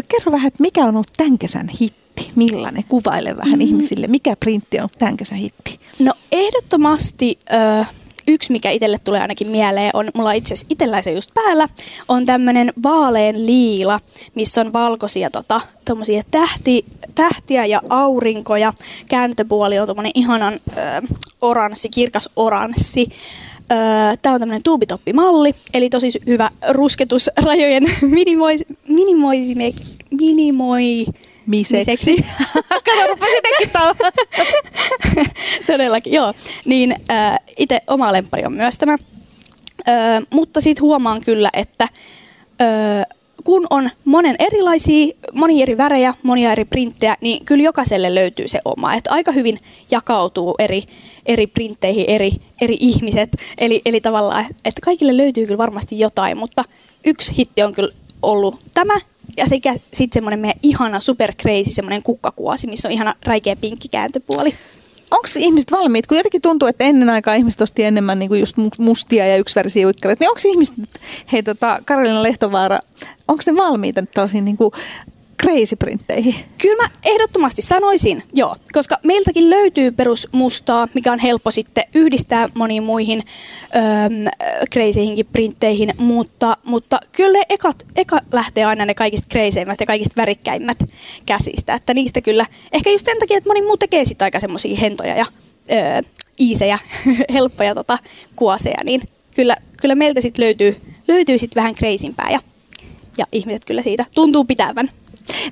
kerro 0.08 0.32
vähän, 0.32 0.46
että 0.46 0.62
mikä 0.62 0.84
on 0.84 0.94
ollut 0.94 1.12
tämän 1.16 1.38
kesän 1.38 1.68
hitti? 1.68 2.05
Millainen? 2.34 2.84
Kuvaile 2.88 3.36
vähän 3.36 3.58
mm. 3.58 3.60
ihmisille. 3.60 4.06
Mikä 4.06 4.36
printti 4.40 4.80
on 4.80 4.88
tämän 4.98 5.16
kesän 5.16 5.38
hitti? 5.38 5.80
No 5.98 6.12
ehdottomasti... 6.32 7.38
Äh, 7.52 7.90
yksi, 8.28 8.52
mikä 8.52 8.70
itselle 8.70 8.98
tulee 9.04 9.20
ainakin 9.20 9.48
mieleen, 9.48 9.90
on, 9.94 10.10
mulla 10.14 10.32
itse 10.32 10.54
asiassa 10.54 10.66
itsellä 10.70 11.02
se 11.02 11.12
just 11.12 11.34
päällä, 11.34 11.68
on 12.08 12.26
tämmöinen 12.26 12.72
vaalean 12.82 13.46
liila, 13.46 14.00
missä 14.34 14.60
on 14.60 14.72
valkoisia 14.72 15.30
tota, 15.30 15.60
tähti, 16.30 16.84
tähtiä 17.14 17.66
ja 17.66 17.82
aurinkoja. 17.88 18.72
Kääntöpuoli 19.08 19.78
on 19.78 19.86
tuommoinen 19.86 20.12
ihanan 20.14 20.54
ö, 20.54 20.60
oranssi, 21.40 21.88
kirkas 21.88 22.28
oranssi. 22.36 23.08
Tämä 24.22 24.34
on 24.34 24.40
tämmöinen 24.40 24.62
tuubitoppimalli, 24.62 25.54
eli 25.74 25.90
tosi 25.90 26.10
hyvä 26.26 26.50
rusketusrajojen 26.68 27.84
minimoisi, 28.16 28.66
minimoisi, 28.88 29.54
minimoi, 30.10 31.06
miseksi. 31.46 32.16
Kato, 32.86 33.06
rupesin 33.08 33.70
Todellakin, 35.66 36.12
joo. 36.12 36.34
Niin 36.64 36.94
äh, 37.10 37.38
itse 37.56 37.80
oma 37.86 38.12
lempari 38.12 38.44
on 38.44 38.52
myös 38.52 38.78
tämä. 38.78 38.92
Äh, 39.88 40.22
mutta 40.30 40.60
sitten 40.60 40.82
huomaan 40.82 41.20
kyllä, 41.20 41.50
että 41.52 41.88
öö, 42.60 43.02
kun 43.44 43.66
on 43.70 43.90
monen 44.04 44.36
erilaisia, 44.38 45.14
monia 45.32 45.62
eri 45.62 45.76
värejä, 45.76 46.14
monia 46.22 46.52
eri 46.52 46.64
printtejä, 46.64 47.16
niin 47.20 47.44
kyllä 47.44 47.64
jokaiselle 47.64 48.14
löytyy 48.14 48.48
se 48.48 48.60
oma. 48.64 48.94
Että 48.94 49.10
aika 49.10 49.32
hyvin 49.32 49.58
jakautuu 49.90 50.54
eri, 50.58 50.82
eri 51.26 51.46
printteihin 51.46 52.04
eri, 52.08 52.30
eri 52.60 52.76
ihmiset. 52.80 53.28
Eli, 53.58 53.82
eli 53.86 54.00
tavallaan, 54.00 54.46
että 54.64 54.80
kaikille 54.84 55.16
löytyy 55.16 55.46
kyllä 55.46 55.58
varmasti 55.58 55.98
jotain, 55.98 56.38
mutta 56.38 56.64
yksi 57.06 57.36
hitti 57.38 57.62
on 57.62 57.72
kyllä 57.72 57.92
ollut 58.22 58.60
tämä. 58.74 58.94
Ja 59.36 59.46
sekä 59.46 59.74
sitten 59.92 60.14
semmoinen 60.14 60.40
meidän 60.40 60.60
ihana 60.62 61.00
super 61.00 61.34
crazy 61.34 61.70
semmoinen 61.70 62.02
kukkakuosi, 62.02 62.66
missä 62.66 62.88
on 62.88 62.92
ihana 62.92 63.14
räikeä 63.26 63.56
pinkki 63.56 63.88
kääntöpuoli. 63.88 64.54
Onko 65.10 65.28
ihmiset 65.36 65.72
valmiit, 65.72 66.06
kun 66.06 66.16
jotenkin 66.16 66.42
tuntuu, 66.42 66.68
että 66.68 66.84
ennen 66.84 67.10
aikaa 67.10 67.34
ihmiset 67.34 67.60
osti 67.60 67.84
enemmän 67.84 68.18
niin 68.18 68.28
kuin 68.28 68.40
just 68.40 68.56
mustia 68.78 69.26
ja 69.26 69.36
yksivärisiä 69.36 69.86
uikkareita, 69.86 70.24
niin 70.24 70.30
onko 70.30 70.40
ihmiset, 70.44 70.74
hei 71.32 71.42
tota, 71.42 71.82
Karolina 71.84 72.22
Lehtovaara, 72.22 72.78
onko 73.28 73.42
ne 73.46 73.54
valmiita 73.54 74.04
tällaisiin 74.14 74.44
niin 74.44 74.56
kuin 74.56 74.70
crazy 75.42 75.76
printteihin? 75.76 76.34
Kyllä 76.62 76.82
mä 76.82 76.90
ehdottomasti 77.04 77.62
sanoisin, 77.62 78.22
joo, 78.34 78.56
koska 78.72 78.98
meiltäkin 79.02 79.50
löytyy 79.50 79.90
perusmustaa, 79.92 80.88
mikä 80.94 81.12
on 81.12 81.18
helppo 81.18 81.50
sitten 81.50 81.84
yhdistää 81.94 82.48
moniin 82.54 82.82
muihin 82.82 83.22
crazyihinkin 84.72 85.26
printteihin, 85.26 85.90
mutta, 85.98 86.56
mutta 86.64 87.00
kyllä 87.12 87.38
ekat, 87.48 87.86
eka 87.96 88.20
lähtee 88.32 88.64
aina 88.64 88.86
ne 88.86 88.94
kaikista 88.94 89.28
crazeimmät 89.28 89.80
ja 89.80 89.86
kaikista 89.86 90.20
värikkäimmät 90.20 90.78
käsistä, 91.26 91.74
että 91.74 91.94
niistä 91.94 92.20
kyllä, 92.20 92.46
ehkä 92.72 92.90
just 92.90 93.04
sen 93.04 93.18
takia, 93.18 93.38
että 93.38 93.50
moni 93.50 93.62
muu 93.62 93.76
tekee 93.76 94.04
sitten 94.04 94.24
aika 94.24 94.40
semmoisia 94.40 94.76
hentoja 94.76 95.16
ja 95.16 95.26
öö, 95.70 96.02
iisejä, 96.40 96.78
helppoja 97.32 97.74
tota, 97.74 97.98
kuoseja, 98.36 98.84
niin 98.84 99.00
kyllä, 99.34 99.56
kyllä 99.80 99.94
meiltä 99.94 100.20
sitten 100.20 100.44
löytyy, 100.44 100.76
löytyy 101.08 101.38
sit 101.38 101.56
vähän 101.56 101.74
crazympää 101.74 102.30
ja, 102.30 102.40
ja 103.18 103.26
ihmiset 103.32 103.64
kyllä 103.64 103.82
siitä 103.82 104.04
tuntuu 104.14 104.44
pitävän. 104.44 104.90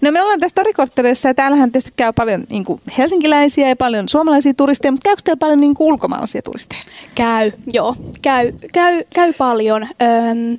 No 0.02 0.10
me 0.10 0.22
ollaan 0.22 0.40
tässä 0.40 0.54
Torikortterissa 0.54 1.28
ja 1.28 1.34
täällähän 1.34 1.72
tietysti 1.72 1.92
käy 1.96 2.12
paljon 2.12 2.44
niin 2.50 2.64
kuin 2.64 2.80
helsinkiläisiä 2.98 3.68
ja 3.68 3.76
paljon 3.76 4.08
suomalaisia 4.08 4.54
turisteja, 4.54 4.92
mutta 4.92 5.08
käykö 5.08 5.22
teillä 5.24 5.38
paljon 5.38 5.60
niin 5.60 5.74
kuin 5.74 5.92
ulkomaalaisia 5.92 6.42
turisteja? 6.42 6.80
Käy, 7.14 7.52
joo. 7.72 7.96
Käy, 8.22 8.52
käy, 8.72 9.02
käy 9.14 9.32
paljon. 9.32 9.82
Öm, 9.82 10.58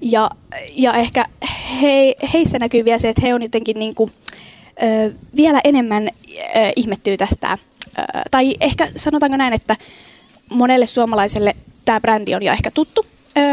ja, 0.00 0.30
ja 0.74 0.92
ehkä 0.92 1.24
he, 1.82 2.14
heissä 2.32 2.58
näkyy 2.58 2.84
vielä 2.84 2.98
se, 2.98 3.08
että 3.08 3.22
he 3.22 3.34
on 3.34 3.42
jotenkin 3.42 3.78
niin 3.78 3.94
kuin, 3.94 4.12
ö, 4.82 5.12
vielä 5.36 5.60
enemmän 5.64 6.08
ö, 6.08 6.72
ihmettyy 6.76 7.16
tästä. 7.16 7.58
Ö, 7.98 8.02
tai 8.30 8.56
ehkä 8.60 8.88
sanotaanko 8.96 9.36
näin, 9.36 9.52
että 9.52 9.76
monelle 10.50 10.86
suomalaiselle 10.86 11.56
tämä 11.84 12.00
brändi 12.00 12.34
on 12.34 12.42
jo 12.42 12.52
ehkä 12.52 12.70
tuttu, 12.70 13.06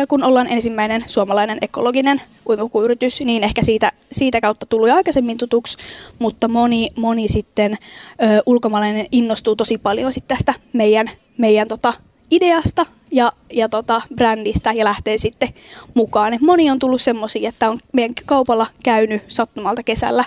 kun 0.08 0.24
ollaan 0.24 0.48
ensimmäinen 0.48 1.04
suomalainen 1.08 1.58
ekologinen 1.62 2.22
uimapukuyritys, 2.50 3.22
niin 3.22 3.44
ehkä 3.44 3.64
siitä, 3.64 3.92
siitä 4.12 4.42
kautta 4.42 4.66
jo 4.88 4.96
aikaisemmin 4.96 5.38
tutuksi, 5.38 5.78
mutta 6.20 6.48
moni, 6.48 6.90
moni 6.96 7.28
sitten 7.28 7.74
ö, 7.74 8.42
ulkomaalainen 8.46 9.08
innostuu 9.12 9.56
tosi 9.56 9.78
paljon 9.78 10.14
sit 10.14 10.28
tästä 10.28 10.54
meidän, 10.74 11.10
meidän 11.38 11.68
tota, 11.68 11.94
ideasta 12.32 12.86
ja, 13.12 13.32
ja 13.54 13.70
tota, 13.70 14.02
brändistä 14.16 14.72
ja 14.72 14.86
lähtee 14.86 15.18
sitten 15.18 15.50
mukaan. 15.94 16.34
Et 16.34 16.42
moni 16.42 16.72
on 16.72 16.80
tullut 16.80 17.02
semmoisia, 17.02 17.50
että 17.50 17.70
on 17.70 17.80
meidän 17.94 18.16
kaupalla 18.26 18.68
käynyt 18.84 19.24
sattumalta 19.28 19.84
kesällä 19.84 20.26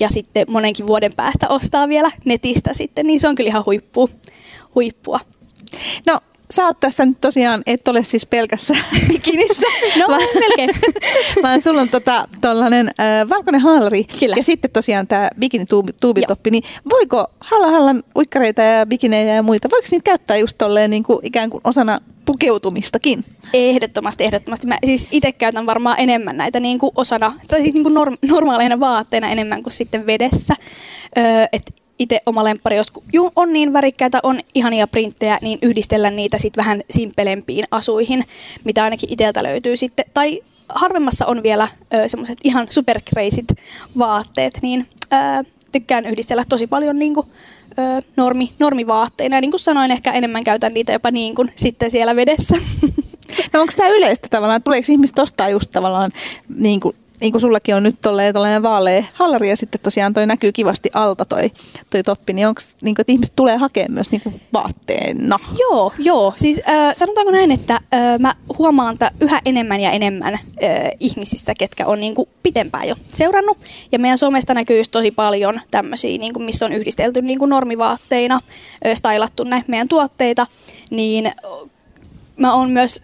ja 0.00 0.08
sitten 0.10 0.46
monenkin 0.48 0.86
vuoden 0.86 1.12
päästä 1.16 1.48
ostaa 1.48 1.88
vielä 1.88 2.10
netistä 2.24 2.74
sitten, 2.74 3.06
niin 3.06 3.20
se 3.20 3.28
on 3.28 3.34
kyllä 3.34 3.48
ihan 3.48 3.66
huippu, 3.66 4.10
huippua. 4.74 5.20
No 6.06 6.20
sä 6.50 6.66
oot 6.66 6.80
tässä 6.80 7.04
nyt 7.04 7.20
tosiaan, 7.20 7.62
et 7.66 7.88
ole 7.88 8.02
siis 8.02 8.26
pelkässä 8.26 8.74
bikinissä. 9.08 9.66
no, 9.98 10.04
vaan, 10.08 10.22
melkein. 10.48 10.70
vaan 11.42 11.62
sulla 11.62 11.80
on 11.80 11.88
tota, 11.88 12.28
tollanen 12.40 12.90
äh, 13.00 13.28
valkoinen 13.28 13.60
haalari 13.60 14.04
Kyllä. 14.20 14.36
ja 14.36 14.44
sitten 14.44 14.70
tosiaan 14.70 15.06
tämä 15.06 15.30
bikini-tuubitoppi. 15.38 16.50
Niin 16.50 16.62
voiko 16.90 17.26
halla 17.40 17.94
uikkareita 18.16 18.62
ja 18.62 18.86
bikinejä 18.86 19.34
ja 19.34 19.42
muita, 19.42 19.68
voiko 19.72 19.88
niitä 19.90 20.04
käyttää 20.04 20.36
just 20.36 20.58
tolleen 20.58 20.90
niin 20.90 21.02
kuin 21.02 21.18
ikään 21.22 21.50
kuin 21.50 21.60
osana 21.64 22.00
pukeutumistakin? 22.24 23.24
Ehdottomasti, 23.52 24.24
ehdottomasti. 24.24 24.66
Mä 24.66 24.78
siis 24.86 25.06
itse 25.10 25.32
käytän 25.32 25.66
varmaan 25.66 26.00
enemmän 26.00 26.36
näitä 26.36 26.60
niin 26.60 26.78
kuin 26.78 26.92
osana, 26.94 27.32
tai 27.48 27.62
siis 27.62 27.74
niin 27.74 27.82
kuin 27.82 27.94
norm, 27.94 28.16
normaaleina 28.22 28.80
vaatteina 28.80 29.30
enemmän 29.30 29.62
kuin 29.62 29.72
sitten 29.72 30.06
vedessä. 30.06 30.54
Öö, 31.18 31.24
et 31.52 31.85
itse 31.98 32.20
oma 32.26 32.44
lemppari, 32.44 32.76
jos 32.76 32.92
on 33.36 33.52
niin 33.52 33.72
värikkäitä, 33.72 34.20
on 34.22 34.40
ihania 34.54 34.86
printtejä, 34.86 35.38
niin 35.42 35.58
yhdistellä 35.62 36.10
niitä 36.10 36.38
sitten 36.38 36.64
vähän 36.64 36.82
simpelempiin 36.90 37.64
asuihin, 37.70 38.24
mitä 38.64 38.84
ainakin 38.84 39.12
itseltä 39.12 39.42
löytyy 39.42 39.76
sitten. 39.76 40.04
Tai 40.14 40.42
harvemmassa 40.68 41.26
on 41.26 41.42
vielä 41.42 41.68
semmoiset 42.06 42.38
ihan 42.44 42.66
superkreisit 42.70 43.46
vaatteet, 43.98 44.58
niin 44.62 44.86
ö, 45.02 45.44
tykkään 45.72 46.06
yhdistellä 46.06 46.44
tosi 46.48 46.66
paljon 46.66 46.98
niin 46.98 47.14
kuin, 47.14 47.26
ö, 47.78 48.02
normi, 48.16 48.50
normivaatteina. 48.58 49.36
Ja 49.36 49.40
niin 49.40 49.50
kuin 49.50 49.60
sanoin, 49.60 49.90
ehkä 49.90 50.12
enemmän 50.12 50.44
käytän 50.44 50.74
niitä 50.74 50.92
jopa 50.92 51.10
niin 51.10 51.34
kuin 51.34 51.52
sitten 51.54 51.90
siellä 51.90 52.16
vedessä. 52.16 52.56
No 53.52 53.60
onko 53.60 53.72
tämä 53.76 53.88
yleistä 53.88 54.28
tavallaan, 54.30 54.62
tuleeko 54.62 54.92
ihmiset 54.92 55.18
ostaa 55.18 55.48
just 55.48 55.70
tavallaan 55.70 56.10
niin 56.56 56.80
kuin 56.80 56.94
niin 57.20 57.32
kuin 57.32 57.40
sullakin 57.40 57.74
on 57.74 57.82
nyt 57.82 57.96
tolleen 58.02 58.34
tällainen 58.34 58.62
vaalea 58.62 59.04
hallari 59.12 59.48
ja 59.48 59.56
sitten 59.56 59.80
tosiaan 59.80 60.14
toi 60.14 60.26
näkyy 60.26 60.52
kivasti 60.52 60.90
alta 60.94 61.24
toi, 61.24 61.50
toi 61.90 62.02
toppi, 62.02 62.32
niin 62.32 62.48
onko 62.48 62.60
niin 62.80 62.94
kuin, 62.94 63.02
että 63.02 63.12
ihmiset 63.12 63.36
tulee 63.36 63.56
hakemaan 63.56 63.94
myös 63.94 64.10
niin 64.10 64.20
kuin 64.20 64.40
vaatteena? 64.52 65.38
Joo, 65.60 65.92
joo. 65.98 66.32
Siis 66.36 66.60
äh, 66.68 66.94
sanotaanko 66.96 67.30
näin, 67.32 67.50
että 67.50 67.74
äh, 67.74 68.18
mä 68.18 68.34
huomaan 68.58 68.92
että 68.92 69.10
yhä 69.20 69.40
enemmän 69.44 69.80
ja 69.80 69.90
enemmän 69.90 70.34
äh, 70.34 70.40
ihmisissä, 71.00 71.54
ketkä 71.58 71.86
on 71.86 72.00
niin 72.00 72.14
kuin 72.14 72.28
pitempään 72.42 72.88
jo 72.88 72.94
seurannut. 73.12 73.58
Ja 73.92 73.98
meidän 73.98 74.18
somesta 74.18 74.54
näkyy 74.54 74.78
just 74.78 74.90
tosi 74.90 75.10
paljon 75.10 75.60
tämmöisiä, 75.70 76.18
niin 76.18 76.32
kuin, 76.32 76.44
missä 76.44 76.66
on 76.66 76.72
yhdistelty 76.72 77.22
niin 77.22 77.38
kuin 77.38 77.48
normivaatteina, 77.48 78.34
äh, 78.86 78.94
stylattu 78.94 79.44
näin 79.44 79.64
meidän 79.66 79.88
tuotteita, 79.88 80.46
niin 80.90 81.32
mä 82.36 82.54
oon 82.54 82.70
myös, 82.70 83.02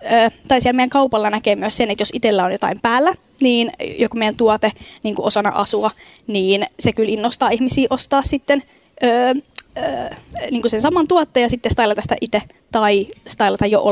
tai 0.49 0.61
siellä 0.61 0.76
meidän 0.76 0.91
kaupalla 0.91 1.30
näkee 1.30 1.57
myös 1.57 1.76
sen, 1.76 1.91
että 1.91 2.03
jos 2.03 2.11
itsellä 2.12 2.45
on 2.45 2.53
jotain 2.53 2.80
päällä, 2.80 3.14
niin 3.41 3.72
joku 3.99 4.16
meidän 4.16 4.37
tuote 4.37 4.72
niin 5.03 5.14
kuin 5.14 5.26
osana 5.26 5.51
asua, 5.55 5.91
niin 6.26 6.66
se 6.80 6.93
kyllä 6.93 7.12
innostaa 7.12 7.51
ihmisiä 7.51 7.87
ostaa 7.91 8.22
sitten 8.22 8.62
öö, 9.03 9.35
öö, 9.78 10.11
niin 10.51 10.62
kuin 10.62 10.70
sen 10.70 10.83
saman 10.83 11.09
tuotteen 11.09 11.43
ja 11.43 11.49
sitten 11.49 11.72
stylata 11.72 12.03
sitä 12.03 12.16
itse 12.20 12.43
tai 12.72 13.07
stylata 13.26 13.66
jo 13.66 13.83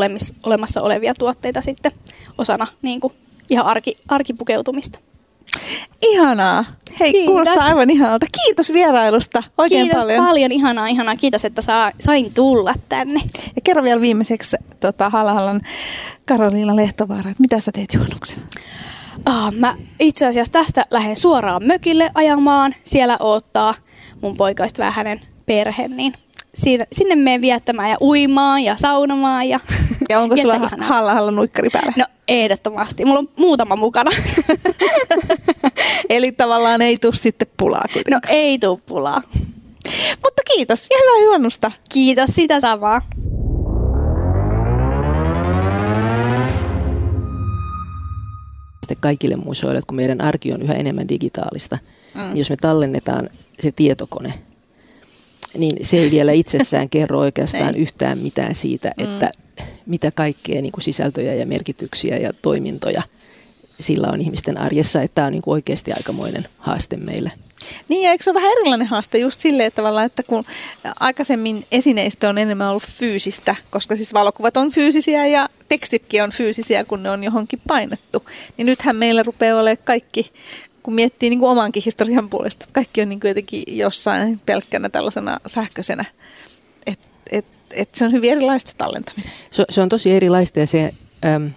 olemassa 0.47 0.83
olevia 0.83 1.15
tuotteita 1.15 1.61
sitten 1.61 1.93
osana 2.39 2.67
niin 2.83 3.01
kuin 3.01 3.13
ihan 3.51 3.67
arki, 3.67 3.97
arkipukeutumista. 4.09 4.99
Ihanaa. 6.03 6.65
Hei, 7.01 7.13
Kiitos. 7.13 7.31
kuulostaa 7.33 7.65
aivan 7.65 7.91
ihanalta. 7.91 8.27
Kiitos 8.45 8.73
vierailusta 8.73 9.43
oikein 9.59 9.83
Kiitos 9.83 10.03
paljon. 10.03 10.25
paljon. 10.27 10.53
Ihanaa, 10.53 10.87
ihanaa. 10.87 11.17
Kiitos, 11.17 11.45
että 11.45 11.63
saa, 11.63 11.93
sain 12.01 12.35
tulla 12.35 12.75
tänne. 12.89 13.21
Ja 13.57 13.63
kerro 13.65 13.83
vielä 13.83 14.01
viimeiseksi 14.01 14.57
tota, 14.81 15.11
Halahallan 15.11 15.61
Karoliina 16.29 16.77
Lehtovaara, 16.77 17.31
että 17.31 17.41
mitä 17.41 17.61
sä 17.61 17.73
teet 17.73 17.95
juhannuksena? 17.95 18.43
Ah, 19.27 19.53
mä 19.53 19.75
itse 20.01 20.27
asiassa 20.27 20.53
tästä 20.53 20.85
lähden 20.91 21.17
suoraan 21.17 21.65
mökille 21.65 22.11
ajamaan. 22.15 22.75
Siellä 22.83 23.17
odottaa 23.21 23.75
mun 24.21 24.37
poikaista 24.37 24.83
vähän 24.83 24.95
hänen 24.95 25.21
perhe, 25.47 25.89
niin 25.89 26.15
sinne, 26.55 26.87
sinne 26.93 27.17
menen 27.17 27.41
viettämään 27.41 27.91
ja 27.91 27.97
uimaan 28.01 28.63
ja 28.63 28.77
saunomaan. 28.77 29.49
Ja, 29.49 29.61
ja 30.11 30.21
onko 30.21 30.37
sulla 30.37 30.71
halla 30.81 31.15
halla 31.15 31.31
nuikkari 31.31 31.71
päällä? 31.71 31.93
No 31.97 32.05
ehdottomasti. 32.29 33.05
Mulla 33.05 33.19
on 33.19 33.29
muutama 33.37 33.77
mukana. 33.77 34.11
Eli 36.11 36.33
tavallaan 36.33 36.83
ei 36.83 36.99
tule 36.99 37.17
sitten 37.17 37.49
pulaa 37.57 37.85
kuitenkaan. 37.93 38.23
No 38.27 38.35
ei 38.35 38.59
tule 38.59 38.79
pulaa. 38.87 39.23
Mutta 40.25 40.43
kiitos 40.55 40.87
ja 40.91 40.97
hyvää 41.03 41.25
juhannusta. 41.25 41.73
Kiitos, 41.93 42.31
sitä 42.31 42.61
samaa. 42.61 43.01
kaikille 49.01 49.37
museoille, 49.37 49.79
että 49.79 49.87
kun 49.87 49.97
meidän 49.97 50.21
arki 50.21 50.53
on 50.53 50.63
yhä 50.63 50.75
enemmän 50.75 51.09
digitaalista, 51.09 51.79
mm. 52.15 52.21
niin 52.21 52.37
jos 52.37 52.51
me 52.51 52.57
tallennetaan 52.57 53.29
se 53.61 53.73
tietokone 53.73 54.35
niin 55.59 55.85
se 55.85 55.97
ei 55.97 56.11
vielä 56.11 56.33
itsessään 56.33 56.89
kerro 56.99 57.19
oikeastaan 57.19 57.75
yhtään 57.75 58.19
mitään 58.19 58.55
siitä, 58.55 58.93
mm. 58.97 59.05
että 59.05 59.33
mitä 59.87 60.11
kaikkea 60.11 60.63
niin 60.63 60.73
kuin 60.73 60.85
sisältöjä 60.85 61.35
ja 61.35 61.47
merkityksiä 61.47 62.17
ja 62.17 62.33
toimintoja 62.43 63.03
sillä 63.83 64.09
on 64.13 64.21
ihmisten 64.21 64.59
arjessa, 64.59 65.03
että 65.03 65.15
tämä 65.15 65.27
on 65.27 65.33
niin 65.33 65.43
kuin 65.43 65.53
oikeasti 65.53 65.93
aikamoinen 65.93 66.49
haaste 66.59 66.97
meille. 66.97 67.33
Niin, 67.89 68.03
ja 68.03 68.11
eikö 68.11 68.25
se 68.25 68.31
ole 68.31 68.35
vähän 68.35 68.53
erilainen 68.53 68.87
haaste 68.87 69.19
just 69.19 69.41
silleen, 69.41 69.67
että, 69.67 69.77
tavallaan, 69.77 70.07
että 70.07 70.23
kun 70.23 70.45
aikaisemmin 71.01 71.67
esineistö 71.73 72.29
on 72.29 72.39
enemmän 72.39 72.69
ollut 72.69 72.87
fyysistä, 72.87 73.57
koska 73.71 73.97
siis 73.97 74.15
valokuvat 74.15 74.57
on 74.57 74.73
fyysisiä 74.73 75.27
ja 75.27 75.49
tekstitkin 75.69 76.23
on 76.23 76.31
fyysisiä, 76.31 76.85
kun 76.85 77.03
ne 77.03 77.11
on 77.11 77.25
johonkin 77.25 77.61
painettu, 77.67 78.25
niin 78.57 78.67
nythän 78.67 78.97
meillä 78.97 79.23
rupeaa 79.23 79.61
olemaan 79.61 79.85
kaikki, 79.85 80.33
kun 80.83 80.95
miettii 80.95 81.31
niin 81.31 81.41
kuin 81.41 81.51
omankin 81.51 81.83
historian 81.85 82.29
puolesta, 82.29 82.65
että 82.65 82.75
kaikki 82.75 83.03
on 83.03 83.09
niin 83.09 83.21
kuin 83.21 83.29
jotenkin 83.29 83.63
jossain 83.67 84.41
pelkkänä 84.47 84.89
tällaisena 84.89 85.41
sähköisenä. 85.47 86.05
Että 86.87 87.05
et, 87.31 87.47
et 87.71 87.95
se 87.95 88.05
on 88.05 88.13
hyvin 88.13 88.33
erilaista 88.33 88.73
tallentaminen. 88.79 89.33
Se, 89.51 89.65
se 89.71 89.81
on 89.81 89.89
tosi 89.89 90.11
erilaista 90.11 90.59
ja 90.61 90.67
se, 90.67 90.95
äm, 91.25 91.51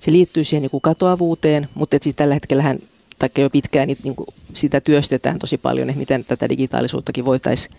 se 0.00 0.12
liittyy 0.12 0.44
siihen 0.44 0.62
niin 0.62 0.70
kuin 0.70 0.80
katoavuuteen, 0.80 1.68
mutta 1.74 1.96
et 1.96 2.02
siis 2.02 2.16
tällä 2.16 2.34
hetkellähän, 2.34 2.78
tai 3.18 3.30
jo 3.38 3.50
pitkään 3.50 3.88
niin, 3.88 3.98
niin 4.02 4.16
kuin 4.16 4.26
sitä 4.54 4.80
työstetään 4.80 5.38
tosi 5.38 5.58
paljon, 5.58 5.88
että 5.88 5.98
miten 5.98 6.24
tätä 6.24 6.48
digitaalisuuttakin 6.48 7.24
voitaisiin 7.24 7.76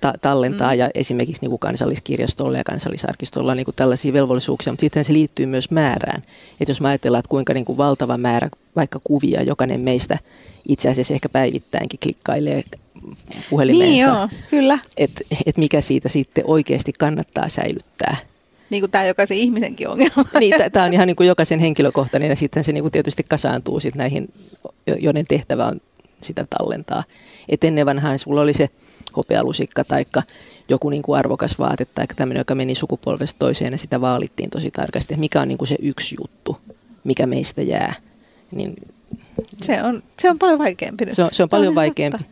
ta- 0.00 0.14
tallentaa 0.20 0.72
mm. 0.72 0.78
ja 0.78 0.90
esimerkiksi 0.94 1.42
niin 1.42 1.50
kuin 1.50 1.60
kansalliskirjastolla 1.60 2.58
ja 2.58 2.64
kansallisarkistolla 2.64 3.50
on 3.50 3.56
niin 3.56 3.64
kuin 3.64 3.74
tällaisia 3.74 4.12
velvollisuuksia, 4.12 4.72
mutta 4.72 4.80
sitten 4.80 5.04
se 5.04 5.12
liittyy 5.12 5.46
myös 5.46 5.70
määrään. 5.70 6.22
Että 6.60 6.70
jos 6.70 6.80
mä 6.80 6.88
ajatellaan, 6.88 7.18
että 7.18 7.28
kuinka 7.28 7.54
niin 7.54 7.64
kuin 7.64 7.78
valtava 7.78 8.18
määrä 8.18 8.48
vaikka 8.76 9.00
kuvia 9.04 9.42
jokainen 9.42 9.80
meistä 9.80 10.18
itse 10.68 10.88
asiassa 10.88 11.14
ehkä 11.14 11.28
päivittäinkin 11.28 12.00
klikkailee 12.00 12.62
puhelimeensa. 13.50 13.86
Niin 13.86 14.00
joo, 14.00 14.28
kyllä. 14.50 14.78
Että 14.96 15.20
et 15.46 15.56
mikä 15.56 15.80
siitä 15.80 16.08
sitten 16.08 16.44
oikeasti 16.46 16.92
kannattaa 16.92 17.48
säilyttää. 17.48 18.16
Niin 18.70 18.82
kuin 18.82 18.90
tämä 18.90 19.04
jokaisen 19.04 19.36
ihmisenkin 19.36 19.88
ongelma. 19.88 20.24
Niin, 20.40 20.54
tämä 20.72 20.86
on 20.86 20.92
ihan 20.92 21.06
niin 21.06 21.16
kuin 21.16 21.26
jokaisen 21.26 21.60
henkilökohtainen 21.60 22.30
ja 22.30 22.36
sitten 22.36 22.64
se 22.64 22.72
niin 22.72 22.84
kuin 22.84 22.92
tietysti 22.92 23.22
kasaantuu 23.28 23.80
sit 23.80 23.94
näihin, 23.94 24.32
joiden 24.98 25.24
tehtävä 25.28 25.66
on 25.66 25.80
sitä 26.22 26.46
tallentaa. 26.58 27.04
Et 27.48 27.64
ennen 27.64 27.86
vanhaan 27.86 28.18
sulla 28.18 28.40
oli 28.40 28.52
se 28.52 28.70
hopealusikka 29.16 29.84
tai 29.84 30.04
joku 30.68 30.90
niin 30.90 31.02
kuin 31.02 31.18
arvokas 31.18 31.58
vaate 31.58 31.84
tai 31.84 32.06
tämmöinen, 32.16 32.40
joka 32.40 32.54
meni 32.54 32.74
sukupolvesta 32.74 33.38
toiseen 33.38 33.72
ja 33.72 33.78
sitä 33.78 34.00
vaalittiin 34.00 34.50
tosi 34.50 34.70
tarkasti. 34.70 35.16
Mikä 35.16 35.40
on 35.40 35.48
niin 35.48 35.58
kuin 35.58 35.68
se 35.68 35.76
yksi 35.82 36.16
juttu, 36.20 36.58
mikä 37.04 37.26
meistä 37.26 37.62
jää. 37.62 37.94
Niin 38.50 38.74
se, 39.62 39.82
on, 39.82 40.02
se 40.20 40.30
on 40.30 40.38
paljon 40.38 40.58
vaikeampi 40.58 41.04
nyt. 41.04 41.14
Se 41.14 41.22
on, 41.22 41.28
se 41.32 41.42
on 41.42 41.48
paljon 41.48 41.74
vaikeampi. 41.74 42.24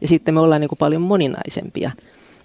Ja 0.00 0.08
sitten 0.08 0.34
me 0.34 0.40
ollaan 0.40 0.60
niin 0.60 0.68
kuin 0.68 0.78
paljon 0.78 1.02
moninaisempia. 1.02 1.90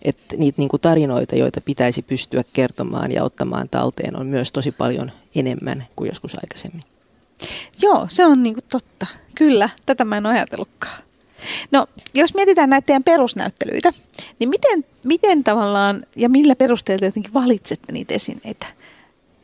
Että 0.01 0.35
niitä 0.37 0.61
niin 0.61 0.69
kuin 0.69 0.81
tarinoita, 0.81 1.35
joita 1.35 1.61
pitäisi 1.61 2.01
pystyä 2.01 2.43
kertomaan 2.53 3.11
ja 3.11 3.23
ottamaan 3.23 3.69
talteen, 3.69 4.15
on 4.15 4.27
myös 4.27 4.51
tosi 4.51 4.71
paljon 4.71 5.11
enemmän 5.35 5.85
kuin 5.95 6.07
joskus 6.07 6.35
aikaisemmin. 6.35 6.81
Joo, 7.81 8.05
se 8.09 8.25
on 8.25 8.43
niin 8.43 8.53
kuin 8.53 8.65
totta. 8.69 9.05
Kyllä, 9.35 9.69
tätä 9.85 10.05
mä 10.05 10.17
en 10.17 10.25
ajatellutkaan. 10.25 11.01
No, 11.71 11.87
jos 12.13 12.33
mietitään 12.33 12.69
näitä 12.69 12.85
teidän 12.85 13.03
perusnäyttelyitä, 13.03 13.93
niin 14.39 14.49
miten, 14.49 14.85
miten 15.03 15.43
tavallaan 15.43 16.05
ja 16.15 16.29
millä 16.29 16.55
perusteella 16.55 17.05
jotenkin 17.05 17.33
valitsette 17.33 17.91
niitä 17.91 18.13
esineitä? 18.13 18.65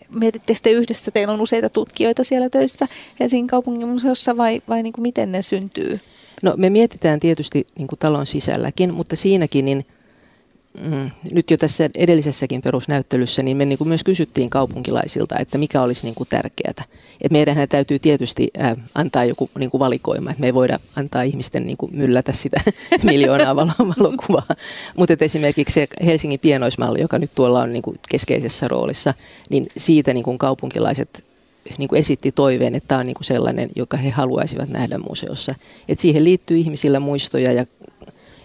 Mietittekö 0.10 0.60
te 0.64 0.72
yhdessä, 0.72 1.12
teillä 1.12 1.34
on 1.34 1.42
useita 1.42 1.70
tutkijoita 1.70 2.24
siellä 2.24 2.50
töissä 2.50 2.88
Helsingin 3.20 3.48
kaupungin 3.48 3.88
museossa 3.88 4.38
vai, 4.38 4.62
vai 4.68 4.84
niin 4.84 4.94
kuin 4.94 5.02
miten 5.04 5.32
ne 5.32 5.42
syntyy? 5.42 6.00
No 6.44 6.54
me 6.58 6.70
mietitään 6.70 7.20
tietysti 7.20 7.68
niin 7.78 7.88
kuin 7.88 8.00
talon 8.00 8.26
sisälläkin, 8.26 8.94
mutta 8.94 9.16
siinäkin 9.16 9.66
niin 9.66 9.86
mm, 10.82 11.12
nyt 11.32 11.52
jo 11.52 11.58
tässä 11.58 11.90
edellisessäkin 11.96 12.62
perusnäyttelyssä, 12.62 13.44
niin 13.44 13.58
me 13.58 13.66
niin 13.66 13.78
kuin 13.78 13.88
myös 13.88 14.04
kysyttiin 14.04 14.50
kaupunkilaisilta, 14.50 15.40
että 15.40 15.58
mikä 15.58 15.82
olisi 15.82 16.06
niin 16.06 16.16
kuin 16.16 16.30
tärkeää. 16.30 16.84
Et 17.22 17.32
meidän 17.32 17.70
täytyy 17.70 18.00
tietysti 18.00 18.48
äh, 18.62 18.76
antaa 18.96 19.26
joku 19.26 19.50
niin 19.60 19.70
kuin 19.70 19.80
valikoima, 19.80 20.30
että 20.30 20.42
me 20.42 20.48
ei 20.48 20.54
voida 20.54 20.80
antaa 20.96 21.22
ihmisten 21.22 21.66
niin 21.66 21.78
kuin 21.78 21.96
myllätä 21.96 22.34
sitä 22.34 22.62
miljoonaa 23.04 23.56
valokuvaa. 23.56 24.56
Mutta 24.98 25.16
esimerkiksi 25.20 25.74
se 25.74 25.88
Helsingin 26.06 26.40
pienoismalli, 26.40 27.02
joka 27.02 27.20
nyt 27.20 27.32
tuolla 27.36 27.62
on 27.62 27.74
niin 27.74 27.84
kuin 27.84 28.00
keskeisessä 28.10 28.68
roolissa, 28.68 29.14
niin 29.50 29.68
siitä 29.78 30.14
niin 30.14 30.24
kuin 30.24 30.38
kaupunkilaiset 30.38 31.24
niin 31.78 31.90
kuin 31.90 32.00
esitti 32.00 32.32
toiveen, 32.32 32.76
että 32.76 32.88
tämä 32.88 33.00
on 33.00 33.06
niin 33.06 33.16
kuin 33.16 33.26
sellainen, 33.26 33.70
joka 33.76 33.98
he 33.98 34.10
haluaisivat 34.10 34.70
nähdä 34.70 34.98
museossa. 34.98 35.56
Et 35.88 36.00
siihen 36.00 36.24
liittyy 36.24 36.58
ihmisillä 36.58 37.00
muistoja 37.00 37.52
ja 37.52 37.66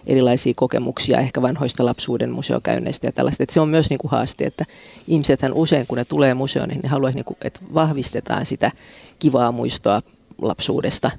erilaisia 0.05 0.53
kokemuksia 0.55 1.19
ehkä 1.19 1.41
vanhoista 1.41 1.85
lapsuuden 1.85 2.31
museokäynneistä 2.31 3.07
ja 3.07 3.11
tällaista. 3.11 3.43
Että 3.43 3.53
se 3.53 3.61
on 3.61 3.69
myös 3.69 3.89
niin 3.89 3.97
kuin 3.97 4.11
haaste, 4.11 4.45
että 4.45 4.65
ihmisethän 5.07 5.53
usein 5.53 5.87
kun 5.87 5.97
ne 5.97 6.05
tulee 6.05 6.33
museoon, 6.33 6.69
niin 6.69 6.81
ne 6.83 6.89
haluaisi, 6.89 7.15
niin 7.15 7.25
kuin, 7.25 7.37
että 7.41 7.59
vahvistetaan 7.73 8.45
sitä 8.45 8.71
kivaa 9.19 9.51
muistoa 9.51 10.01
lapsuudesta. 10.41 11.11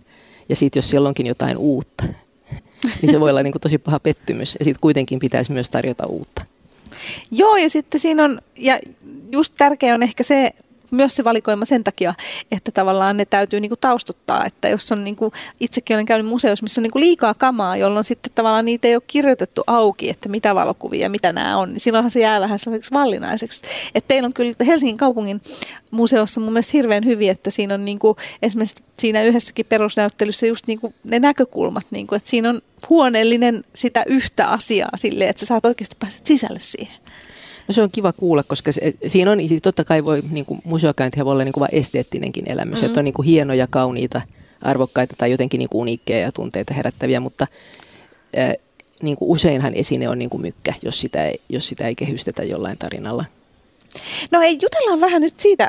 Ja 0.49 0.57
sitten 0.57 0.79
jos 0.79 0.91
siellä 0.91 1.09
onkin 1.09 1.27
jotain 1.27 1.57
uutta, 1.57 2.05
niin 3.03 3.13
se 3.13 3.21
voi 3.21 3.31
olla 3.31 3.43
niin 3.43 3.53
kuin 3.53 3.63
tosi 3.63 3.79
paha 3.79 4.01
pettymys. 4.01 4.57
Ja 4.59 4.65
sitten 4.65 4.81
kuitenkin 4.81 5.19
pitäisi 5.19 5.53
myös 5.53 5.71
tarjota 5.71 6.07
uutta. 6.07 6.45
Joo, 7.31 7.57
ja 7.57 7.71
sitten 7.71 8.01
siinä 8.01 8.25
on, 8.25 8.41
ja 8.57 8.79
just 9.33 9.55
tärkeä 9.57 9.95
on 9.95 10.03
ehkä 10.03 10.23
se, 10.23 10.51
myös 10.93 11.17
se 11.17 11.25
valikoima 11.25 11.65
sen 11.65 11.85
takia, 11.85 12.15
että 12.53 12.73
tavallaan 12.73 13.17
ne 13.17 13.25
täytyy 13.25 13.61
niinku 13.61 13.77
taustuttaa, 13.77 14.47
että 14.47 14.69
jos 14.69 14.93
on 14.93 15.05
niinku, 15.05 15.33
itsekin 15.61 15.97
olen 15.97 16.07
käynyt 16.07 16.27
museossa, 16.27 16.63
missä 16.63 16.81
on 16.81 16.83
niinku 16.83 17.01
liikaa 17.01 17.35
kamaa, 17.35 17.77
jolloin 17.77 18.05
sitten 18.05 18.33
tavallaan 18.35 18.65
niitä 18.65 18.89
ei 18.89 18.97
ole 18.97 19.03
kirjoitettu 19.07 19.63
auki, 19.67 20.11
että 20.11 20.29
mitä 20.29 20.55
valokuvia, 20.55 21.09
mitä 21.09 21.33
nämä 21.33 21.57
on, 21.57 21.73
niin 21.73 21.81
silloinhan 21.81 22.11
se 22.11 22.21
jää 22.21 22.41
vähän 22.41 22.59
sellaiseksi 22.59 22.95
vallinaiseksi. 22.95 23.63
Että 23.95 24.09
teillä 24.09 24.27
on 24.27 24.33
kyllä 24.33 24.55
Helsingin 24.67 24.97
kaupungin 24.97 25.41
museossa 25.91 26.41
mun 26.41 26.53
mielestä 26.53 26.73
hirveän 26.73 27.05
hyvin, 27.05 27.31
että 27.31 27.51
siinä 27.51 27.75
on 27.75 27.85
niinku, 27.85 28.17
esimerkiksi 28.43 28.83
siinä 28.99 29.23
yhdessäkin 29.23 29.67
perusnäyttelyssä 29.67 30.47
just 30.47 30.67
niinku 30.67 30.95
ne 31.05 31.19
näkökulmat, 31.19 31.87
niinku, 31.91 32.15
että 32.15 32.31
siinä 32.31 32.51
on 32.51 32.63
huoneellinen 32.89 33.65
sitä 33.75 34.05
yhtä 34.07 34.49
asiaa 34.49 34.97
silleen, 34.97 35.31
että 35.31 35.41
sä 35.41 35.47
saat 35.47 35.65
oikeasti 35.65 35.97
päästä 35.99 36.21
sisälle 36.29 36.61
siihen. 36.61 37.02
No 37.73 37.75
se 37.75 37.83
on 37.83 37.91
kiva 37.91 38.13
kuulla, 38.13 38.43
koska 38.43 38.73
se, 38.73 38.95
siinä 39.07 39.31
on, 39.31 39.49
siis 39.49 39.63
totta 39.63 39.85
kai 39.85 40.05
voi, 40.05 40.23
niin 40.31 40.45
kuin 40.45 40.61
museokäyntihän 40.65 41.27
voi 41.27 41.33
olla 41.33 41.45
niin 41.45 41.53
kuin 41.53 41.61
vain 41.61 41.75
esteettinenkin 41.75 42.51
elämys, 42.51 42.75
mm-hmm. 42.75 42.87
että 42.87 43.01
on 43.01 43.05
niin 43.05 43.15
kuin 43.15 43.27
hienoja, 43.27 43.67
kauniita, 43.67 44.21
arvokkaita 44.63 45.15
tai 45.19 45.31
jotenkin 45.31 45.59
niin 45.59 45.69
kuin 45.69 45.81
uniikkeja 45.81 46.21
ja 46.21 46.33
tunteita 46.33 46.75
herättäviä, 46.75 47.21
mutta 47.21 47.47
ää, 48.37 48.55
niin 49.03 49.17
kuin 49.17 49.29
useinhan 49.29 49.75
esine 49.75 50.09
on 50.09 50.19
niin 50.19 50.31
kuin 50.31 50.41
mykkä, 50.41 50.75
jos 50.83 51.01
sitä, 51.01 51.27
ei, 51.27 51.41
jos 51.49 51.69
sitä 51.69 51.87
ei 51.87 51.95
kehystetä 51.95 52.43
jollain 52.43 52.79
tarinalla. 52.79 53.25
No 54.31 54.41
ei, 54.41 54.59
jutellaan 54.63 55.01
vähän 55.01 55.23
nyt 55.23 55.41
siitä, 55.41 55.69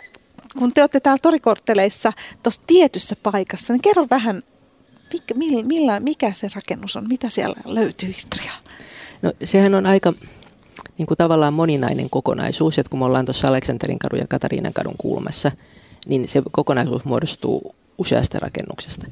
kun 0.57 0.73
te 0.73 0.81
olette 0.81 0.99
täällä 0.99 1.19
torikortteleissa 1.21 2.13
tuossa 2.43 2.61
tietyssä 2.67 3.15
paikassa, 3.23 3.73
niin 3.73 3.81
kerro 3.81 4.07
vähän, 4.09 4.43
mikä, 5.13 5.33
millä, 5.63 5.99
mikä 5.99 6.33
se 6.33 6.47
rakennus 6.55 6.95
on, 6.95 7.07
mitä 7.07 7.29
siellä 7.29 7.55
löytyy 7.65 8.09
historiaa? 8.09 8.59
No 9.21 9.33
sehän 9.43 9.75
on 9.75 9.85
aika 9.85 10.13
niin 10.97 11.05
kuin 11.05 11.17
tavallaan 11.17 11.53
moninainen 11.53 12.09
kokonaisuus, 12.09 12.79
että 12.79 12.89
kun 12.89 12.99
me 12.99 13.05
ollaan 13.05 13.25
tuossa 13.25 13.47
Aleksanterin 13.47 13.99
kadun 13.99 14.19
ja 14.19 14.27
Katariinan 14.27 14.73
kadun 14.73 14.95
kulmassa, 14.97 15.51
niin 16.05 16.27
se 16.27 16.41
kokonaisuus 16.51 17.05
muodostuu 17.05 17.75
useasta 17.97 18.39
rakennuksesta, 18.39 19.05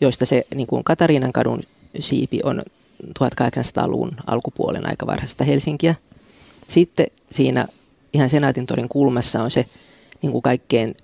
joista 0.00 0.26
se 0.26 0.46
niin 0.54 0.66
kuin 0.66 0.84
Katariinan 0.84 1.32
kadun 1.32 1.62
siipi 2.00 2.40
on 2.44 2.62
1800-luvun 3.04 4.12
alkupuolen 4.26 4.88
aika 4.88 5.06
varhaista 5.06 5.44
Helsinkiä. 5.44 5.94
Sitten 6.68 7.06
siinä 7.30 7.66
ihan 8.12 8.28
Senaatin 8.28 8.66
torin 8.66 8.88
kulmassa 8.88 9.42
on 9.42 9.50
se 9.50 9.66
niin 10.22 10.32
kuin 10.32 10.42
kaikkein 10.42 10.94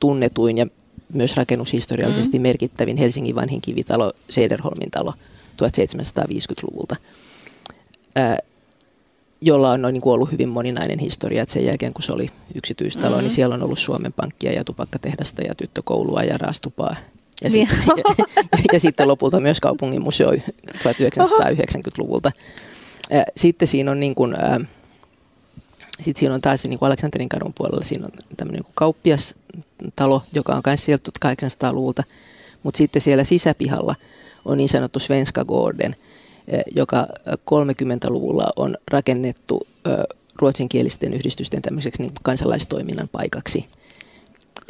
tunnetuin 0.00 0.58
ja 0.58 0.66
myös 1.12 1.36
rakennushistoriallisesti 1.36 2.38
mm. 2.38 2.42
merkittävin 2.42 2.96
Helsingin 2.96 3.34
vanhin 3.34 3.60
kivitalo, 3.60 4.12
Sederholmin 4.28 4.90
talo 4.90 5.14
1750-luvulta 5.56 6.96
jolla 9.40 9.70
on 9.70 9.82
niin 9.82 10.00
kuin 10.00 10.14
ollut 10.14 10.32
hyvin 10.32 10.48
moninainen 10.48 10.98
historia, 10.98 11.42
että 11.42 11.52
sen 11.52 11.64
jälkeen 11.64 11.92
kun 11.92 12.02
se 12.02 12.12
oli 12.12 12.28
yksityistalo, 12.54 13.06
niin 13.06 13.14
mm-hmm. 13.14 13.22
niin 13.22 13.30
siellä 13.30 13.54
on 13.54 13.62
ollut 13.62 13.78
Suomen 13.78 14.12
pankkia 14.12 14.52
ja 14.52 14.64
tupakkatehdasta 14.64 15.42
ja 15.42 15.54
tyttökoulua 15.54 16.22
ja 16.22 16.38
raastupaa. 16.38 16.96
Ja, 17.42 17.50
sit, 17.50 17.68
ja, 17.70 17.76
ja, 17.96 18.04
ja 18.72 18.80
sitten 18.80 19.08
lopulta 19.08 19.40
myös 19.40 19.60
kaupungin 19.60 20.02
museo 20.02 20.32
1990-luvulta. 20.32 22.32
Sitten 23.36 23.68
siinä 23.68 23.90
on 23.90 24.00
niin 24.00 24.14
kuin, 24.14 24.36
sitten 26.00 26.20
siinä 26.20 26.34
on 26.34 26.40
taas 26.40 26.64
niin 26.64 26.78
kuin 26.78 26.86
Aleksanterin 26.86 27.28
kadun 27.28 27.54
puolella 27.54 27.84
siinä 27.84 28.04
on 28.04 28.10
tämmöinen 28.36 28.62
niin 28.62 28.72
kauppiastalo, 28.74 30.22
joka 30.34 30.54
on 30.54 30.62
myös 30.66 30.84
sieltä 30.84 31.10
800-luvulta. 31.26 32.04
Mutta 32.62 32.78
sitten 32.78 33.02
siellä 33.02 33.24
sisäpihalla 33.24 33.94
on 34.44 34.56
niin 34.56 34.68
sanottu 34.68 34.98
Svenska 34.98 35.44
Gården, 35.44 35.96
joka 36.76 37.06
30-luvulla 37.28 38.52
on 38.56 38.76
rakennettu 38.90 39.66
ruotsinkielisten 40.36 41.14
yhdistysten 41.14 41.62
tämmöiseksi 41.62 42.02
niin 42.02 42.12
kansalaistoiminnan 42.22 43.08
paikaksi. 43.08 43.66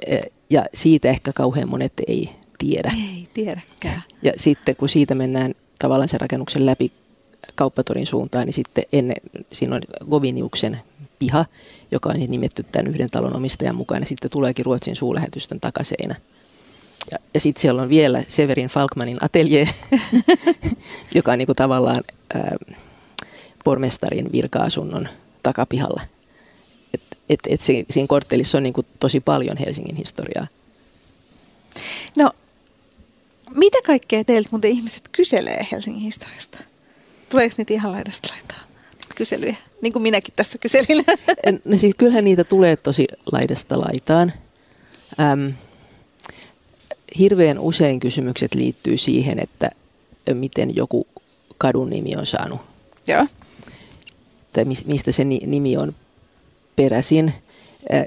Eh, 0.06 0.20
ja 0.50 0.66
siitä 0.74 1.08
ehkä 1.08 1.32
kauhean 1.32 1.68
monet 1.68 1.92
ei 2.06 2.30
tiedä. 2.58 2.92
Ei 3.14 3.28
tiedäkään. 3.34 4.02
Ja 4.22 4.32
sitten 4.36 4.76
kun 4.76 4.88
siitä 4.88 5.14
mennään 5.14 5.54
tavallaan 5.78 6.08
sen 6.08 6.20
rakennuksen 6.20 6.66
läpi 6.66 6.92
kauppatorin 7.54 8.06
suuntaan, 8.06 8.46
niin 8.46 8.52
sitten 8.54 8.84
ennen, 8.92 9.16
siinä 9.52 9.76
on 9.76 9.82
Goviniuksen 10.10 10.78
piha, 11.18 11.46
joka 11.90 12.08
on 12.08 12.20
nimetty 12.28 12.62
tämän 12.62 12.86
yhden 12.86 13.10
talon 13.10 13.36
omistajan 13.36 13.76
mukaan, 13.76 14.02
ja 14.02 14.06
sitten 14.06 14.30
tuleekin 14.30 14.64
Ruotsin 14.64 14.96
suurlähetystön 14.96 15.60
takaseinä. 15.60 16.14
Ja, 17.10 17.18
ja 17.34 17.40
sitten 17.40 17.60
siellä 17.60 17.82
on 17.82 17.88
vielä 17.88 18.24
Severin 18.28 18.68
Falkmanin 18.68 19.18
atelier, 19.20 19.66
joka 21.14 21.32
on 21.32 21.38
niinku 21.38 21.54
tavallaan 21.54 22.04
ää, 22.34 22.56
pormestarin 23.64 24.32
virka-asunnon 24.32 25.08
takapihalla. 25.42 26.02
Et, 26.94 27.02
et, 27.28 27.40
et 27.48 27.60
se, 27.60 27.84
siinä 27.90 28.06
korttelissa 28.06 28.58
on 28.58 28.62
niinku 28.62 28.84
tosi 29.00 29.20
paljon 29.20 29.56
Helsingin 29.56 29.96
historiaa. 29.96 30.46
No, 32.16 32.30
mitä 33.54 33.78
kaikkea 33.86 34.24
teiltä 34.24 34.48
muuten 34.52 34.70
ihmiset 34.70 35.08
kyselee 35.12 35.66
Helsingin 35.72 36.02
historiasta? 36.02 36.58
Tuleeko 37.28 37.54
niitä 37.58 37.74
ihan 37.74 37.92
laidasta 37.92 38.28
laitaa 38.34 38.68
kyselyjä, 39.18 39.56
niin 39.82 39.92
kuin 39.92 40.02
minäkin 40.02 40.34
tässä 40.36 40.58
kyselin? 40.58 41.04
No 41.64 41.76
siis 41.76 41.94
kyllähän 41.98 42.24
niitä 42.24 42.44
tulee 42.44 42.76
tosi 42.76 43.06
laidasta 43.32 43.80
laitaan. 43.80 44.32
Äm, 45.20 45.52
hirveän 47.18 47.58
usein 47.58 48.00
kysymykset 48.00 48.54
liittyy 48.54 48.96
siihen, 48.96 49.38
että 49.38 49.70
miten 50.34 50.76
joku 50.76 51.06
kadun 51.58 51.90
nimi 51.90 52.16
on 52.16 52.26
saanut. 52.26 52.60
Joo. 53.06 53.26
Tai 54.52 54.64
mistä 54.64 55.12
se 55.12 55.24
nimi 55.24 55.76
on 55.76 55.94
peräisin. 56.76 57.32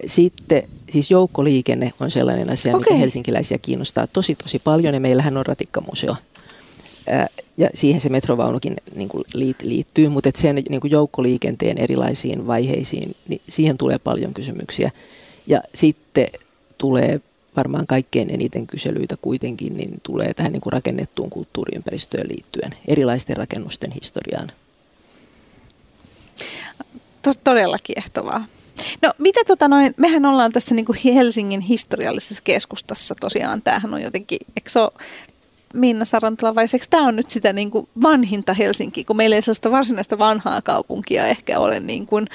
Sitten 0.08 0.64
siis 0.90 1.12
joukkoliikenne 1.12 1.92
on 2.00 2.12
sellainen 2.12 2.50
asia, 2.50 2.76
okay. 2.76 2.80
mikä 2.80 3.00
helsinkiläisiä 3.00 3.58
kiinnostaa 3.58 4.08
tosi 4.08 4.36
tosi 4.36 4.60
paljon 4.60 4.94
ja 4.94 5.00
meillähän 5.00 5.38
on 5.38 5.46
ratikkamuseo. 5.46 6.16
Ja 7.58 7.70
siihen 7.74 8.02
se 8.02 8.10
metrovaunukin 8.10 8.76
niin 8.96 9.10
kuin 9.10 9.24
liittyy, 9.64 10.10
mutta 10.10 10.30
et 10.30 10.36
sen 10.36 10.56
niin 10.56 10.82
kuin 10.82 10.92
joukkoliikenteen 10.92 11.78
erilaisiin 11.78 12.48
vaiheisiin, 12.48 13.16
niin 13.28 13.42
siihen 13.50 13.78
tulee 13.78 14.00
paljon 14.00 14.34
kysymyksiä. 14.34 14.92
Ja 15.48 15.62
sitten 15.76 16.28
tulee 16.78 17.22
varmaan 17.56 17.88
kaikkein 17.88 18.34
eniten 18.34 18.68
kyselyitä 18.68 19.18
kuitenkin, 19.22 19.78
niin 19.78 20.00
tulee 20.04 20.34
tähän 20.34 20.52
niin 20.52 20.62
kuin 20.62 20.74
rakennettuun 20.74 21.30
kulttuuriympäristöön 21.30 22.28
liittyen, 22.28 22.72
erilaisten 22.88 23.38
rakennusten 23.38 23.92
historiaan. 23.92 24.52
Tos 27.22 27.38
todella 27.38 27.78
kiehtovaa. 27.84 28.46
No 29.02 29.14
mitä 29.18 29.40
tota 29.48 29.68
noin, 29.68 29.94
mehän 29.98 30.26
ollaan 30.26 30.52
tässä 30.52 30.76
niin 30.76 30.86
kuin 30.86 30.98
Helsingin 31.06 31.62
historiallisessa 31.62 32.44
keskustassa 32.44 33.16
tosiaan, 33.20 33.62
tämähän 33.62 33.94
on 33.94 34.02
jotenkin, 34.02 34.40
eikö 34.58 34.70
se 34.70 34.80
ole 34.80 34.92
Minna 35.74 36.06
Sarantola 36.06 36.56
vai 36.56 36.66
eikö 36.74 36.86
tämä 36.90 37.08
on 37.08 37.16
nyt 37.16 37.30
sitä 37.30 37.54
niin 37.54 37.72
kuin 37.72 37.90
vanhinta 38.02 38.54
Helsinkiä, 38.54 39.04
kun 39.04 39.18
meillä 39.18 39.36
ei 39.36 39.42
sellaista 39.42 39.72
varsinaista 39.72 40.18
vanhaa 40.18 40.62
kaupunkia 40.62 41.28
ehkä 41.28 41.60
ole 41.60 41.80
niin 41.80 42.08
kuin 42.08 42.28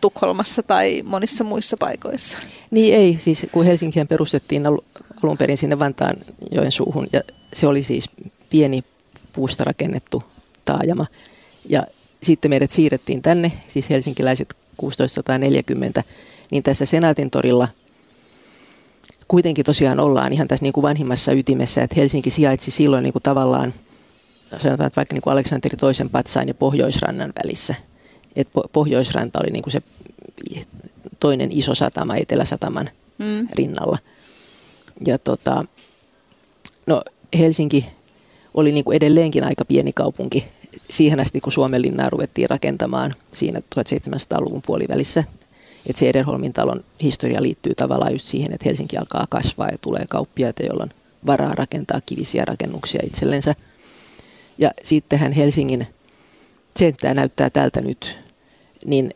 Tukholmassa 0.00 0.62
tai 0.62 1.02
monissa 1.06 1.44
muissa 1.44 1.76
paikoissa. 1.76 2.38
Niin 2.70 2.94
ei, 2.94 3.16
siis 3.18 3.46
kun 3.52 3.64
Helsinkihän 3.64 4.08
perustettiin 4.08 4.66
alun 4.66 5.38
perin 5.38 5.58
sinne 5.58 5.78
Vantaan 5.78 6.16
joen 6.50 6.72
suuhun 6.72 7.06
ja 7.12 7.20
se 7.52 7.66
oli 7.66 7.82
siis 7.82 8.10
pieni 8.50 8.84
puusta 9.32 9.64
rakennettu 9.64 10.22
taajama 10.64 11.06
ja 11.68 11.86
sitten 12.22 12.50
meidät 12.50 12.70
siirrettiin 12.70 13.22
tänne, 13.22 13.52
siis 13.68 13.90
helsinkiläiset 13.90 14.54
1640, 14.76 16.04
niin 16.50 16.62
tässä 16.62 16.86
Senaatin 16.86 17.30
torilla 17.30 17.68
kuitenkin 19.28 19.64
tosiaan 19.64 20.00
ollaan 20.00 20.32
ihan 20.32 20.48
tässä 20.48 20.62
niin 20.62 20.72
kuin 20.72 20.82
vanhimmassa 20.82 21.32
ytimessä, 21.32 21.82
että 21.82 21.96
Helsinki 21.96 22.30
sijaitsi 22.30 22.70
silloin 22.70 23.02
niin 23.02 23.12
kuin 23.12 23.22
tavallaan, 23.22 23.74
sanotaan, 24.58 24.86
että 24.86 24.96
vaikka 24.96 25.14
niin 25.14 25.22
kuin 25.22 25.32
Aleksanteri 25.32 25.76
toisen 25.76 26.10
patsaan 26.10 26.48
ja 26.48 26.54
Pohjoisrannan 26.54 27.32
välissä. 27.44 27.74
Et 28.36 28.48
Pohjoisranta 28.72 29.38
oli 29.42 29.50
niin 29.50 29.62
kuin 29.62 29.72
se 29.72 29.82
toinen 31.20 31.52
iso 31.52 31.74
satama 31.74 32.16
Eteläsataman 32.16 32.90
mm. 33.18 33.48
rinnalla. 33.52 33.98
Ja 35.06 35.18
tota, 35.18 35.64
no 36.86 37.02
Helsinki 37.38 37.86
oli 38.54 38.72
niin 38.72 38.84
kuin 38.84 38.96
edelleenkin 38.96 39.44
aika 39.44 39.64
pieni 39.64 39.92
kaupunki 39.92 40.44
siihen 40.90 41.20
asti, 41.20 41.40
kun 41.40 41.52
Suomenlinnaa 41.52 42.10
ruvettiin 42.10 42.50
rakentamaan 42.50 43.14
siinä 43.32 43.60
1700-luvun 43.60 44.62
puolivälissä. 44.66 45.24
Että 45.86 46.00
se 46.00 46.08
Ederholmin 46.08 46.52
talon 46.52 46.84
historia 47.02 47.42
liittyy 47.42 47.74
tavallaan 47.74 48.12
just 48.12 48.24
siihen, 48.24 48.52
että 48.52 48.64
Helsinki 48.64 48.96
alkaa 48.96 49.26
kasvaa 49.30 49.68
ja 49.68 49.78
tulee 49.78 50.04
kauppiaita, 50.08 50.62
joilla 50.62 50.82
on 50.82 50.90
varaa 51.26 51.54
rakentaa 51.54 52.00
kivisiä 52.06 52.44
rakennuksia 52.44 53.00
itsellensä. 53.04 53.54
Ja 54.58 54.70
sittenhän 54.82 55.32
Helsingin, 55.32 55.86
se 56.78 56.86
että 56.86 57.14
näyttää 57.14 57.50
tältä 57.50 57.80
nyt, 57.80 58.18
niin 58.84 59.10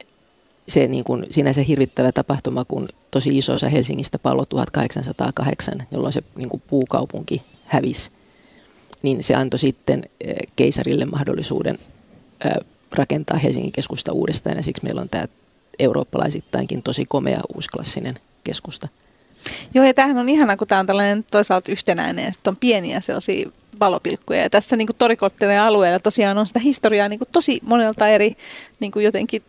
se 0.68 0.88
niin 0.88 1.04
kuin 1.04 1.26
sinänsä 1.30 1.62
hirvittävä 1.62 2.12
tapahtuma, 2.12 2.64
kun 2.64 2.88
tosi 3.10 3.38
iso 3.38 3.52
osa 3.52 3.68
Helsingistä 3.68 4.18
pallo 4.18 4.44
1808, 4.44 5.86
jolloin 5.90 6.12
se 6.12 6.22
niin 6.36 6.48
kuin 6.48 6.62
puukaupunki 6.66 7.42
hävisi 7.64 8.10
niin 9.02 9.22
se 9.22 9.34
antoi 9.34 9.58
sitten 9.58 10.02
eh, 10.20 10.36
keisarille 10.56 11.04
mahdollisuuden 11.04 11.78
eh, 12.44 12.66
rakentaa 12.92 13.38
Helsingin 13.38 13.72
keskusta 13.72 14.12
uudestaan 14.12 14.56
ja 14.56 14.62
siksi 14.62 14.84
meillä 14.84 15.00
on 15.00 15.08
tämä 15.08 15.28
eurooppalaisittainkin 15.78 16.82
tosi 16.82 17.04
komea 17.04 17.40
uusklassinen 17.54 18.18
keskusta. 18.44 18.88
Joo, 19.74 19.84
ja 19.84 19.94
tämähän 19.94 20.18
on 20.18 20.28
ihana, 20.28 20.56
kun 20.56 20.68
tämä 20.68 20.78
on 20.78 20.86
tällainen 20.86 21.24
toisaalta 21.30 21.72
yhtenäinen 21.72 22.24
ja 22.24 22.32
sitten 22.32 22.50
on 22.50 22.56
pieniä 22.56 23.00
sellaisia 23.00 23.50
valopilkkuja. 23.80 24.42
Ja 24.42 24.50
tässä 24.50 24.76
niin 24.76 24.88
Torikorttinen 24.98 25.60
alueella 25.60 25.98
tosiaan 25.98 26.38
on 26.38 26.46
sitä 26.46 26.60
historiaa 26.60 27.08
niin 27.08 27.20
tosi 27.32 27.60
monelta 27.62 28.08
eri 28.08 28.36
niin 28.80 28.92
jotenkin 28.96 29.42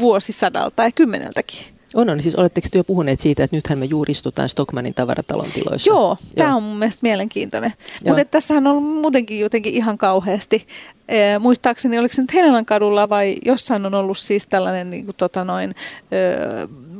vuosisadalta 0.00 0.82
ja 0.84 0.92
kymmeneltäkin. 0.92 1.77
On, 1.94 2.10
on. 2.10 2.22
Siis 2.22 2.34
oletteko 2.34 2.68
te 2.70 2.78
jo 2.78 2.84
puhuneet 2.84 3.20
siitä, 3.20 3.44
että 3.44 3.56
nythän 3.56 3.78
me 3.78 3.84
juuri 3.84 4.10
istutaan 4.10 4.48
Stockmanin 4.48 4.94
tavaratalon 4.94 5.46
tiloissa? 5.54 5.90
Joo, 5.90 6.00
Joo. 6.00 6.16
tämä 6.34 6.56
on 6.56 6.62
mun 6.62 6.78
mielestä 6.78 7.00
mielenkiintoinen. 7.02 7.72
Mutta 8.06 8.24
tässähän 8.24 8.66
on 8.66 8.76
ollut 8.76 9.00
muutenkin 9.00 9.40
jotenkin 9.40 9.74
ihan 9.74 9.98
kauheasti. 9.98 10.66
E, 11.08 11.38
muistaakseni, 11.38 11.98
oliko 11.98 12.14
se 12.14 12.22
nyt 12.22 12.34
Helenan 12.34 12.64
kadulla 12.66 13.08
vai 13.08 13.36
jossain 13.44 13.86
on 13.86 13.94
ollut 13.94 14.18
siis 14.18 14.46
tällainen 14.46 14.90
niin 14.90 15.04
kuin, 15.04 15.16
tota 15.16 15.44
noin, 15.44 15.70
e, 15.70 15.74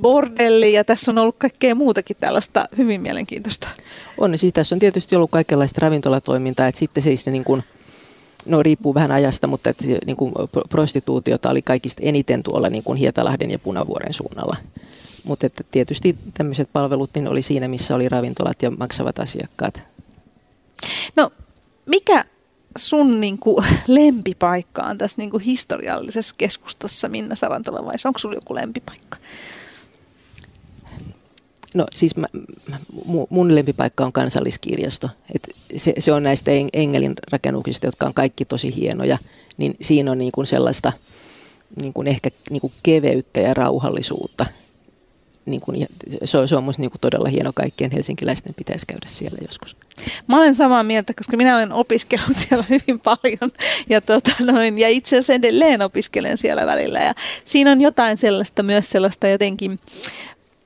bordelli 0.01 0.73
ja 0.73 0.85
tässä 0.85 1.11
on 1.11 1.19
ollut 1.19 1.37
kaikkea 1.39 1.75
muutakin 1.75 2.17
tällaista 2.21 2.67
hyvin 2.79 3.01
mielenkiintoista. 3.01 3.69
On, 4.19 4.39
siis 4.39 4.53
tässä 4.53 4.75
on 4.75 4.79
tietysti 4.79 5.17
ollut 5.17 5.31
kaikenlaista 5.31 5.81
ravintolatoimintaa, 5.83 6.67
että 6.67 6.79
sitten 6.79 7.03
se 7.03 7.31
niin 7.31 7.45
kuin, 7.45 7.63
no 8.47 8.63
riippuu 8.63 8.95
vähän 8.95 9.13
ajasta, 9.13 9.47
mutta 9.47 9.71
että 9.71 9.85
niin 10.07 10.17
kuin 10.17 10.35
prostituutiota 10.69 11.51
oli 11.51 11.63
kaikista 11.63 12.03
eniten 12.05 12.43
tuolla 12.43 12.71
niin 12.71 12.83
kuin 12.83 12.99
Hietalahden 12.99 13.51
ja 13.51 13.59
Punavuoren 13.59 14.15
suunnalla. 14.15 14.57
Mutta 15.25 15.47
että 15.47 15.65
tietysti 15.71 16.17
tämmöiset 16.35 16.69
palvelut 16.73 17.11
niin 17.15 17.29
oli 17.29 17.43
siinä, 17.43 17.69
missä 17.69 17.95
oli 17.95 18.09
ravintolat 18.09 18.63
ja 18.63 18.71
maksavat 18.71 19.19
asiakkaat. 19.19 19.83
No 21.17 21.31
mikä 21.87 22.25
sun 22.79 23.21
niin 23.21 23.39
kuin, 23.39 23.67
lempipaikka 23.87 24.83
on 24.83 24.99
tässä 24.99 25.17
niin 25.19 25.31
kuin, 25.31 25.43
historiallisessa 25.43 26.35
keskustassa, 26.39 27.09
Minna 27.09 27.37
Sarantola, 27.37 27.85
vai 27.85 27.95
onko 28.05 28.19
sulla 28.19 28.35
joku 28.35 28.55
lempipaikka? 28.55 29.17
No 31.75 31.87
siis 31.95 32.17
mä, 32.17 32.27
mun 33.31 33.55
lempipaikka 33.55 34.05
on 34.05 34.13
kansalliskirjasto. 34.13 35.09
Et 35.35 35.49
se, 35.77 35.95
se 35.99 36.13
on 36.13 36.23
näistä 36.23 36.51
Engelin 36.73 37.15
rakennuksista, 37.33 37.87
jotka 37.87 38.07
on 38.07 38.15
kaikki 38.15 38.45
tosi 38.45 38.77
hienoja, 38.77 39.19
niin 39.57 39.77
siinä 39.81 40.11
on 40.11 40.19
niin 40.19 40.33
kuin 40.33 40.47
sellaista 40.47 40.93
niin 41.77 41.93
kuin 41.93 42.07
ehkä 42.07 42.31
niin 42.51 42.61
kuin 42.61 42.73
keveyttä 42.83 43.41
ja 43.41 43.55
rauhallisuutta. 43.55 44.47
Niin 45.47 45.61
kuin, 45.61 45.87
se 46.25 46.39
on, 46.39 46.49
se 46.49 46.57
on 46.57 46.65
musta 46.65 46.83
niin 46.83 46.91
kuin 46.91 47.01
todella 47.01 47.29
hieno. 47.29 47.53
Kaikkien 47.55 47.91
helsinkiläisten 47.91 48.55
pitäisi 48.55 48.87
käydä 48.87 49.07
siellä 49.07 49.39
joskus. 49.47 49.77
Mä 50.27 50.37
olen 50.37 50.55
samaa 50.55 50.83
mieltä, 50.83 51.15
koska 51.15 51.37
minä 51.37 51.57
olen 51.57 51.73
opiskellut 51.73 52.39
siellä 52.49 52.65
hyvin 52.69 53.01
paljon 53.01 53.51
ja, 53.89 54.01
tota 54.01 54.31
noin, 54.41 54.79
ja 54.79 54.89
itse 54.89 55.17
asiassa 55.17 55.35
edelleen 55.35 55.83
opiskelen 55.83 56.39
siellä 56.39 56.67
välillä. 56.67 56.99
Ja 56.99 57.15
siinä 57.45 57.73
on 57.73 57.81
jotain 57.81 58.17
sellaista, 58.17 58.63
myös 58.63 58.91
sellaista 58.91 59.29
jotenkin 59.29 59.81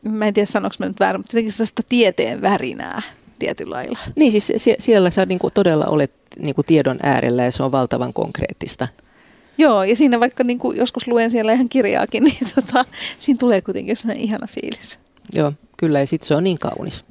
mä 0.03 0.27
en 0.27 0.35
tiedä 0.35 0.47
sanoinko 0.47 0.77
mä 0.79 0.87
nyt 0.87 1.01
väärin, 1.01 1.21
mutta 1.21 1.33
jotenkin 1.37 1.53
sellaista 1.53 1.83
tieteen 1.89 2.43
värinää 2.43 3.03
tietyllä 3.39 3.75
lailla. 3.75 3.99
Niin 4.17 4.33
siis 4.33 4.53
sie- 4.57 4.77
siellä 4.79 5.11
sä 5.11 5.27
niinku 5.27 5.51
todella 5.51 5.85
olet 5.87 6.13
niinku 6.39 6.63
tiedon 6.63 6.99
äärellä 7.03 7.45
ja 7.45 7.51
se 7.51 7.63
on 7.63 7.73
valtavan 7.73 8.13
konkreettista. 8.13 8.89
Joo, 9.59 9.83
ja 9.85 9.97
siinä 9.97 10.21
vaikka 10.21 10.45
niinku 10.45 10.73
joskus 10.73 11.07
luen 11.09 11.31
siellä 11.31 11.53
ihan 11.53 11.69
kirjaakin, 11.69 12.25
niin 12.25 12.39
tota, 12.55 12.85
siinä 13.19 13.39
tulee 13.39 13.61
kuitenkin 13.63 13.97
sellainen 13.97 14.25
ihana 14.25 14.47
fiilis. 14.47 14.99
Joo, 15.35 15.53
kyllä, 15.77 16.01
ja 16.01 16.07
sitten 16.07 16.29
se 16.29 16.35
on 16.35 16.45
niin 16.45 16.59
kaunis. 16.59 17.05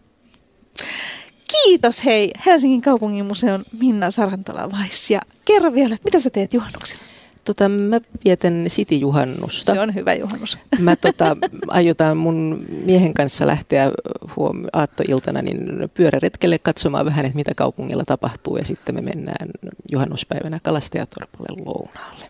Kiitos 1.64 2.06
hei 2.06 2.32
Helsingin 2.46 2.82
kaupungin 2.82 3.26
museon 3.26 3.64
Minna 3.80 4.12
Sarantola-Vais. 4.12 5.12
Ja 5.12 5.22
kerro 5.46 5.74
vielä, 5.74 5.96
että 5.96 6.06
mitä 6.08 6.20
sä 6.20 6.30
teet 6.30 6.54
juhannuksena? 6.54 7.02
Tota, 7.46 7.70
mä 7.70 8.00
vietän 8.26 8.66
City-juhannusta. 8.68 9.74
Se 9.74 9.80
on 9.80 9.96
hyvä 9.96 10.14
juhannus. 10.14 10.58
Mä 10.80 10.96
tota, 10.96 11.38
aiotaan 11.68 12.18
mun 12.18 12.66
miehen 12.86 13.14
kanssa 13.14 13.48
lähteä 13.48 13.92
huom- 14.36 14.68
aattoiltana 14.74 15.42
niin 15.42 15.90
pyöräretkelle 15.94 16.60
katsomaan 16.60 17.06
vähän, 17.06 17.26
että 17.26 17.36
mitä 17.36 17.52
kaupungilla 17.56 18.04
tapahtuu. 18.06 18.58
Ja 18.58 18.66
sitten 18.66 18.96
me 18.96 19.02
mennään 19.02 19.50
juhannuspäivänä 19.92 20.60
Kalastajatorpalle 20.64 21.64
lounaalle. 21.66 22.26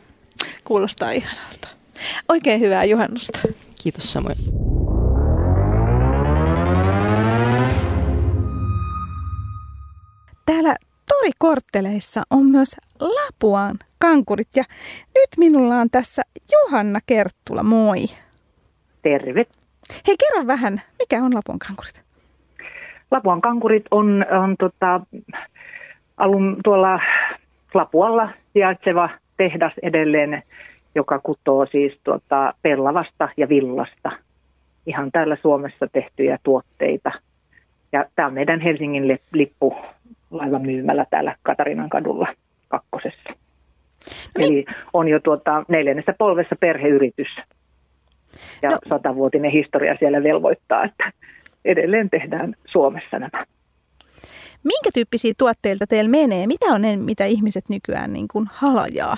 Kuulostaa 0.63 1.11
ihanalta. 1.11 1.67
Oikein 2.29 2.59
hyvää 2.59 2.83
juhannusta. 2.83 3.39
Kiitos 3.83 4.13
samoin. 4.13 4.35
Täällä 10.45 10.75
torikortteleissa 11.11 12.21
on 12.29 12.45
myös 12.45 12.77
Lapuan 12.99 13.79
kankurit. 13.99 14.47
Ja 14.55 14.63
nyt 15.15 15.29
minulla 15.37 15.75
on 15.75 15.89
tässä 15.89 16.21
Johanna 16.51 16.99
Kerttula, 17.05 17.63
moi. 17.63 17.97
Terve. 19.01 19.45
Hei, 20.07 20.15
kerro 20.17 20.47
vähän, 20.47 20.81
mikä 20.99 21.23
on 21.23 21.35
Lapuan 21.35 21.59
kankurit? 21.59 22.01
Lapuan 23.11 23.41
kankurit 23.41 23.85
on, 23.91 24.25
on 24.43 24.55
tota, 24.59 25.01
alun 26.17 26.57
tuolla 26.63 26.99
Lapualla 27.73 28.29
sijaitseva 28.53 29.09
tehdas 29.37 29.73
edelleen, 29.83 30.43
joka 30.95 31.19
kutoo 31.19 31.65
siis 31.65 31.99
tuota 32.03 32.53
pellavasta 32.61 33.29
ja 33.37 33.49
villasta. 33.49 34.11
Ihan 34.85 35.11
täällä 35.11 35.37
Suomessa 35.41 35.87
tehtyjä 35.93 36.37
tuotteita. 36.43 37.11
Ja 37.91 38.05
tämä 38.15 38.27
on 38.27 38.33
meidän 38.33 38.59
Helsingin 38.59 39.19
lippu 39.33 39.75
laivan 40.31 40.61
myymällä 40.61 41.05
täällä 41.09 41.35
Katarinan 41.43 41.89
kadulla 41.89 42.27
kakkosessa. 42.67 43.29
No, 43.29 44.45
Eli 44.45 44.65
on 44.93 45.07
jo 45.07 45.19
tuota 45.19 45.63
neljännessä 45.67 46.13
polvessa 46.17 46.55
perheyritys. 46.59 47.27
Ja 48.61 48.69
no. 48.69 48.77
satavuotinen 48.89 49.51
historia 49.51 49.95
siellä 49.99 50.23
velvoittaa, 50.23 50.83
että 50.83 51.11
edelleen 51.65 52.09
tehdään 52.09 52.55
Suomessa 52.65 53.19
nämä. 53.19 53.45
Minkä 54.63 54.89
tyyppisiä 54.93 55.33
tuotteilta 55.37 55.87
teillä 55.87 56.09
menee? 56.09 56.47
Mitä 56.47 56.65
on 56.65 56.81
ne, 56.81 56.97
mitä 56.97 57.25
ihmiset 57.25 57.63
nykyään 57.69 58.13
niin 58.13 58.27
kuin 58.31 58.45
halajaa? 58.53 59.17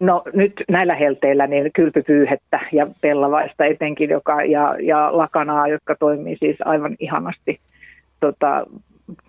No 0.00 0.22
nyt 0.32 0.52
näillä 0.68 0.94
helteillä 0.94 1.46
niin 1.46 1.70
kylpypyyhettä 1.72 2.60
ja 2.72 2.86
pellavaista 3.00 3.64
etenkin 3.64 4.10
joka, 4.10 4.44
ja, 4.44 4.76
ja 4.82 5.16
lakanaa, 5.16 5.68
jotka 5.68 5.96
toimii 5.98 6.36
siis 6.36 6.56
aivan 6.64 6.96
ihanasti 6.98 7.60
tota, 8.24 8.66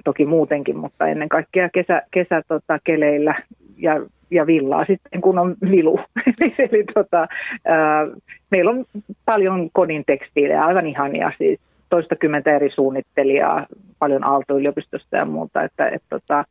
toki 0.04 0.26
muutenkin, 0.26 0.78
mutta 0.78 1.08
ennen 1.08 1.30
kaikkea 1.30 1.70
kesä, 1.70 2.02
kesä 2.12 2.42
tota, 2.48 2.80
keleillä 2.84 3.36
ja, 3.78 4.02
ja 4.32 4.48
villaa 4.48 4.86
sitten, 4.86 5.22
kun 5.22 5.40
on 5.40 5.56
vilu. 5.72 6.00
Eli 6.70 6.84
tota, 6.94 7.28
ää, 7.66 8.08
meillä 8.52 8.72
on 8.72 8.86
paljon 9.26 9.70
kodin 9.74 10.04
tekstiilejä, 10.06 10.66
aivan 10.66 10.88
ihania 10.88 11.32
siis 11.38 11.60
toistakymmentä 11.90 12.56
eri 12.56 12.70
suunnittelijaa, 12.70 13.66
paljon 14.00 14.24
Aalto-yliopistosta 14.24 15.18
ja 15.18 15.26
muuta, 15.26 15.64
että 15.64 15.90
et, 15.90 16.04
tota, 16.10 16.46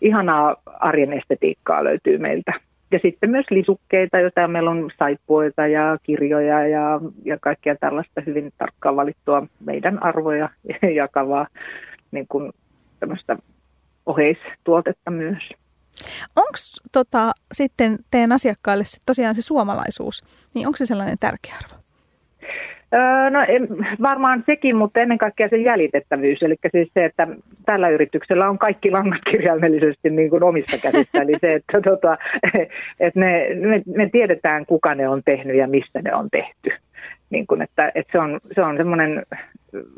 ihanaa 0.00 0.56
arjen 0.66 1.12
estetiikkaa 1.12 1.84
löytyy 1.84 2.18
meiltä. 2.18 2.52
Ja 2.90 2.98
sitten 3.02 3.30
myös 3.30 3.46
lisukkeita, 3.50 4.18
joita 4.18 4.48
meillä 4.48 4.70
on 4.70 4.90
saippuoita 4.98 5.66
ja 5.66 5.98
kirjoja 6.02 6.68
ja, 6.68 7.00
ja 7.24 7.38
kaikkia 7.40 7.76
tällaista 7.76 8.20
hyvin 8.26 8.52
tarkkaan 8.58 8.96
valittua 8.96 9.46
meidän 9.60 10.02
arvoja 10.02 10.48
jakavaa 11.02 11.46
niin 12.10 12.26
kuin 12.28 12.52
oheistuotetta 14.06 15.10
myös. 15.10 15.42
Onko 16.36 16.58
tota, 16.92 17.32
sitten 17.52 17.98
teidän 18.10 18.32
asiakkaille 18.32 18.84
sit 18.84 19.02
tosiaan 19.06 19.34
se 19.34 19.42
suomalaisuus, 19.42 20.22
niin 20.54 20.66
onko 20.66 20.76
se 20.76 20.86
sellainen 20.86 21.18
tärkeä 21.20 21.54
arvo? 21.64 21.83
No 23.30 23.44
en, 23.48 23.68
varmaan 24.02 24.42
sekin, 24.46 24.76
mutta 24.76 25.00
ennen 25.00 25.18
kaikkea 25.18 25.48
se 25.48 25.56
jäljitettävyys. 25.56 26.42
Eli 26.42 26.56
siis 26.72 26.88
se, 26.94 27.04
että 27.04 27.28
tällä 27.66 27.88
yrityksellä 27.88 28.48
on 28.48 28.58
kaikki 28.58 28.90
langat 28.90 29.20
kirjaimellisesti 29.30 30.10
niin 30.10 30.30
kuin 30.30 30.42
omissa 30.42 30.78
käsissä. 30.78 31.22
Eli 31.22 31.32
se, 31.40 31.52
että, 31.54 31.80
tota, 31.80 32.18
että 33.00 33.20
ne, 33.20 33.48
me, 33.54 33.82
me 33.96 34.08
tiedetään, 34.12 34.66
kuka 34.66 34.94
ne 34.94 35.08
on 35.08 35.22
tehnyt 35.24 35.56
ja 35.56 35.66
mistä 35.66 36.02
ne 36.02 36.14
on 36.14 36.28
tehty. 36.30 36.70
Niin 37.30 37.46
kuin, 37.46 37.62
että, 37.62 37.92
että 37.94 38.12
se 38.12 38.18
on, 38.18 38.40
se 38.54 38.62
on 38.62 38.76
semmoinen 38.76 39.22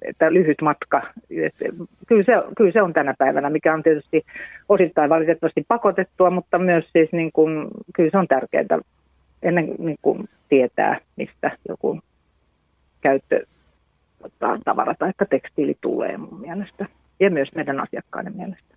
että 0.04 0.32
lyhyt 0.32 0.62
matka. 0.62 1.02
Että 1.30 1.64
kyllä, 2.06 2.24
se, 2.24 2.32
kyllä 2.56 2.72
se 2.72 2.82
on 2.82 2.92
tänä 2.92 3.14
päivänä, 3.18 3.50
mikä 3.50 3.74
on 3.74 3.82
tietysti 3.82 4.22
osittain 4.68 5.10
valitettavasti 5.10 5.64
pakotettua, 5.68 6.30
mutta 6.30 6.58
myös 6.58 6.84
siis 6.92 7.12
niin 7.12 7.32
kuin, 7.32 7.68
kyllä 7.94 8.10
se 8.10 8.18
on 8.18 8.28
tärkeää 8.28 8.78
ennen 9.42 9.74
niin 9.78 9.98
kuin 10.02 10.28
tietää, 10.48 10.98
mistä 11.16 11.50
joku 11.68 12.00
käyttö 13.06 13.46
tavara 14.64 14.94
tai 14.94 15.12
tekstiili 15.30 15.76
tulee 15.80 16.16
mun 16.16 16.40
mielestä 16.40 16.86
ja 17.20 17.30
myös 17.30 17.48
meidän 17.54 17.80
asiakkaiden 17.80 18.36
mielestä. 18.36 18.76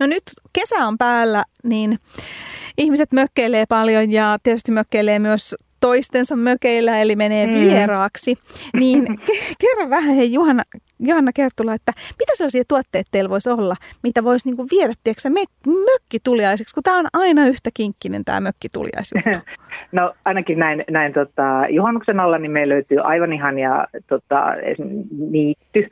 No 0.00 0.06
nyt 0.06 0.22
kesä 0.52 0.86
on 0.86 0.98
päällä, 0.98 1.44
niin 1.64 1.98
ihmiset 2.78 3.12
mökkeilee 3.12 3.64
paljon 3.68 4.10
ja 4.10 4.36
tietysti 4.42 4.72
mökkeilee 4.72 5.18
myös 5.18 5.56
toistensa 5.82 6.36
mökeillä, 6.36 6.98
eli 6.98 7.16
menee 7.16 7.46
mm. 7.46 7.52
vieraaksi. 7.52 8.38
Niin 8.80 9.06
kerro 9.62 9.90
vähän, 9.90 10.14
hei 10.14 10.32
Juhanna, 10.32 10.62
Johanna 11.00 11.32
Kertula, 11.32 11.74
että 11.74 11.92
mitä 12.18 12.32
sellaisia 12.34 12.62
tuotteita 12.68 13.08
teillä 13.12 13.30
voisi 13.30 13.50
olla, 13.50 13.76
mitä 14.02 14.24
voisi 14.24 14.48
niinku 14.48 14.66
viedä, 14.70 14.94
tiedätkö, 15.04 15.28
mökkituliaiseksi, 15.66 16.74
kun 16.74 16.82
tämä 16.82 16.98
on 16.98 17.06
aina 17.12 17.46
yhtä 17.46 17.70
kinkkinen 17.74 18.24
tämä 18.24 18.40
mökkituliaisjuttu. 18.40 19.30
No 19.92 20.14
ainakin 20.24 20.58
näin, 20.58 20.84
näin 20.90 21.12
tota, 21.12 21.66
juhannuksen 21.70 22.20
alla 22.20 22.38
niin 22.38 22.50
meillä 22.50 22.74
löytyy 22.74 22.98
aivan 23.00 23.32
ihania 23.32 23.86
tota, 24.06 24.44
niitty, 25.30 25.88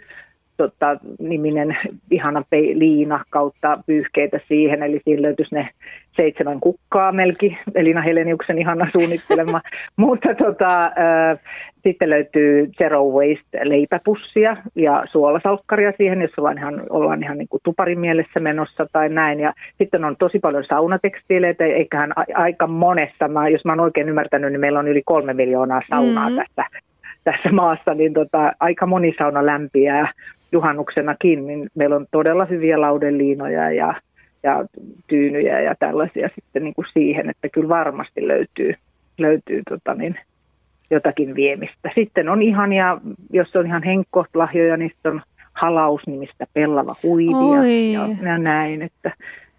tota, 0.61 0.97
niminen 1.19 1.77
ihana 2.11 2.43
liina 2.75 3.25
kautta 3.31 3.79
pyyhkeitä 3.87 4.41
siihen, 4.49 4.83
eli 4.83 5.01
siinä 5.05 5.23
löytyisi 5.23 5.55
ne 5.55 5.69
seitsemän 6.17 6.61
kukkaa 6.61 7.13
melki, 7.13 7.59
Elina 7.75 8.03
Heleniuksen 8.03 8.59
ihana 8.59 8.91
suunnittelema, 8.93 9.61
mutta 9.97 10.29
tota, 10.35 10.85
äh, 10.85 11.39
sitten 11.83 12.11
löytyy 12.11 12.71
Zero 12.79 13.05
Waste 13.05 13.59
leipäpussia 13.63 14.57
ja 14.75 15.05
suolasalkkaria 15.13 15.93
siihen, 15.97 16.23
jos 16.23 16.39
ollaan 16.39 16.59
ihan, 16.59 16.83
ollaan 16.91 17.23
ihan 17.23 17.39
niin 17.39 17.49
kuin 17.49 17.61
tuparin 17.65 18.01
mielessä 18.01 18.41
menossa 18.41 18.87
tai 18.93 19.09
näin. 19.09 19.41
Ja 19.41 19.53
sitten 19.79 20.05
on 20.05 20.17
tosi 20.17 20.39
paljon 20.39 20.65
saunatekstiileitä, 20.69 21.65
eiköhän 21.65 22.13
aika 22.35 22.67
monessa, 22.67 23.29
mä, 23.29 23.49
jos 23.49 23.65
mä 23.65 23.73
oon 23.73 23.81
oikein 23.81 24.09
ymmärtänyt, 24.09 24.53
niin 24.53 24.61
meillä 24.61 24.79
on 24.79 24.89
yli 24.89 25.03
kolme 25.05 25.35
miljoonaa 25.35 25.83
saunaa 25.91 26.31
mm. 26.31 26.37
tässä, 26.37 26.71
tässä 27.25 27.51
maassa, 27.53 27.95
niin 27.95 28.13
tota, 28.13 28.53
aika 28.61 28.87
moni 28.87 29.15
sauna 29.19 29.47
lämpiää 29.47 30.13
juhannuksenakin, 30.53 31.47
niin 31.47 31.69
meillä 31.75 31.97
on 31.97 32.07
todella 32.11 32.45
hyviä 32.45 32.81
laudeliinoja 32.81 33.71
ja, 33.71 33.95
ja 34.43 34.65
tyynyjä 35.07 35.61
ja 35.61 35.75
tällaisia 35.79 36.31
sitten 36.35 36.65
niin 36.65 36.75
kuin 36.75 36.87
siihen, 36.93 37.31
että 37.31 37.49
kyllä 37.49 37.69
varmasti 37.69 38.29
löytyy, 38.29 38.75
löytyy 39.19 39.63
tota 39.69 39.95
niin, 39.95 40.19
jotakin 40.91 41.35
viemistä. 41.35 41.91
Sitten 41.95 42.29
on 42.29 42.43
ihania, 42.43 43.01
jos 43.33 43.57
on 43.57 43.67
ihan 43.67 43.83
henkkohtlahjoja, 43.83 44.77
niin 44.77 44.93
on 45.05 45.23
halausnimistä 45.53 46.47
pellava 46.55 46.95
huivia 47.03 47.65
ja, 47.93 48.31
ja 48.31 48.39
näin, 48.39 48.83
että, 48.83 49.13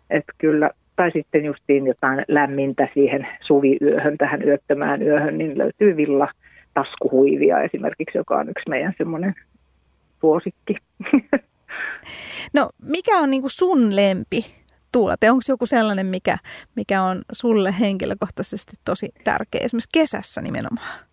että 0.10 0.34
kyllä 0.38 0.70
tai 0.96 1.12
sitten 1.12 1.46
justiin 1.46 1.88
jotain 1.88 2.26
lämmintä 2.28 2.88
siihen 2.94 3.28
suviyöhön, 3.42 4.18
tähän 4.18 4.48
yöttömään 4.48 5.02
yöhön, 5.02 5.38
niin 5.38 5.58
löytyy 5.58 5.98
villa 5.98 6.28
taskuhuivia 6.74 7.62
esimerkiksi, 7.62 8.18
joka 8.18 8.38
on 8.38 8.50
yksi 8.50 8.70
meidän 8.70 8.94
semmoinen 8.98 9.36
suosikki. 10.22 10.76
No 12.54 12.70
mikä 12.84 13.18
on 13.18 13.32
niin 13.32 13.44
sun 13.48 13.96
lempi 13.96 14.46
tuote? 14.92 15.32
Onko 15.32 15.42
joku 15.48 15.66
sellainen, 15.66 16.06
mikä, 16.06 16.38
mikä 16.76 17.04
on 17.04 17.22
sulle 17.32 17.76
henkilökohtaisesti 17.80 18.72
tosi 18.86 19.10
tärkeä, 19.24 19.62
esimerkiksi 19.64 19.90
kesässä 19.94 20.42
nimenomaan? 20.42 21.11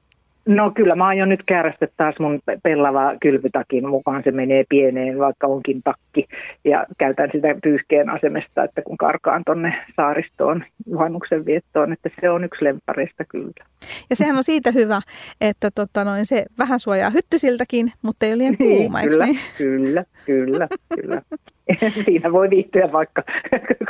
No 0.49 0.71
kyllä 0.71 0.95
mä 0.95 1.07
aion 1.07 1.29
nyt 1.29 1.43
käärästä 1.47 1.89
taas 1.97 2.15
mun 2.19 2.41
pellava 2.63 3.13
kylpytakin 3.21 3.89
mukaan. 3.89 4.23
Se 4.25 4.31
menee 4.31 4.65
pieneen, 4.69 5.19
vaikka 5.19 5.47
onkin 5.47 5.83
takki. 5.83 6.29
Ja 6.65 6.87
käytän 6.99 7.31
sitä 7.33 7.49
pyyhkeen 7.63 8.11
asemesta, 8.11 8.65
että 8.65 8.83
kun 8.83 8.97
karkaan 8.97 9.43
tonne 9.47 9.75
saaristoon 9.97 10.65
juhannuksen 10.91 11.47
viettoon, 11.47 11.93
että 11.93 12.11
se 12.21 12.31
on 12.31 12.45
yksi 12.45 12.65
lempareista 12.65 13.25
kyllä. 13.25 13.65
Ja 14.11 14.17
sehän 14.17 14.37
on 14.37 14.45
siitä 14.45 14.71
hyvä, 14.71 15.01
että 15.41 15.71
tota 15.75 16.05
noin, 16.05 16.27
se 16.27 16.45
vähän 16.59 16.81
suojaa 16.81 17.11
hyttysiltäkin, 17.11 17.93
mutta 18.03 18.27
ei 18.27 18.33
ole 18.33 18.39
liian 18.39 18.57
niin, 18.59 18.77
kuuma, 18.77 19.01
niin, 19.01 19.11
kyllä, 19.11 19.27
kyllä, 19.59 20.05
kyllä, 20.27 20.69
kyllä. 21.01 21.23
Siinä 22.05 22.33
voi 22.33 22.51
viihtyä 22.51 22.93
vaikka 22.93 23.23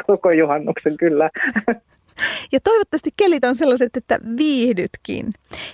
koko 0.06 0.30
juhannuksen, 0.30 0.96
kyllä. 0.96 1.30
Ja 2.52 2.58
toivottavasti 2.64 3.10
kelit 3.16 3.44
on 3.44 3.54
sellaiset, 3.54 3.96
että 3.96 4.18
viihdytkin. 4.36 5.26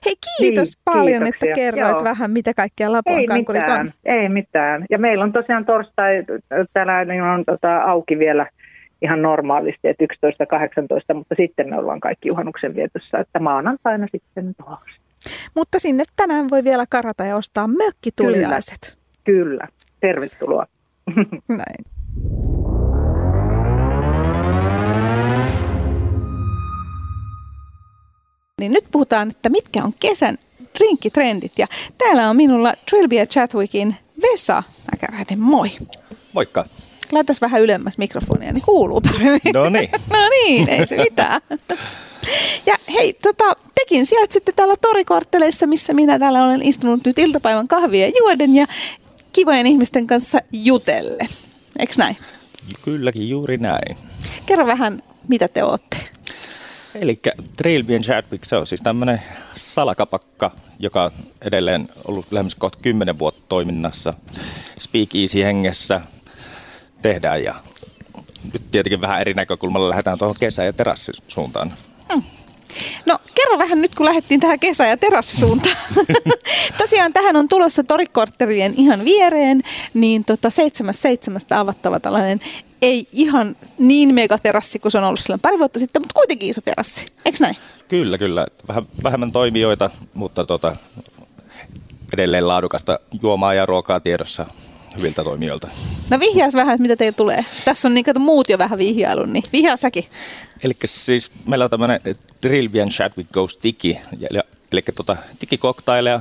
Hei, 0.04 0.14
kiitos 0.38 0.68
niin, 0.68 0.82
paljon, 0.84 1.22
kiitoksia. 1.22 1.50
että 1.50 1.60
kerroit 1.60 1.92
Joo. 1.92 2.04
vähän, 2.04 2.30
mitä 2.30 2.54
kaikkia 2.54 2.92
Lapuan 2.92 3.26
kankurit 3.26 3.62
mitään, 3.62 3.80
on. 3.80 3.92
Ei 4.04 4.28
mitään. 4.28 4.84
Ja 4.90 4.98
meillä 4.98 5.24
on 5.24 5.32
tosiaan 5.32 5.64
torstai, 5.64 6.24
täällä 6.72 7.04
niin 7.04 7.22
on 7.22 7.44
tota, 7.44 7.82
auki 7.82 8.18
vielä 8.18 8.46
ihan 9.02 9.22
normaalisti, 9.22 9.88
että 9.88 10.04
11.18, 10.04 11.14
mutta 11.14 11.34
sitten 11.34 11.70
me 11.70 11.78
ollaan 11.78 12.00
kaikki 12.00 12.28
juhannuksen 12.28 12.74
vietossa, 12.74 13.18
että 13.18 13.38
maanantaina 13.38 14.06
sitten 14.12 14.54
taas. 14.54 14.84
Mutta 15.54 15.78
sinne 15.78 16.04
tänään 16.16 16.46
voi 16.50 16.64
vielä 16.64 16.84
karata 16.88 17.24
ja 17.24 17.36
ostaa 17.36 17.66
mökkituliaiset. 17.66 18.96
Kyllä, 19.24 19.48
kyllä. 19.48 19.68
tervetuloa. 20.00 20.66
Näin. 21.48 21.93
Niin 28.60 28.72
nyt 28.72 28.84
puhutaan, 28.92 29.30
että 29.30 29.48
mitkä 29.48 29.84
on 29.84 29.94
kesän 30.00 30.38
drinkkitrendit. 30.78 31.52
Ja 31.58 31.66
täällä 31.98 32.30
on 32.30 32.36
minulla 32.36 32.74
Trilby 32.90 33.16
Chatwickin 33.16 33.96
Vesa 34.22 34.62
Mäkäräinen. 34.92 35.38
Moi. 35.38 35.70
Moikka. 36.32 36.64
Laitas 37.12 37.40
vähän 37.40 37.62
ylemmäs 37.62 37.98
mikrofonia, 37.98 38.52
niin 38.52 38.64
kuuluu 38.64 39.00
paremmin. 39.00 39.52
No 39.54 39.68
niin. 39.68 39.90
no 40.12 40.28
niin, 40.28 40.68
ei 40.68 40.86
se 40.86 40.96
mitään. 40.96 41.40
Ja 42.66 42.74
hei, 42.94 43.12
tota, 43.12 43.56
tekin 43.74 44.06
sijaitsette 44.06 44.52
täällä 44.52 44.76
torikortteleissa, 44.76 45.66
missä 45.66 45.92
minä 45.92 46.18
täällä 46.18 46.44
olen 46.44 46.62
istunut 46.62 47.00
nyt 47.04 47.18
iltapäivän 47.18 47.68
kahvia 47.68 48.08
juoden 48.18 48.54
ja 48.54 48.66
kivojen 49.32 49.66
ihmisten 49.66 50.06
kanssa 50.06 50.38
jutelle. 50.52 51.26
Eikö 51.78 51.92
näin? 51.98 52.16
Kylläkin 52.84 53.28
juuri 53.28 53.56
näin. 53.56 53.96
Kerro 54.46 54.66
vähän, 54.66 55.02
mitä 55.28 55.48
te 55.48 55.64
olette. 55.64 55.96
Eli 56.94 57.20
Trillian 57.56 58.02
Chadwick, 58.02 58.44
se 58.44 58.56
on 58.56 58.66
siis 58.66 58.80
tämmöinen 58.80 59.22
salakapakka, 59.56 60.50
joka 60.78 61.04
on 61.04 61.10
edelleen 61.42 61.88
ollut 62.04 62.26
lähemmäs 62.30 62.54
kohta 62.54 62.78
10 62.82 63.18
vuotta 63.18 63.42
toiminnassa. 63.48 64.14
Speakeasy 64.78 65.42
hengessä 65.42 66.00
tehdään 67.02 67.44
ja 67.44 67.54
nyt 68.52 68.70
tietenkin 68.70 69.00
vähän 69.00 69.20
eri 69.20 69.34
näkökulmalla 69.34 69.88
lähdetään 69.88 70.18
tuohon 70.18 70.36
kesä- 70.40 70.64
ja 70.64 70.72
terassisuuntaan. 70.72 71.72
No 73.06 73.18
kerro 73.34 73.58
vähän 73.58 73.82
nyt, 73.82 73.94
kun 73.94 74.06
lähdettiin 74.06 74.40
tähän 74.40 74.60
kesä- 74.60 74.86
ja 74.86 74.96
terassisuuntaan. 74.96 75.76
Tosiaan 76.78 77.12
tähän 77.12 77.36
on 77.36 77.48
tulossa 77.48 77.84
torikortterien 77.84 78.74
ihan 78.76 79.04
viereen, 79.04 79.62
niin 79.94 80.24
tota 80.24 80.48
7.7. 80.48 81.58
avattava 81.58 82.00
tällainen 82.00 82.40
ei 82.82 83.08
ihan 83.12 83.56
niin 83.78 84.14
megaterassi 84.14 84.78
kuin 84.78 84.92
se 84.92 84.98
on 84.98 85.04
ollut 85.04 85.20
silloin 85.20 85.40
pari 85.40 85.58
vuotta 85.58 85.78
sitten, 85.78 86.02
mutta 86.02 86.14
kuitenkin 86.14 86.50
iso 86.50 86.60
terassi. 86.60 87.06
Eikö 87.24 87.38
näin? 87.40 87.56
Kyllä, 87.88 88.18
kyllä. 88.18 88.46
Vähän 88.68 88.86
vähemmän 89.02 89.32
toimijoita, 89.32 89.90
mutta 90.14 90.44
tota, 90.44 90.76
edelleen 92.12 92.48
laadukasta 92.48 92.98
juomaa 93.22 93.54
ja 93.54 93.66
ruokaa 93.66 94.00
tiedossa 94.00 94.46
hyviltä 94.98 95.24
toimijoilta. 95.24 95.68
No 96.10 96.20
vihjaas 96.20 96.54
vähän, 96.54 96.74
että 96.74 96.82
mitä 96.82 96.96
teillä 96.96 97.16
tulee. 97.16 97.44
Tässä 97.64 97.88
on 97.88 97.94
niin, 97.94 98.10
että 98.10 98.18
muut 98.18 98.48
jo 98.48 98.58
vähän 98.58 98.78
vihjailu, 98.78 99.24
niin 99.24 99.44
vihjaa 99.52 99.76
säkin. 99.76 100.04
Eli 100.64 100.74
siis 100.84 101.30
meillä 101.46 101.64
on 101.64 101.70
tämmöinen 101.70 102.00
Trilvian 102.40 102.88
Chadwick 102.88 103.32
Goes 103.32 103.56
Tiki, 103.56 104.00
eli 104.72 104.82
tota, 104.94 105.16
tikikoktaileja, 105.38 106.20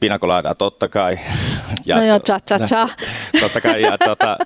pinakoladaa 0.00 0.54
totta 0.54 0.88
kai. 0.88 1.18
Ja 1.86 1.96
no 1.96 2.04
joo, 2.04 2.18
cha 2.18 2.38
cha 2.40 2.58
cha. 2.58 2.88
Totta 3.40 3.60
kai, 3.60 3.82
ja 3.82 3.98
tota, 3.98 4.38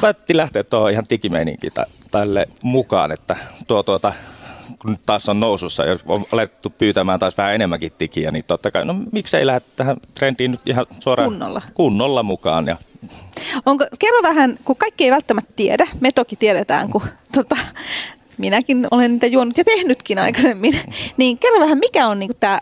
päätti 0.00 0.36
lähteä 0.36 0.64
tuohon 0.64 0.90
ihan 0.90 1.06
tikimeininkin 1.06 1.72
tälle 2.10 2.46
mukaan, 2.62 3.12
että 3.12 3.36
tuo 3.66 3.82
tuota, 3.82 4.12
kun 4.78 4.90
nyt 4.90 5.00
taas 5.06 5.28
on 5.28 5.40
nousussa 5.40 5.84
ja 5.84 5.98
on 6.06 6.24
alettu 6.32 6.70
pyytämään 6.70 7.18
taas 7.18 7.38
vähän 7.38 7.54
enemmänkin 7.54 7.92
tikiä, 7.98 8.30
niin 8.30 8.44
totta 8.44 8.70
kai, 8.70 8.84
no 8.84 8.94
miksei 9.12 9.46
lähde 9.46 9.60
tähän 9.76 9.96
trendiin 10.14 10.50
nyt 10.50 10.60
ihan 10.66 10.86
suoraan 11.00 11.30
kunnolla, 11.30 11.62
kunnolla 11.74 12.22
mukaan. 12.22 12.66
Ja... 12.66 12.76
Onko, 13.66 13.86
kerro 13.98 14.22
vähän, 14.22 14.58
kun 14.64 14.76
kaikki 14.76 15.04
ei 15.04 15.10
välttämättä 15.10 15.52
tiedä, 15.56 15.86
me 16.00 16.12
toki 16.12 16.36
tiedetään, 16.36 16.90
kun 16.90 17.02
tota, 17.32 17.56
minäkin 18.38 18.86
olen 18.90 19.12
niitä 19.12 19.26
juonut 19.26 19.58
ja 19.58 19.64
tehnytkin 19.64 20.18
aikaisemmin, 20.18 20.80
niin 21.16 21.38
kerro 21.38 21.60
vähän, 21.60 21.78
mikä 21.78 22.08
on 22.08 22.18
niin 22.18 22.36
tämä 22.40 22.60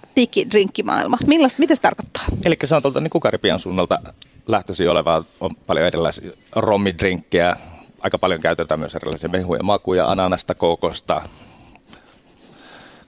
drinkkimaailma? 0.50 1.16
Millaista, 1.26 1.60
mitä 1.60 1.74
se 1.74 1.80
tarkoittaa? 1.80 2.22
Eli 2.44 2.56
se 2.64 2.74
on 2.74 2.82
tuolta 2.82 3.00
niin 3.00 3.20
Karibian 3.20 3.60
suunnalta 3.60 3.98
lähtöisin 4.46 4.90
olevaa, 4.90 5.24
on 5.40 5.50
paljon 5.66 5.86
erilaisia 5.86 6.30
rommidrinkkejä, 6.52 7.56
aika 8.00 8.18
paljon 8.18 8.40
käytetään 8.40 8.80
myös 8.80 8.94
erilaisia 8.94 9.28
mehuja, 9.28 9.62
makuja, 9.62 10.10
ananasta, 10.10 10.54
kokosta, 10.54 11.22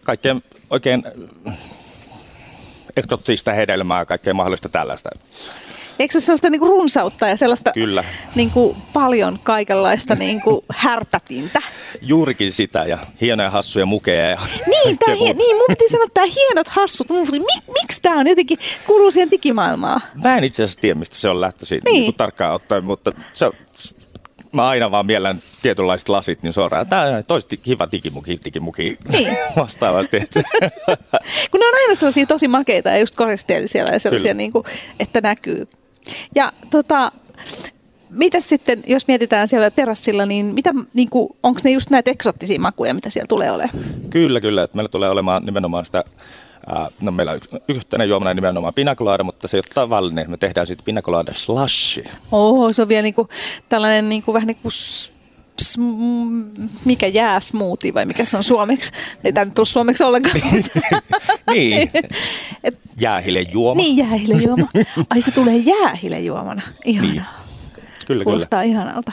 kaikkea 0.07 0.36
oikein 0.70 1.04
eksoottista 2.96 3.52
hedelmää, 3.52 4.04
kaikkea 4.04 4.34
mahdollista 4.34 4.68
tällaista. 4.68 5.11
Eikö 5.98 6.12
se 6.12 6.16
ole 6.18 6.22
sellaista 6.22 6.50
niin 6.50 6.61
kuin 6.61 6.70
runsautta 6.70 7.28
ja 7.28 7.36
sellaista 7.36 7.72
Kyllä. 7.72 8.04
Niin 8.34 8.50
kuin 8.50 8.76
paljon 8.92 9.38
kaikenlaista 9.42 10.14
niin 10.14 10.40
kuin 10.40 10.64
härpätintä? 10.82 11.62
Juurikin 12.02 12.52
sitä 12.52 12.84
ja 12.84 12.98
hienoja 13.20 13.50
hassuja 13.50 13.86
mukeja. 13.86 14.30
Ja 14.30 14.40
niin, 14.66 14.98
tää, 14.98 15.14
hie- 15.14 15.34
niin, 15.34 15.57
mun 15.57 15.66
piti 15.68 15.88
sanoa, 15.88 16.04
että 16.04 16.14
tämä 16.14 16.26
hienot 16.36 16.68
hassut, 16.68 17.07
mik, 17.30 17.64
miksi 17.82 18.02
tämä 18.02 18.20
on 18.20 18.26
jotenkin, 18.26 18.59
kuuluu 18.86 19.11
siihen 19.11 19.30
digimaailmaan? 19.30 20.00
Mä 20.22 20.36
en 20.36 20.44
itse 20.44 20.62
asiassa 20.62 20.80
tiedä, 20.80 20.98
mistä 20.98 21.16
se 21.16 21.28
on 21.28 21.40
lähtöisin 21.40 21.80
niin. 21.84 22.00
Niin 22.00 22.14
tarkkaan 22.14 22.54
ottaen, 22.54 22.84
mutta 22.84 23.12
se, 23.32 23.50
mä 24.53 24.68
aina 24.68 24.90
vaan 24.90 25.07
miellän 25.07 25.42
tietynlaiset 25.62 26.09
lasit, 26.09 26.42
niin 26.42 26.53
suoraan, 26.53 26.86
tää 26.86 27.16
on 27.16 27.24
toisesti 27.26 27.57
kiva 27.57 27.88
digimuki, 27.92 28.36
digimuki 28.44 28.99
niin. 29.12 29.36
vastaavasti. 29.57 30.20
Kun 31.51 31.61
ne 31.61 31.66
on 31.66 31.74
aina 31.74 31.94
sellaisia 31.94 32.26
tosi 32.26 32.49
makeita 32.49 32.90
ja 32.90 32.99
just 32.99 33.14
koristeellisia 33.14 33.92
ja 33.92 34.01
sellaisia, 34.01 34.34
niin 34.34 34.53
kuin, 34.53 34.64
että 35.01 35.20
näkyy. 35.20 35.68
Ja 36.34 36.53
tota, 36.70 37.12
mitä 38.11 38.40
sitten, 38.40 38.82
jos 38.86 39.09
mietitään 39.09 39.49
siellä 39.49 39.70
terassilla, 39.70 40.26
niin, 40.26 40.47
mitä, 40.47 40.74
niin 40.94 41.11
kuin, 41.11 41.28
onko 41.42 41.61
ne 41.64 41.70
just 41.70 41.90
näitä 41.90 42.11
eksottisia 42.11 42.61
makuja, 42.61 42.94
mitä 42.94 43.11
siellä 43.11 43.26
tulee 43.26 43.51
olemaan? 43.51 43.84
Kyllä, 44.11 44.40
kyllä. 44.40 44.62
Että 44.62 44.76
meillä 44.76 44.88
tulee 44.88 45.11
olemaan 45.11 45.44
nimenomaan 45.44 45.86
sitä 45.86 46.05
No 47.01 47.11
meillä 47.11 47.33
on 47.33 47.37
yksi, 47.37 47.51
yhtenä 47.69 48.05
juomana 48.05 48.35
nimenomaan 48.35 48.75
pinakolaada, 48.75 49.25
mutta 49.25 49.49
se 49.49 49.57
ei 49.57 49.59
ole 49.59 49.75
tavallinen. 49.75 50.31
Me 50.31 50.37
tehdään 50.37 50.67
sitten 50.67 50.85
pinakolaada 50.85 51.33
slashi. 51.35 52.05
Oho, 52.33 52.73
se 52.73 52.83
on 52.83 52.89
vielä 52.89 53.03
niinku, 53.03 53.29
tällainen 53.69 54.09
niinku, 54.09 54.33
vähän 54.33 54.47
niin 54.47 54.59
kuin 54.62 54.73
mikä 56.85 57.07
jää 57.07 57.41
smoothie 57.41 57.95
vai 57.95 58.07
mikä 58.07 58.25
se 58.25 58.37
on 58.37 58.45
suomeksi. 58.45 58.93
Ei 59.25 59.33
tämä 59.33 59.45
nyt 59.45 59.59
ole 59.59 59.67
suomeksi 59.67 60.05
ollenkaan. 60.05 60.41
niin. 61.53 61.91
Et, 62.64 62.79
jäähilejuoma. 63.01 63.83
Niin, 63.83 63.97
jäähilejuoma. 63.97 64.69
Ai 65.11 65.21
se 65.23 65.31
tulee 65.31 65.57
jäähilejuomana. 65.57 66.62
Ihanaa. 66.85 67.12
Niin. 67.12 67.23
Kyllä, 68.07 68.25
Kuulostaa 68.25 68.62
kyllä. 68.62 68.73
ihanalta. 68.73 69.12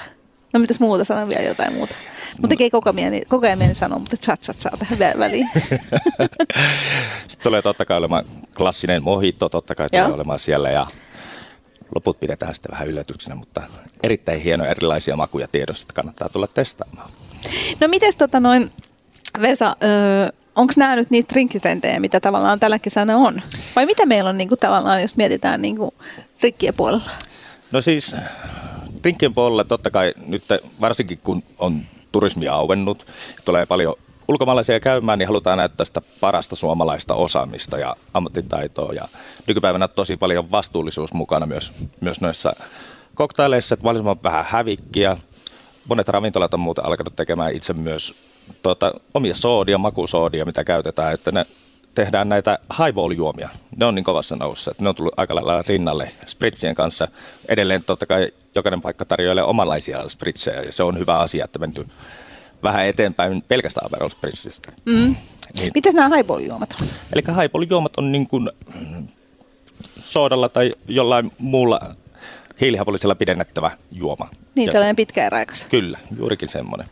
No 0.53 0.59
mitäs 0.59 0.79
muuta, 0.79 1.03
sanon 1.03 1.29
vielä 1.29 1.41
jotain 1.41 1.73
muuta. 1.73 1.95
Mutta 2.31 2.47
tekee 2.47 2.69
koko, 2.69 2.93
mieli, 2.93 3.21
koko 3.27 3.45
ajan 3.45 3.59
mieli 3.59 3.75
sanoa, 3.75 3.99
mutta 3.99 4.17
chat 4.17 4.41
chat 4.41 4.57
chat 4.57 4.79
tähän 4.79 5.19
väliin. 5.19 5.49
Sitten 7.27 7.43
tulee 7.43 7.61
totta 7.61 7.85
kai 7.85 7.97
olemaan 7.97 8.25
klassinen 8.57 9.03
mojito, 9.03 9.49
totta 9.49 9.75
kai 9.75 9.89
tulee 9.89 10.13
olemaan 10.13 10.39
siellä 10.39 10.69
ja 10.69 10.83
loput 11.95 12.19
pidetään 12.19 12.55
sitten 12.55 12.71
vähän 12.71 12.87
yllätyksenä, 12.87 13.35
mutta 13.35 13.61
erittäin 14.03 14.41
hienoja 14.41 14.71
erilaisia 14.71 15.15
makuja 15.15 15.47
tiedossa, 15.47 15.83
että 15.83 15.93
kannattaa 15.93 16.29
tulla 16.29 16.47
testaamaan. 16.47 17.09
No 17.79 17.87
miten 17.87 18.13
tota 18.17 18.39
noin, 18.39 18.71
Vesa, 19.41 19.75
öö, 19.83 20.29
onko 20.55 20.73
nämä 20.77 20.95
nyt 20.95 21.09
niitä 21.09 21.33
drinkkitrendejä, 21.33 21.99
mitä 21.99 22.19
tavallaan 22.19 22.59
tällä 22.59 22.79
kesänä 22.79 23.17
on? 23.17 23.41
Vai 23.75 23.85
mitä 23.85 24.05
meillä 24.05 24.29
on 24.29 24.37
niin 24.37 24.49
kuin, 24.49 24.59
tavallaan, 24.59 25.01
jos 25.01 25.15
mietitään 25.15 25.61
niin 25.61 25.77
kuin, 25.77 25.91
rikkien 26.41 26.73
puolella? 26.73 27.09
No 27.71 27.81
siis 27.81 28.15
drinkkien 29.03 29.33
puolella 29.33 29.63
totta 29.63 29.91
kai 29.91 30.13
nyt 30.27 30.43
varsinkin 30.81 31.17
kun 31.17 31.43
on 31.59 31.81
turismi 32.11 32.47
auennut, 32.47 33.05
tulee 33.45 33.65
paljon 33.65 33.95
ulkomaalaisia 34.27 34.79
käymään, 34.79 35.19
niin 35.19 35.27
halutaan 35.27 35.57
näyttää 35.57 35.85
sitä 35.85 36.01
parasta 36.19 36.55
suomalaista 36.55 37.13
osaamista 37.13 37.77
ja 37.77 37.95
ammattitaitoa. 38.13 38.93
Ja 38.93 39.07
nykypäivänä 39.47 39.87
tosi 39.87 40.17
paljon 40.17 40.51
vastuullisuus 40.51 41.13
mukana 41.13 41.45
myös, 41.45 41.73
myös 42.01 42.21
noissa 42.21 42.53
koktaileissa, 43.15 43.73
että 43.73 43.83
mahdollisimman 43.83 44.23
vähän 44.23 44.45
hävikkiä. 44.49 45.17
Monet 45.87 46.09
ravintolat 46.09 46.53
on 46.53 46.59
muuten 46.59 46.85
alkanut 46.85 47.15
tekemään 47.15 47.51
itse 47.53 47.73
myös 47.73 48.15
tuota, 48.63 48.93
omia 49.13 49.35
soodia, 49.35 49.77
makusoodia, 49.77 50.45
mitä 50.45 50.63
käytetään, 50.63 51.13
että 51.13 51.31
ne 51.31 51.45
tehdään 51.95 52.29
näitä 52.29 52.59
highball-juomia. 52.77 53.49
Ne 53.75 53.85
on 53.85 53.95
niin 53.95 54.05
kovassa 54.05 54.35
nousussa, 54.35 54.71
että 54.71 54.83
ne 54.83 54.89
on 54.89 54.95
tullut 54.95 55.13
aika 55.17 55.35
lailla 55.35 55.63
rinnalle 55.67 56.11
spritsien 56.25 56.75
kanssa. 56.75 57.07
Edelleen 57.47 57.83
totta 57.83 58.05
kai 58.05 58.31
jokainen 58.55 58.81
paikka 58.81 59.05
tarjoilee 59.05 59.43
omanlaisia 59.43 60.09
spritsejä 60.09 60.61
ja 60.61 60.71
se 60.71 60.83
on 60.83 60.99
hyvä 60.99 61.19
asia, 61.19 61.45
että 61.45 61.59
menty 61.59 61.87
vähän 62.63 62.85
eteenpäin 62.85 63.43
pelkästään 63.47 63.85
Aperol 63.85 64.09
Spritzistä. 64.09 64.71
Mm. 64.85 65.15
Niin. 65.55 65.71
Mitäs 65.75 65.93
nämä 65.93 66.15
highball-juomat 66.15 66.75
on? 66.81 66.87
Eli 67.13 67.21
highball-juomat 67.21 67.97
on 67.97 68.11
niin 68.11 68.27
kuin 68.27 68.49
soodalla 69.99 70.49
tai 70.49 70.71
jollain 70.87 71.31
muulla 71.37 71.95
hiilihavollisella 72.61 73.15
pidennettävä 73.15 73.71
juoma. 73.91 74.29
Niin, 74.55 74.69
tällainen 74.69 74.95
pitkä 74.95 75.29
raikas. 75.29 75.65
Kyllä, 75.69 75.99
juurikin 76.17 76.49
semmoinen. 76.49 76.87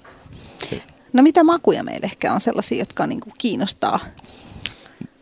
No 1.13 1.23
mitä 1.23 1.43
makuja 1.43 1.83
meillä 1.83 2.05
ehkä 2.05 2.33
on 2.33 2.41
sellaisia, 2.41 2.79
jotka 2.79 3.07
niin 3.07 3.19
kuin 3.19 3.33
kiinnostaa? 3.37 3.99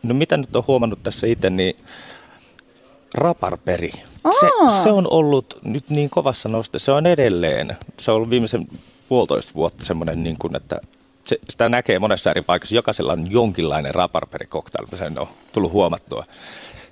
No 0.02 0.14
mitä 0.14 0.36
nyt 0.36 0.56
on 0.56 0.64
huomannut 0.66 1.02
tässä 1.02 1.26
itse, 1.26 1.50
niin 1.50 1.76
raparperi. 3.14 3.90
Se, 4.40 4.48
se 4.82 4.90
on 4.90 5.10
ollut 5.10 5.58
nyt 5.64 5.90
niin 5.90 6.10
kovassa 6.10 6.48
noste, 6.48 6.78
se 6.78 6.92
on 6.92 7.06
edelleen. 7.06 7.76
Se 8.00 8.10
on 8.10 8.16
ollut 8.16 8.30
viimeisen 8.30 8.68
puolitoista 9.08 9.52
vuotta 9.54 9.84
semmoinen, 9.84 10.22
niin 10.22 10.36
kuin, 10.38 10.56
että 10.56 10.80
se, 11.24 11.38
sitä 11.48 11.68
näkee 11.68 11.98
monessa 11.98 12.30
eri 12.30 12.42
paikassa. 12.42 12.74
Jokaisella 12.74 13.12
on 13.12 13.30
jonkinlainen 13.30 13.94
raparperikoktail, 13.94 14.86
sen 14.94 15.18
on 15.18 15.28
tullut 15.52 15.72
huomattua. 15.72 16.24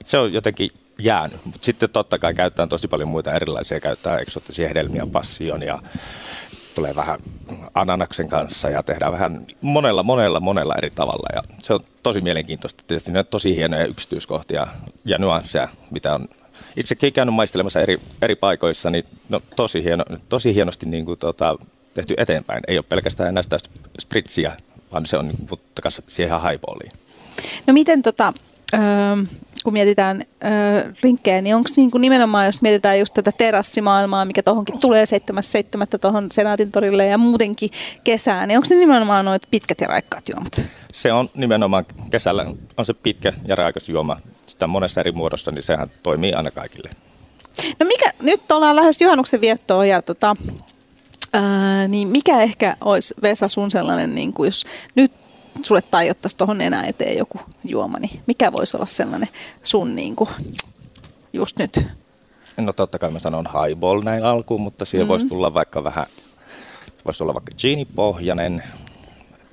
Se 0.05 0.19
on 0.19 0.33
jotenkin 0.33 0.71
jäänyt, 0.99 1.45
mutta 1.45 1.59
sitten 1.63 1.91
totta 1.91 2.19
kai 2.19 2.35
käyttää 2.35 2.67
tosi 2.67 2.89
paljon 2.89 3.09
muita 3.09 3.33
erilaisia, 3.33 3.81
käyttää 3.81 4.19
eksoottisia 4.19 4.69
hedelmiä, 4.69 5.07
passion 5.13 5.63
ja 5.63 5.79
tulee 6.79 6.95
vähän 6.95 7.21
ananaksen 7.75 8.29
kanssa 8.29 8.71
ja 8.71 8.83
tehdään 8.83 9.13
vähän 9.13 9.47
monella, 9.61 10.03
monella, 10.03 10.41
monella 10.41 10.75
eri 10.79 10.91
tavalla. 10.91 11.29
Ja 11.35 11.43
se 11.63 11.75
on 11.75 11.81
tosi 12.03 12.21
mielenkiintoista. 12.21 12.85
Tietysti 12.87 13.13
ne 13.13 13.19
on 13.19 13.27
tosi 13.27 13.57
hienoja 13.57 13.87
yksityiskohtia 13.87 14.67
ja 15.05 15.19
nyansseja, 15.19 15.69
mitä 15.91 16.15
on 16.15 16.29
itsekin 16.77 17.13
käynyt 17.13 17.35
maistelemassa 17.35 17.81
eri, 17.81 18.01
eri 18.23 18.35
paikoissa, 18.35 18.91
niin 18.91 19.05
no, 19.29 19.41
tosi, 19.57 19.85
hieno, 19.85 20.05
tosi 20.29 20.55
hienosti 20.55 20.89
niin 20.89 21.05
kuin, 21.05 21.19
tota, 21.19 21.57
tehty 21.95 22.15
eteenpäin. 22.17 22.63
Ei 22.69 22.79
ole 22.79 22.85
pelkästään 22.89 23.29
enää 23.29 23.43
sitä 23.43 23.59
spritsiä, 24.01 24.57
vaan 24.93 25.07
se 25.07 25.19
on 25.19 25.29
niin, 25.29 25.49
siihen 26.07 26.41
highballiin. 26.43 26.93
No 27.67 27.73
miten 27.73 28.03
tota, 28.03 28.33
öö, 28.75 28.81
kun 29.69 29.73
mietitään 29.73 30.23
ö, 30.23 30.93
rinkkejä, 31.03 31.41
niin 31.41 31.57
onko 31.57 31.71
niin 31.77 31.91
nimenomaan, 31.99 32.47
jos 32.47 32.63
mietitään 32.63 32.99
just 32.99 33.15
tätä 33.15 33.33
terassimaailmaa, 33.33 34.25
mikä 34.25 34.43
tuohonkin 34.43 34.79
tulee 34.79 35.05
7.7. 35.05 35.99
tuohon 36.01 36.27
Senaatin 36.33 36.73
torille 36.73 37.07
ja 37.07 37.19
muutenkin 37.19 37.71
kesään, 38.05 38.49
niin 38.49 38.59
onko 38.59 38.67
ne 38.71 38.77
nimenomaan 38.77 39.25
noit 39.25 39.43
pitkät 39.51 39.81
ja 39.81 39.87
raikkaat 39.87 40.29
juomat? 40.29 40.61
Se 40.93 41.13
on 41.13 41.31
nimenomaan 41.35 41.87
kesällä 42.11 42.47
on 42.77 42.85
se 42.85 42.95
pitkä 42.95 43.33
ja 43.47 43.55
raikas 43.55 43.89
juoma. 43.89 44.17
Sitä 44.47 44.67
monessa 44.67 45.01
eri 45.01 45.13
muodossa, 45.13 45.51
niin 45.51 45.63
sehän 45.63 45.91
toimii 46.03 46.33
aina 46.33 46.51
kaikille. 46.51 46.91
No 47.81 47.87
mikä, 47.87 48.13
nyt 48.23 48.53
ollaan 48.53 48.77
lähes 48.77 49.01
juhannuksen 49.01 49.41
viettoa 49.41 49.87
ja 49.87 50.03
tota, 50.03 50.37
ää, 51.33 51.89
niin 51.89 52.09
mikä 52.09 52.43
ehkä 52.43 52.77
olisi 52.81 53.15
Vesa 53.23 53.49
sun 53.49 53.71
sellainen, 53.71 54.15
niin 54.15 54.33
kuin 54.33 54.47
jos 54.47 54.65
nyt 54.95 55.13
sulle 55.65 55.83
tajottaisi 55.83 56.37
tuohon 56.37 56.61
enää 56.61 56.85
eteen 56.85 57.19
joku 57.19 57.41
juoma, 57.65 57.99
niin 57.99 58.21
mikä 58.27 58.53
voisi 58.53 58.77
olla 58.77 58.87
sellainen 58.87 59.29
sun 59.63 59.97
niin 59.97 60.17
kuin, 60.17 60.31
just 61.33 61.59
nyt? 61.59 61.87
No 62.57 62.73
totta 62.73 62.99
kai 62.99 63.11
mä 63.11 63.19
sanon 63.19 63.47
highball 63.47 64.03
näin 64.03 64.25
alkuun, 64.25 64.61
mutta 64.61 64.85
siihen 64.85 65.07
mm. 65.07 65.09
voisi 65.09 65.29
tulla 65.29 65.55
vaikka 65.55 65.85
vähän, 65.85 66.07
voisi 67.05 67.23
olla 67.23 67.35
vaikka 67.35 67.53
ginipohjainen, 67.59 68.63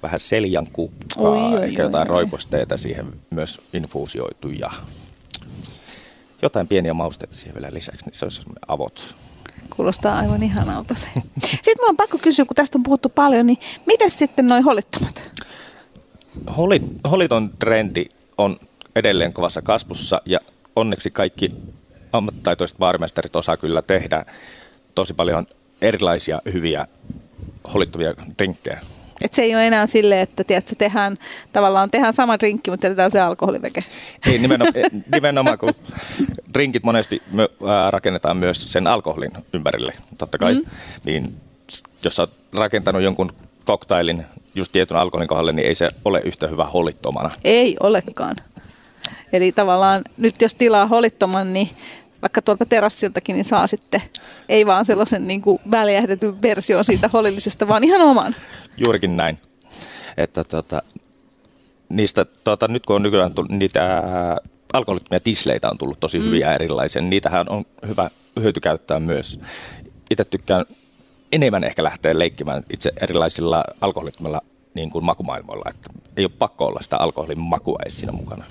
vähän 0.03 0.19
seljan 0.19 0.67
kuppaa, 0.73 1.59
ehkä 1.59 1.83
jotain 1.83 2.07
roikosteita 2.07 2.77
siihen 2.77 3.13
myös 3.29 3.61
infuusioitu 3.73 4.49
ja 4.49 4.71
jotain 6.41 6.67
pieniä 6.67 6.93
mausteita 6.93 7.35
siihen 7.35 7.55
vielä 7.55 7.73
lisäksi, 7.73 8.05
niin 8.05 8.13
se 8.13 8.25
olisi 8.25 8.41
avot. 8.67 9.15
Kuulostaa 9.75 10.17
aivan 10.17 10.43
ihanalta 10.43 10.95
se. 10.95 11.07
Sitten 11.41 11.73
minua 11.77 11.89
on 11.89 11.97
pakko 11.97 12.17
kysyä, 12.17 12.45
kun 12.45 12.55
tästä 12.55 12.77
on 12.77 12.83
puhuttu 12.83 13.09
paljon, 13.09 13.45
niin 13.45 13.57
miten 13.85 14.11
sitten 14.11 14.47
noin 14.47 14.63
holittomat? 14.63 15.21
Holit, 16.57 16.83
holiton 17.11 17.49
trendi 17.59 18.05
on 18.37 18.59
edelleen 18.95 19.33
kovassa 19.33 19.61
kasvussa 19.61 20.21
ja 20.25 20.39
onneksi 20.75 21.11
kaikki 21.11 21.51
ammattitaitoiset 22.13 22.77
baarimestarit 22.77 23.35
osaa 23.35 23.57
kyllä 23.57 23.81
tehdä 23.81 24.25
tosi 24.95 25.13
paljon 25.13 25.47
erilaisia 25.81 26.41
hyviä 26.53 26.87
holittomia 27.73 28.13
drinkkejä. 28.37 28.79
Et 29.21 29.33
se 29.33 29.41
ei 29.41 29.55
ole 29.55 29.67
enää 29.67 29.87
silleen, 29.87 30.21
että 30.21 30.43
tiedätkö, 30.43 30.75
tehdään, 30.75 31.17
tavallaan 31.53 31.91
tehdään 31.91 32.13
sama 32.13 32.39
drinkki, 32.39 32.71
mutta 32.71 32.85
jätetään 32.87 33.11
se 33.11 33.19
alkoholiveke. 33.19 33.83
Ei, 34.31 34.37
nimenomaan, 34.37 34.73
nimenomaan 35.13 35.57
kun 35.57 35.69
drinkit 36.53 36.83
monesti 36.83 37.21
me, 37.31 37.49
ää, 37.67 37.91
rakennetaan 37.91 38.37
myös 38.37 38.73
sen 38.73 38.87
alkoholin 38.87 39.31
ympärille, 39.53 39.93
totta 40.17 40.37
kai. 40.37 40.53
Mm. 40.53 40.61
Niin 41.05 41.35
jos 42.03 42.19
olet 42.19 42.31
rakentanut 42.53 43.01
jonkun 43.01 43.31
koktailin 43.65 44.25
just 44.55 44.71
tietyn 44.71 44.97
alkoholin 44.97 45.27
kohdalle, 45.27 45.53
niin 45.53 45.67
ei 45.67 45.75
se 45.75 45.89
ole 46.05 46.21
yhtä 46.25 46.47
hyvä 46.47 46.65
holittomana. 46.65 47.29
Ei 47.43 47.77
olekaan. 47.79 48.35
Eli 49.33 49.51
tavallaan 49.51 50.01
nyt 50.17 50.41
jos 50.41 50.55
tilaa 50.55 50.87
holittoman, 50.87 51.53
niin 51.53 51.69
vaikka 52.21 52.41
tuolta 52.41 52.65
terassiltakin, 52.65 53.33
niin 53.33 53.45
saa 53.45 53.67
sitten 53.67 54.01
ei 54.49 54.65
vaan 54.65 54.85
sellaisen 54.85 55.27
niin 55.27 55.41
kuin 55.41 55.59
väliähdetyn 55.71 56.41
version 56.41 56.83
siitä 56.83 57.09
holillisesta, 57.13 57.67
vaan 57.67 57.83
ihan 57.83 58.01
oman. 58.01 58.35
Juurikin 58.77 59.17
näin. 59.17 59.39
Että 60.17 60.43
tota, 60.43 60.81
niistä, 61.89 62.25
tota, 62.43 62.67
nyt 62.67 62.85
kun 62.85 62.95
on 62.95 63.03
nykyään 63.03 63.33
tullut, 63.33 63.51
niitä 63.51 63.93
ää, 63.93 64.37
alkoholittomia 64.73 65.19
tisleitä 65.19 65.69
on 65.69 65.77
tullut 65.77 65.99
tosi 65.99 66.19
mm. 66.19 66.25
hyviä 66.25 66.53
erilaisia, 66.53 67.01
niin 67.01 67.09
niitähän 67.09 67.49
on 67.49 67.65
hyvä 67.87 68.09
hyötykäyttää 68.39 68.99
myös. 68.99 69.39
Itse 70.09 70.25
tykkään 70.25 70.65
enemmän 71.35 71.63
ehkä 71.63 71.83
lähteä 71.83 72.19
leikkimään 72.19 72.63
itse 72.73 72.91
erilaisilla 73.01 73.63
alkoholittomilla 73.81 74.41
niin 74.73 74.89
kuin 74.89 75.05
makumaailmoilla, 75.05 75.69
että 75.69 75.89
ei 76.17 76.25
ole 76.25 76.31
pakko 76.39 76.65
olla 76.65 76.81
sitä 76.81 76.97
alkoholin 76.97 77.39
makua 77.39 77.79
edes 77.81 77.97
siinä 77.97 78.11
mukana. 78.11 78.45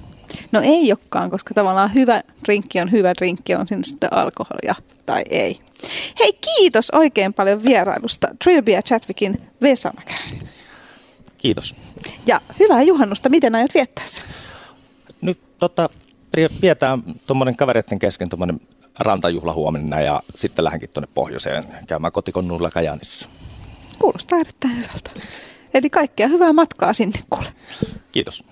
No 0.52 0.60
ei 0.60 0.92
olekaan, 0.92 1.30
koska 1.30 1.54
tavallaan 1.54 1.94
hyvä 1.94 2.22
drinkki 2.44 2.80
on 2.80 2.92
hyvä 2.92 3.12
drinkki, 3.14 3.54
on 3.54 3.66
sinne 3.66 3.84
sitten 3.84 4.12
alkoholia 4.12 4.74
tai 5.06 5.22
ei. 5.30 5.58
Hei, 6.18 6.32
kiitos 6.32 6.90
oikein 6.90 7.34
paljon 7.34 7.64
vierailusta 7.64 8.28
Trilby 8.44 8.72
ja 8.72 8.82
Chatwickin 8.82 9.40
Vesa. 9.62 9.92
Kiitos. 11.38 11.74
Ja 12.26 12.40
hyvää 12.60 12.82
juhannusta. 12.82 13.28
Miten 13.28 13.54
aiot 13.54 13.74
viettää 13.74 14.06
sen? 14.06 14.24
Nyt 15.20 15.38
tota, 15.58 15.88
pidetään 16.60 17.02
tuommoinen 17.26 17.56
kavereiden 17.56 17.98
kesken 17.98 18.28
tuommoinen 18.28 18.60
rantajuhla 18.98 19.52
huomenna 19.52 20.00
ja 20.00 20.20
sitten 20.34 20.64
lähdenkin 20.64 20.90
tuonne 20.90 21.08
pohjoiseen 21.14 21.64
käymään 21.86 22.12
kotikonnulla 22.12 22.70
Kajanissa. 22.70 23.28
Kuulostaa 23.98 24.38
erittäin 24.38 24.76
hyvältä. 24.76 25.10
Eli 25.74 25.90
kaikkea 25.90 26.28
hyvää 26.28 26.52
matkaa 26.52 26.92
sinne 26.92 27.20
kuule. 27.30 27.48
Kiitos. 28.12 28.44